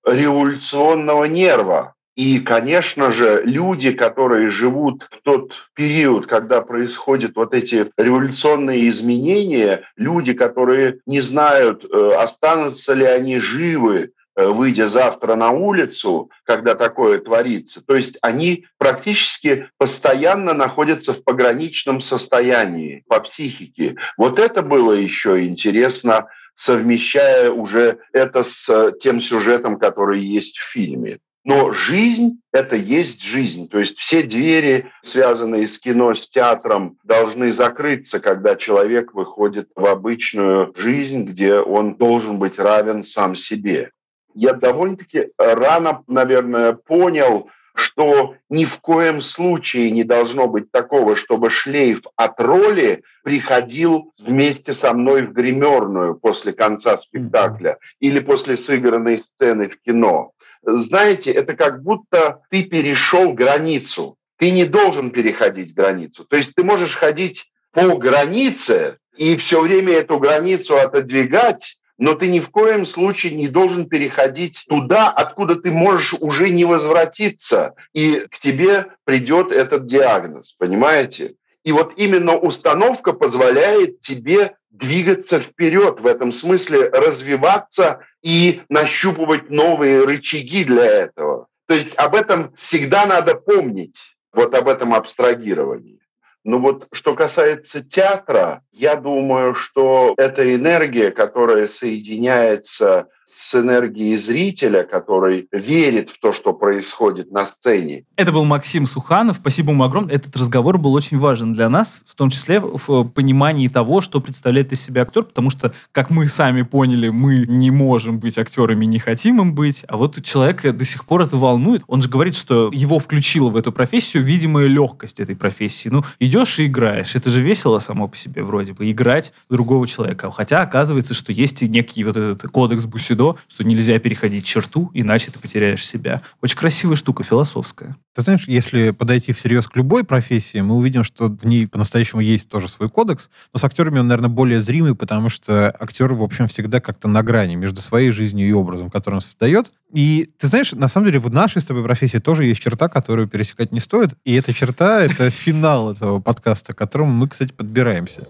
революционного 0.06 1.26
нерва. 1.26 1.94
И, 2.16 2.40
конечно 2.40 3.12
же, 3.12 3.44
люди, 3.46 3.92
которые 3.92 4.50
живут 4.50 5.08
в 5.12 5.22
тот 5.22 5.54
период, 5.76 6.26
когда 6.26 6.62
происходят 6.62 7.36
вот 7.36 7.54
эти 7.54 7.92
революционные 7.96 8.90
изменения, 8.90 9.84
люди, 9.96 10.34
которые 10.34 11.00
не 11.06 11.22
знают, 11.22 11.86
э, 11.86 12.12
останутся 12.16 12.94
ли 12.94 13.06
они 13.06 13.38
живы, 13.38 14.14
Э, 14.38 14.50
выйдя 14.50 14.88
завтра 14.88 15.36
на 15.36 15.50
улицу, 15.50 16.30
когда 16.44 16.76
такое 16.76 17.20
творится. 17.20 17.82
То 17.84 17.96
есть 17.96 18.20
они 18.22 18.68
практически 18.78 19.72
постоянно 19.80 20.54
находятся 20.54 21.14
в 21.14 21.24
пограничном 21.24 22.02
состоянии 22.02 23.04
по 23.08 23.20
психике. 23.20 23.96
Вот 24.16 24.38
это 24.38 24.62
было 24.62 24.94
еще 24.94 25.44
интересно, 25.44 26.28
совмещая 26.58 27.52
уже 27.52 28.00
это 28.12 28.44
с 28.44 28.92
тем 29.00 29.22
сюжетом, 29.22 29.80
который 29.80 30.20
есть 30.20 30.58
в 30.58 30.70
фильме. 30.70 31.20
Но 31.46 31.72
жизнь– 31.72 32.42
это 32.52 32.76
есть 32.76 33.24
жизнь. 33.24 33.70
То 33.70 33.80
есть 33.80 33.98
все 33.98 34.22
двери, 34.24 34.92
связанные 35.02 35.66
с 35.66 35.80
кино, 35.80 36.14
с 36.14 36.28
театром, 36.28 36.98
должны 37.06 37.54
закрыться, 37.54 38.20
когда 38.20 38.58
человек 38.58 39.14
выходит 39.14 39.70
в 39.74 39.86
обычную 39.86 40.74
жизнь, 40.76 41.24
где 41.24 41.60
он 41.60 41.96
должен 41.96 42.38
быть 42.38 42.60
равен 42.60 43.06
сам 43.06 43.38
себе 43.38 43.92
я 44.38 44.54
довольно-таки 44.54 45.32
рано, 45.40 46.04
наверное, 46.06 46.74
понял, 46.74 47.50
что 47.78 48.36
ни 48.50 48.66
в 48.66 48.80
коем 48.80 49.22
случае 49.22 49.92
не 49.92 50.04
должно 50.04 50.48
быть 50.48 50.72
такого, 50.72 51.16
чтобы 51.16 51.50
шлейф 51.52 52.02
от 52.16 52.40
роли 52.42 53.04
приходил 53.24 54.14
вместе 54.18 54.74
со 54.74 54.94
мной 54.94 55.22
в 55.22 55.34
гримерную 55.34 56.16
после 56.16 56.54
конца 56.54 56.98
спектакля 56.98 57.78
или 58.00 58.20
после 58.20 58.58
сыгранной 58.58 59.20
сцены 59.20 59.70
в 59.70 59.80
кино. 59.82 60.32
Знаете, 60.64 61.32
это 61.32 61.56
как 61.56 61.84
будто 61.84 62.42
ты 62.50 62.64
перешел 62.64 63.34
границу. 63.34 64.18
Ты 64.38 64.52
не 64.52 64.66
должен 64.66 65.12
переходить 65.12 65.76
границу. 65.76 66.26
То 66.26 66.38
есть 66.38 66.56
ты 66.56 66.64
можешь 66.64 66.96
ходить 66.96 67.52
по 67.72 67.96
границе 67.96 68.98
и 69.16 69.36
все 69.36 69.62
время 69.62 69.94
эту 69.94 70.18
границу 70.18 70.78
отодвигать, 70.78 71.78
но 71.98 72.14
ты 72.14 72.28
ни 72.28 72.40
в 72.40 72.50
коем 72.50 72.86
случае 72.86 73.36
не 73.36 73.48
должен 73.48 73.88
переходить 73.88 74.66
туда, 74.70 75.10
откуда 75.10 75.56
ты 75.56 75.72
можешь 75.72 76.14
уже 76.20 76.50
не 76.50 76.66
возвратиться, 76.66 77.74
и 77.94 78.26
к 78.30 78.38
тебе 78.40 78.88
придет 79.04 79.52
этот 79.52 79.86
диагноз, 79.86 80.56
понимаете? 80.58 81.36
И 81.64 81.72
вот 81.72 81.94
именно 81.98 82.38
установка 82.38 83.14
позволяет 83.14 84.00
тебе 84.00 84.56
двигаться 84.70 85.40
вперед, 85.40 86.00
в 86.00 86.06
этом 86.06 86.32
смысле 86.32 86.90
развиваться 86.90 88.02
и 88.22 88.62
нащупывать 88.70 89.50
новые 89.50 90.06
рычаги 90.06 90.64
для 90.64 90.86
этого. 90.86 91.48
То 91.68 91.76
есть 91.76 91.94
об 91.96 92.16
этом 92.16 92.54
всегда 92.56 93.06
надо 93.06 93.36
помнить, 93.36 93.98
вот 94.32 94.56
об 94.56 94.70
этом 94.70 94.94
абстрагировании. 94.94 96.00
Ну 96.48 96.60
вот, 96.60 96.88
что 96.94 97.14
касается 97.14 97.84
театра, 97.84 98.62
я 98.72 98.96
думаю, 98.96 99.54
что 99.54 100.14
эта 100.16 100.56
энергия, 100.56 101.12
которая 101.12 101.68
соединяется 101.68 103.10
с 103.28 103.56
энергией 103.56 104.16
зрителя, 104.18 104.84
который 104.84 105.48
верит 105.52 106.10
в 106.10 106.20
то, 106.20 106.34
что 106.34 106.54
происходит 106.54 107.32
на 107.32 107.46
сцене. 107.46 108.06
Это 108.16 108.32
был 108.32 108.46
Максим 108.46 108.88
Суханов. 108.88 109.38
Спасибо 109.38 109.72
ему 109.72 109.84
огромное. 109.84 110.16
Этот 110.16 110.36
разговор 110.38 110.78
был 110.78 110.94
очень 110.94 111.18
важен 111.18 111.54
для 111.54 111.70
нас, 111.70 112.04
в 112.08 112.16
том 112.16 112.30
числе 112.30 112.60
в 112.60 113.04
понимании 113.10 113.68
того, 113.68 114.02
что 114.02 114.22
представляет 114.22 114.72
из 114.72 114.82
себя 114.82 115.02
актер, 115.02 115.24
потому 115.24 115.50
что, 115.50 115.74
как 115.92 116.10
мы 116.10 116.28
сами 116.28 116.62
поняли, 116.62 117.10
мы 117.10 117.46
не 117.48 117.70
можем 117.70 118.20
быть 118.20 118.38
актерами, 118.38 118.86
не 118.86 119.00
хотим 119.00 119.42
им 119.42 119.54
быть, 119.54 119.84
а 119.88 119.98
вот 119.98 120.24
человек 120.24 120.62
до 120.76 120.86
сих 120.86 121.06
пор 121.06 121.22
это 121.22 121.38
волнует. 121.38 121.84
Он 121.88 122.02
же 122.02 122.10
говорит, 122.10 122.36
что 122.36 122.70
его 122.74 123.00
включила 123.00 123.50
в 123.50 123.58
эту 123.58 123.72
профессию 123.72 124.24
видимая 124.24 124.68
легкость 124.68 125.20
этой 125.20 125.36
профессии. 125.36 125.90
Ну, 125.90 126.04
идешь 126.20 126.60
и 126.60 126.66
играешь. 126.66 127.16
Это 127.16 127.30
же 127.30 127.42
весело 127.42 127.80
само 127.80 128.08
по 128.08 128.16
себе 128.16 128.44
вроде 128.44 128.74
бы, 128.74 128.90
играть 128.90 129.34
другого 129.50 129.86
человека. 129.88 130.32
Хотя 130.32 130.62
оказывается, 130.62 131.14
что 131.14 131.32
есть 131.32 131.62
и 131.62 131.68
некий 131.68 132.04
вот 132.04 132.16
этот 132.16 132.44
кодекс 132.52 132.86
Бусидо, 132.86 133.17
Bushido, 133.18 133.38
что 133.48 133.64
нельзя 133.64 134.00
переходить 134.00 134.46
черту, 134.46 134.92
иначе 134.94 135.32
ты 135.32 135.40
потеряешь 135.40 135.86
себя. 135.86 136.22
Очень 136.42 136.58
красивая 136.58 136.96
штука, 136.96 137.24
философская. 137.24 137.96
Ты 138.16 138.22
знаешь, 138.22 138.46
если 138.48 138.92
подойти 138.92 139.34
всерьез 139.34 139.68
к 139.68 139.76
любой 139.76 140.04
профессии, 140.04 140.60
мы 140.60 140.76
увидим, 140.76 141.04
что 141.04 141.28
в 141.28 141.46
ней 141.46 141.68
по-настоящему 141.68 142.22
есть 142.22 142.50
тоже 142.50 142.68
свой 142.68 142.90
кодекс, 142.90 143.30
но 143.54 143.60
с 143.60 143.64
актерами 143.64 144.00
он, 144.00 144.08
наверное, 144.08 144.30
более 144.30 144.60
зримый, 144.60 144.96
потому 144.96 145.30
что 145.30 145.76
актер, 145.80 146.14
в 146.14 146.24
общем, 146.24 146.48
всегда 146.48 146.80
как-то 146.80 147.08
на 147.08 147.22
грани 147.24 147.56
между 147.56 147.82
своей 147.82 148.12
жизнью 148.12 148.48
и 148.48 148.52
образом, 148.52 148.90
который 148.90 149.16
он 149.16 149.22
создает. 149.22 149.72
И 149.94 150.30
ты 150.38 150.48
знаешь, 150.48 150.72
на 150.72 150.88
самом 150.88 151.08
деле 151.08 151.20
в 151.20 151.32
нашей 151.32 151.62
с 151.62 151.66
тобой 151.66 151.84
профессии 151.84 152.18
тоже 152.18 152.46
есть 152.46 152.62
черта, 152.62 152.90
которую 152.90 153.28
пересекать 153.28 153.72
не 153.72 153.80
стоит. 153.80 154.14
И 154.26 154.34
эта 154.34 154.54
черта— 154.54 155.02
это 155.04 155.30
финал 155.30 155.94
этого 155.94 156.20
подкаста, 156.20 156.74
к 156.74 156.78
которому 156.78 157.12
мы, 157.12 157.30
кстати, 157.30 157.54
подбираемся. 157.54 158.24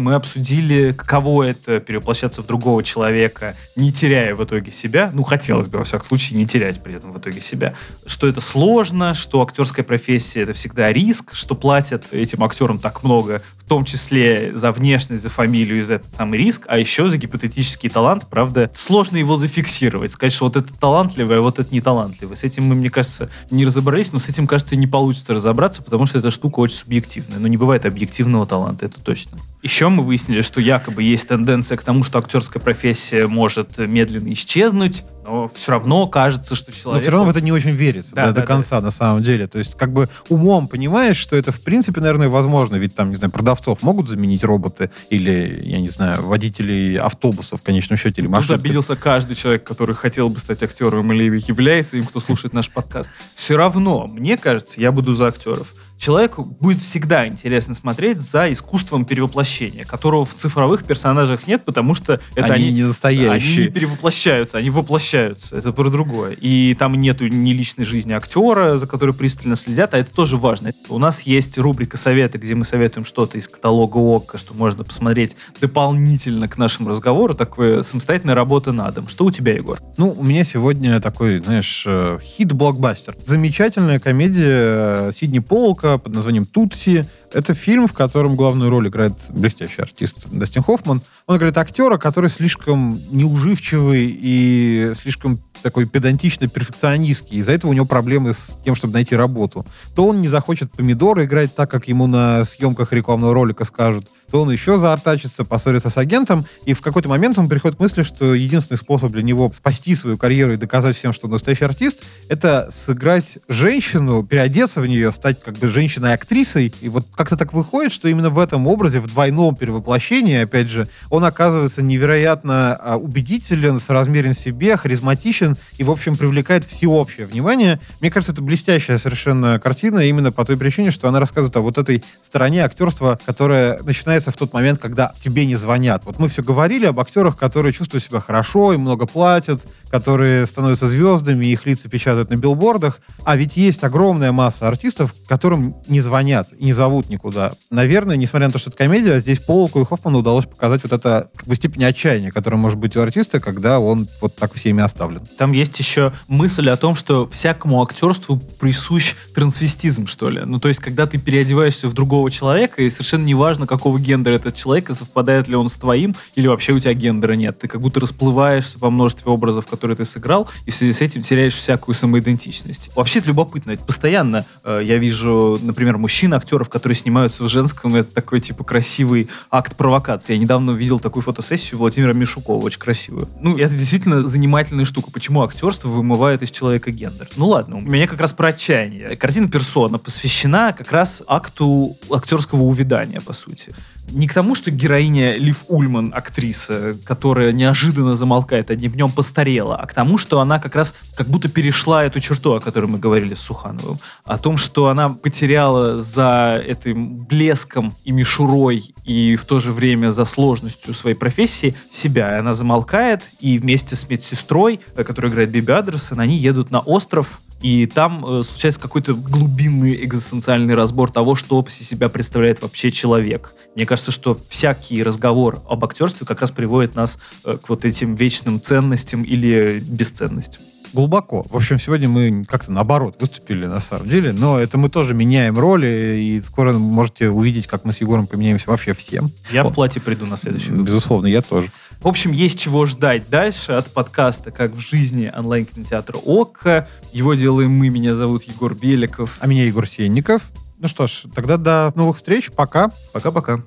Мы 0.00 0.14
обсудили, 0.14 0.92
каково 0.92 1.44
это 1.44 1.80
перевоплощаться 1.80 2.42
в 2.42 2.46
другого 2.46 2.82
человека, 2.82 3.54
не 3.76 3.92
теряя 3.92 4.34
в 4.34 4.42
итоге 4.42 4.72
себя. 4.72 5.10
Ну, 5.12 5.22
хотелось 5.22 5.68
бы, 5.68 5.78
во 5.78 5.84
всяком 5.84 6.06
случае, 6.06 6.38
не 6.38 6.46
терять 6.46 6.82
при 6.82 6.94
этом 6.94 7.12
в 7.12 7.18
итоге 7.18 7.40
себя. 7.40 7.74
Что 8.06 8.26
это 8.26 8.40
сложно, 8.40 9.14
что 9.14 9.42
актерская 9.42 9.84
профессия— 9.84 10.40
это 10.42 10.52
всегда 10.52 10.92
риск, 10.92 11.34
что 11.34 11.54
платят 11.54 12.12
этим 12.12 12.42
актерам 12.42 12.78
так 12.78 13.04
много, 13.04 13.42
в 13.58 13.68
том 13.68 13.84
числе 13.84 14.52
за 14.54 14.72
внешность, 14.72 15.22
за 15.22 15.30
фамилию 15.30 15.78
и 15.78 15.82
за 15.82 15.94
этот 15.94 16.12
самый 16.12 16.38
риск, 16.38 16.64
а 16.66 16.78
еще 16.78 17.08
за 17.08 17.18
гипотетический 17.18 17.88
талант. 17.88 18.26
Правда, 18.28 18.70
сложно 18.74 19.16
его 19.16 19.36
зафиксировать. 19.36 20.12
Сказать, 20.12 20.32
что 20.32 20.46
вот 20.46 20.56
это 20.56 20.72
талантливый, 20.74 21.38
а 21.38 21.40
вот 21.40 21.58
это 21.58 21.72
не 21.72 21.80
талантливый. 21.80 22.36
С 22.36 22.42
этим 22.42 22.64
мы, 22.64 22.74
мне 22.74 22.90
кажется, 22.90 23.30
не 23.50 23.64
разобрались, 23.64 24.12
но 24.12 24.18
с 24.18 24.28
этим, 24.28 24.46
кажется, 24.46 24.76
не 24.76 24.86
получится 24.86 25.34
разобраться, 25.34 25.82
потому 25.82 26.06
что 26.06 26.18
эта 26.18 26.30
штука 26.30 26.60
очень 26.60 26.76
субъективная. 26.76 27.38
Но 27.38 27.46
не 27.46 27.56
бывает 27.56 27.86
объективного 27.86 28.46
таланта, 28.46 28.86
это 28.86 29.00
точно. 29.00 29.38
Еще 29.62 29.88
мы 29.88 30.02
выяснили, 30.02 30.40
что 30.40 30.60
якобы 30.60 31.02
есть 31.02 31.28
тенденция 31.28 31.76
к 31.76 31.82
тому, 31.82 32.02
что 32.02 32.18
актерская 32.18 32.62
профессия 32.62 33.26
может 33.26 33.76
медленно 33.76 34.32
исчезнуть, 34.32 35.04
но 35.26 35.48
все 35.54 35.72
равно 35.72 36.06
кажется, 36.06 36.54
что 36.54 36.72
человек... 36.72 36.94
Но 36.94 37.02
все 37.02 37.10
равно 37.10 37.26
в 37.26 37.30
это 37.30 37.42
не 37.42 37.52
очень 37.52 37.72
верится 37.72 38.14
Да, 38.14 38.28
до, 38.28 38.32
да, 38.32 38.40
до 38.40 38.46
конца, 38.46 38.80
на 38.80 38.90
самом 38.90 39.22
деле. 39.22 39.46
То 39.46 39.58
есть, 39.58 39.76
как 39.76 39.92
бы 39.92 40.08
умом 40.30 40.66
понимаешь, 40.66 41.18
что 41.18 41.36
это, 41.36 41.52
в 41.52 41.60
принципе, 41.60 42.00
наверное, 42.00 42.30
возможно. 42.30 42.76
Ведь 42.76 42.94
там, 42.94 43.10
не 43.10 43.16
знаю, 43.16 43.30
продавцов 43.30 43.82
могут 43.82 44.08
заменить 44.08 44.42
роботы 44.44 44.90
или, 45.10 45.60
я 45.62 45.78
не 45.78 45.88
знаю, 45.88 46.22
водителей 46.22 46.98
автобусов 46.98 47.60
в 47.60 47.62
конечном 47.62 47.98
счете 47.98 48.22
или 48.22 48.28
Тут 48.28 48.36
машин. 48.36 48.54
обиделся 48.54 48.96
каждый 48.96 49.36
человек, 49.36 49.62
который 49.64 49.94
хотел 49.94 50.30
бы 50.30 50.38
стать 50.38 50.62
актером 50.62 51.12
или 51.12 51.38
является 51.46 51.98
им, 51.98 52.06
кто 52.06 52.18
слушает 52.18 52.54
наш 52.54 52.70
подкаст. 52.70 53.10
Все 53.34 53.56
равно, 53.56 54.06
мне 54.06 54.38
кажется, 54.38 54.80
я 54.80 54.90
буду 54.90 55.12
за 55.12 55.26
актеров. 55.26 55.74
Человеку 56.00 56.44
будет 56.44 56.80
всегда 56.80 57.28
интересно 57.28 57.74
смотреть 57.74 58.22
за 58.22 58.50
искусством 58.50 59.04
перевоплощения, 59.04 59.84
которого 59.84 60.24
в 60.24 60.34
цифровых 60.34 60.84
персонажах 60.84 61.46
нет, 61.46 61.62
потому 61.66 61.92
что 61.92 62.20
это 62.34 62.54
они, 62.54 62.54
они, 62.54 62.64
не 62.64 62.70
они 62.70 62.82
настоящие. 62.84 63.66
не 63.66 63.70
перевоплощаются, 63.70 64.56
они 64.56 64.70
воплощаются. 64.70 65.54
Это 65.56 65.72
про 65.72 65.90
другое. 65.90 66.32
И 66.40 66.74
там 66.78 66.98
нету 66.98 67.28
ни 67.28 67.52
личной 67.52 67.84
жизни 67.84 68.14
актера, 68.14 68.78
за 68.78 68.86
которой 68.86 69.12
пристально 69.12 69.56
следят, 69.56 69.92
а 69.92 69.98
это 69.98 70.10
тоже 70.10 70.38
важно. 70.38 70.72
У 70.88 70.96
нас 70.96 71.20
есть 71.20 71.58
рубрика 71.58 71.98
«Советы», 71.98 72.38
где 72.38 72.54
мы 72.54 72.64
советуем 72.64 73.04
что-то 73.04 73.36
из 73.36 73.46
каталога 73.46 73.98
ОККО, 73.98 74.38
что 74.38 74.54
можно 74.54 74.84
посмотреть 74.84 75.36
дополнительно 75.60 76.48
к 76.48 76.56
нашему 76.56 76.88
разговору. 76.88 77.34
Такое 77.34 77.82
самостоятельная 77.82 78.34
работа 78.34 78.72
на 78.72 78.90
дом. 78.90 79.06
Что 79.06 79.26
у 79.26 79.30
тебя, 79.30 79.52
Егор? 79.52 79.78
Ну, 79.98 80.16
у 80.18 80.24
меня 80.24 80.46
сегодня 80.46 80.98
такой, 81.00 81.40
знаешь, 81.40 81.84
э, 81.86 82.18
хит-блокбастер. 82.22 83.18
Замечательная 83.22 83.98
комедия 83.98 85.08
э, 85.08 85.10
Сидни 85.12 85.40
Полка 85.40 85.89
под 85.98 86.14
названием 86.14 86.46
«Тутси». 86.46 87.06
Это 87.32 87.54
фильм, 87.54 87.86
в 87.86 87.92
котором 87.92 88.36
главную 88.36 88.70
роль 88.70 88.88
играет 88.88 89.14
блестящий 89.28 89.82
артист 89.82 90.28
Дастин 90.30 90.62
Хоффман. 90.62 91.02
Он 91.26 91.36
играет 91.36 91.56
актера, 91.58 91.98
который 91.98 92.30
слишком 92.30 93.00
неуживчивый 93.10 94.06
и 94.10 94.92
слишком 94.94 95.40
такой 95.60 95.86
педантично-перфекционистский. 95.86 97.38
Из-за 97.38 97.52
этого 97.52 97.70
у 97.70 97.74
него 97.74 97.86
проблемы 97.86 98.34
с 98.34 98.58
тем, 98.64 98.74
чтобы 98.74 98.94
найти 98.94 99.16
работу. 99.16 99.66
То 99.94 100.08
он 100.08 100.20
не 100.20 100.28
захочет 100.28 100.72
помидоры 100.72 101.24
играть 101.24 101.54
так, 101.54 101.70
как 101.70 101.88
ему 101.88 102.06
на 102.06 102.44
съемках 102.44 102.92
рекламного 102.92 103.34
ролика 103.34 103.64
скажут, 103.64 104.08
то 104.30 104.42
он 104.42 104.50
еще 104.50 104.76
заортачится, 104.76 105.44
поссорится 105.44 105.90
с 105.90 105.98
агентом, 105.98 106.46
и 106.64 106.72
в 106.72 106.80
какой-то 106.80 107.08
момент 107.08 107.38
он 107.38 107.48
приходит 107.48 107.76
к 107.78 107.80
мысли, 107.80 108.02
что 108.02 108.34
единственный 108.34 108.78
способ 108.78 109.12
для 109.12 109.22
него 109.22 109.50
спасти 109.52 109.94
свою 109.94 110.16
карьеру 110.16 110.52
и 110.52 110.56
доказать 110.56 110.96
всем, 110.96 111.12
что 111.12 111.26
он 111.26 111.32
настоящий 111.32 111.64
артист, 111.64 112.04
это 112.28 112.68
сыграть 112.72 113.38
женщину, 113.48 114.22
переодеться 114.22 114.80
в 114.80 114.86
нее, 114.86 115.12
стать 115.12 115.42
как 115.42 115.56
бы 115.58 115.68
женщиной-актрисой. 115.68 116.72
И 116.80 116.88
вот 116.88 117.06
как-то 117.14 117.36
так 117.36 117.52
выходит, 117.52 117.92
что 117.92 118.08
именно 118.08 118.30
в 118.30 118.38
этом 118.38 118.66
образе, 118.66 119.00
в 119.00 119.08
двойном 119.08 119.56
перевоплощении, 119.56 120.42
опять 120.42 120.68
же, 120.68 120.86
он 121.08 121.24
оказывается 121.24 121.82
невероятно 121.82 122.76
а, 122.76 122.96
убедителен, 122.96 123.80
соразмерен 123.80 124.34
себе, 124.34 124.76
харизматичен 124.76 125.49
и, 125.78 125.84
в 125.84 125.90
общем, 125.90 126.16
привлекает 126.16 126.64
всеобщее 126.64 127.26
внимание. 127.26 127.80
Мне 128.00 128.10
кажется, 128.10 128.32
это 128.32 128.42
блестящая 128.42 128.98
совершенно 128.98 129.58
картина 129.58 130.00
именно 130.00 130.32
по 130.32 130.44
той 130.44 130.56
причине, 130.56 130.90
что 130.90 131.08
она 131.08 131.20
рассказывает 131.20 131.56
о 131.56 131.60
вот 131.60 131.78
этой 131.78 132.04
стороне 132.22 132.64
актерства, 132.64 133.18
которая 133.24 133.82
начинается 133.82 134.30
в 134.30 134.36
тот 134.36 134.52
момент, 134.52 134.80
когда 134.80 135.12
тебе 135.22 135.46
не 135.46 135.56
звонят. 135.56 136.02
Вот 136.04 136.18
мы 136.18 136.28
все 136.28 136.42
говорили 136.42 136.86
об 136.86 137.00
актерах, 137.00 137.36
которые 137.36 137.72
чувствуют 137.72 138.04
себя 138.04 138.20
хорошо, 138.20 138.72
им 138.72 138.82
много 138.82 139.06
платят, 139.06 139.66
которые 139.90 140.46
становятся 140.46 140.88
звездами, 140.88 141.46
их 141.46 141.66
лица 141.66 141.88
печатают 141.88 142.30
на 142.30 142.36
билбордах. 142.36 143.00
А 143.24 143.36
ведь 143.36 143.56
есть 143.56 143.84
огромная 143.84 144.32
масса 144.32 144.68
артистов, 144.68 145.14
которым 145.28 145.76
не 145.88 146.00
звонят 146.00 146.48
и 146.56 146.64
не 146.64 146.72
зовут 146.72 147.08
никуда. 147.08 147.52
Наверное, 147.70 148.16
несмотря 148.16 148.48
на 148.48 148.52
то, 148.52 148.58
что 148.58 148.70
это 148.70 148.78
комедия, 148.78 149.20
здесь 149.20 149.38
Полку 149.38 149.80
и 149.80 149.84
Хоффману 149.84 150.18
удалось 150.18 150.46
показать 150.46 150.82
вот 150.82 150.92
это 150.92 151.30
как 151.34 151.46
бы 151.46 151.54
степень 151.54 151.84
отчаяния, 151.84 152.30
которая 152.30 152.60
может 152.60 152.78
быть 152.78 152.96
у 152.96 153.00
артиста, 153.00 153.40
когда 153.40 153.80
он 153.80 154.08
вот 154.20 154.36
так 154.36 154.54
всеми 154.54 154.82
оставлен. 154.82 155.22
Там 155.40 155.52
есть 155.52 155.78
еще 155.78 156.12
мысль 156.28 156.68
о 156.68 156.76
том, 156.76 156.94
что 156.94 157.26
всякому 157.26 157.80
актерству 157.80 158.36
присущ 158.36 159.14
трансвестизм, 159.34 160.06
что 160.06 160.28
ли. 160.28 160.42
Ну, 160.44 160.60
то 160.60 160.68
есть, 160.68 160.80
когда 160.80 161.06
ты 161.06 161.16
переодеваешься 161.16 161.88
в 161.88 161.94
другого 161.94 162.30
человека, 162.30 162.82
и 162.82 162.90
совершенно 162.90 163.24
неважно, 163.24 163.66
какого 163.66 163.98
гендера 163.98 164.34
этот 164.34 164.54
человек, 164.54 164.90
и 164.90 164.92
совпадает 164.94 165.48
ли 165.48 165.56
он 165.56 165.70
с 165.70 165.76
твоим, 165.76 166.14
или 166.34 166.46
вообще 166.46 166.74
у 166.74 166.78
тебя 166.78 166.92
гендера 166.92 167.32
нет. 167.32 167.58
Ты 167.58 167.68
как 167.68 167.80
будто 167.80 168.00
расплываешься 168.00 168.78
во 168.80 168.90
множестве 168.90 169.32
образов, 169.32 169.66
которые 169.66 169.96
ты 169.96 170.04
сыграл, 170.04 170.46
и 170.66 170.70
в 170.70 170.74
связи 170.74 170.92
с 170.92 171.00
этим 171.00 171.22
теряешь 171.22 171.54
всякую 171.54 171.94
самоидентичность. 171.94 172.90
Вообще, 172.94 173.20
это 173.20 173.28
любопытно. 173.28 173.74
Постоянно 173.78 174.44
э, 174.62 174.82
я 174.84 174.98
вижу, 174.98 175.58
например, 175.62 175.96
мужчин-актеров, 175.96 176.68
которые 176.68 176.96
снимаются 176.96 177.44
в 177.44 177.48
женском, 177.48 177.94
это 177.94 178.12
такой, 178.14 178.40
типа, 178.40 178.62
красивый 178.62 179.30
акт 179.50 179.74
провокации. 179.74 180.34
Я 180.34 180.38
недавно 180.38 180.72
видел 180.72 181.00
такую 181.00 181.22
фотосессию 181.22 181.78
Владимира 181.78 182.12
Мишукова, 182.12 182.62
очень 182.62 182.78
красивую. 182.78 183.26
Ну, 183.40 183.56
это 183.56 183.74
действительно 183.74 184.28
занимательная 184.28 184.84
штука. 184.84 185.10
Почему 185.10 185.29
актерство 185.38 185.88
вымывает 185.88 186.42
из 186.42 186.50
человека 186.50 186.90
гендер? 186.90 187.28
Ну 187.36 187.46
ладно, 187.46 187.76
у 187.76 187.80
меня 187.80 188.06
как 188.06 188.20
раз 188.20 188.32
про 188.32 188.48
отчаяние. 188.48 189.16
Картина 189.16 189.48
«Персона» 189.48 189.98
посвящена 189.98 190.72
как 190.72 190.90
раз 190.92 191.22
акту 191.26 191.96
актерского 192.10 192.62
увядания, 192.62 193.20
по 193.20 193.32
сути. 193.32 193.74
Не 194.10 194.26
к 194.26 194.34
тому, 194.34 194.54
что 194.54 194.70
героиня 194.70 195.36
Лив 195.36 195.64
Ульман, 195.68 196.12
актриса, 196.14 196.96
которая 197.04 197.52
неожиданно 197.52 198.16
замолкает 198.16 198.70
одним 198.70 198.92
днем, 198.92 199.10
постарела, 199.10 199.76
а 199.76 199.86
к 199.86 199.94
тому, 199.94 200.18
что 200.18 200.40
она 200.40 200.58
как 200.58 200.74
раз 200.74 200.94
как 201.14 201.28
будто 201.28 201.48
перешла 201.48 202.04
эту 202.04 202.18
черту, 202.20 202.54
о 202.54 202.60
которой 202.60 202.86
мы 202.86 202.98
говорили 202.98 203.34
с 203.34 203.40
Сухановым. 203.40 203.98
О 204.24 204.38
том, 204.38 204.56
что 204.56 204.88
она 204.88 205.10
потеряла 205.10 206.00
за 206.00 206.60
этим 206.64 207.24
блеском 207.24 207.94
и 208.04 208.10
мишурой, 208.10 208.94
и 209.04 209.36
в 209.36 209.44
то 209.44 209.60
же 209.60 209.72
время 209.72 210.10
за 210.10 210.24
сложностью 210.24 210.94
своей 210.94 211.16
профессии 211.16 211.74
себя. 211.92 212.38
Она 212.38 212.54
замолкает, 212.54 213.22
и 213.40 213.58
вместе 213.58 213.96
с 213.96 214.08
медсестрой, 214.08 214.80
которая 214.96 215.30
играет 215.30 215.50
Биби 215.50 215.72
Адрессон, 215.72 216.20
они 216.20 216.36
едут 216.36 216.70
на 216.70 216.80
остров, 216.80 217.40
и 217.62 217.86
там 217.86 218.24
э, 218.24 218.42
случается 218.42 218.80
какой-то 218.80 219.14
глубинный 219.14 220.04
экзистенциальный 220.04 220.74
разбор 220.74 221.10
того, 221.10 221.34
что 221.36 221.64
из 221.68 221.74
себя 221.74 222.08
представляет 222.08 222.62
вообще 222.62 222.90
человек. 222.90 223.54
Мне 223.74 223.86
кажется, 223.86 224.12
что 224.12 224.38
всякий 224.48 225.02
разговор 225.02 225.62
об 225.68 225.84
актерстве 225.84 226.26
как 226.26 226.40
раз 226.40 226.50
приводит 226.50 226.94
нас 226.94 227.18
э, 227.44 227.58
к 227.62 227.68
вот 227.68 227.84
этим 227.84 228.14
вечным 228.14 228.60
ценностям 228.60 229.22
или 229.22 229.82
бесценностям. 229.86 230.62
глубоко. 230.92 231.44
В 231.48 231.56
общем, 231.56 231.78
сегодня 231.78 232.08
мы 232.08 232.44
как-то 232.48 232.72
наоборот 232.72 233.16
выступили 233.20 233.66
на 233.66 233.80
самом 233.80 234.08
деле, 234.08 234.32
но 234.32 234.58
это 234.58 234.78
мы 234.78 234.88
тоже 234.88 235.14
меняем 235.14 235.58
роли, 235.58 236.18
и 236.18 236.40
скоро 236.40 236.72
можете 236.72 237.30
увидеть, 237.30 237.66
как 237.66 237.84
мы 237.84 237.92
с 237.92 238.00
Егором 238.00 238.26
поменяемся 238.26 238.70
вообще 238.70 238.92
всем. 238.94 239.30
Я 239.52 239.62
О. 239.62 239.68
в 239.68 239.74
платье 239.74 240.00
приду 240.00 240.26
на 240.26 240.36
следующий 240.36 240.70
выпуск. 240.70 240.88
Безусловно, 240.88 241.26
я 241.26 241.42
тоже. 241.42 241.70
В 242.00 242.08
общем, 242.08 242.32
есть 242.32 242.58
чего 242.58 242.86
ждать 242.86 243.28
дальше 243.28 243.72
от 243.72 243.92
подкаста 243.92 244.50
«Как 244.50 244.72
в 244.72 244.78
жизни» 244.78 245.30
онлайн-кинотеатра 245.36 246.16
ОККО. 246.16 246.88
Его 247.12 247.34
делаем 247.34 247.72
мы. 247.72 247.90
Меня 247.90 248.14
зовут 248.14 248.44
Егор 248.44 248.74
Беликов. 248.74 249.36
А 249.38 249.46
меня 249.46 249.66
Егор 249.66 249.86
Сенников. 249.86 250.50
Ну 250.78 250.88
что 250.88 251.06
ж, 251.06 251.24
тогда 251.34 251.58
до 251.58 251.92
новых 251.94 252.16
встреч. 252.16 252.50
Пока. 252.52 252.90
Пока-пока. 253.12 253.62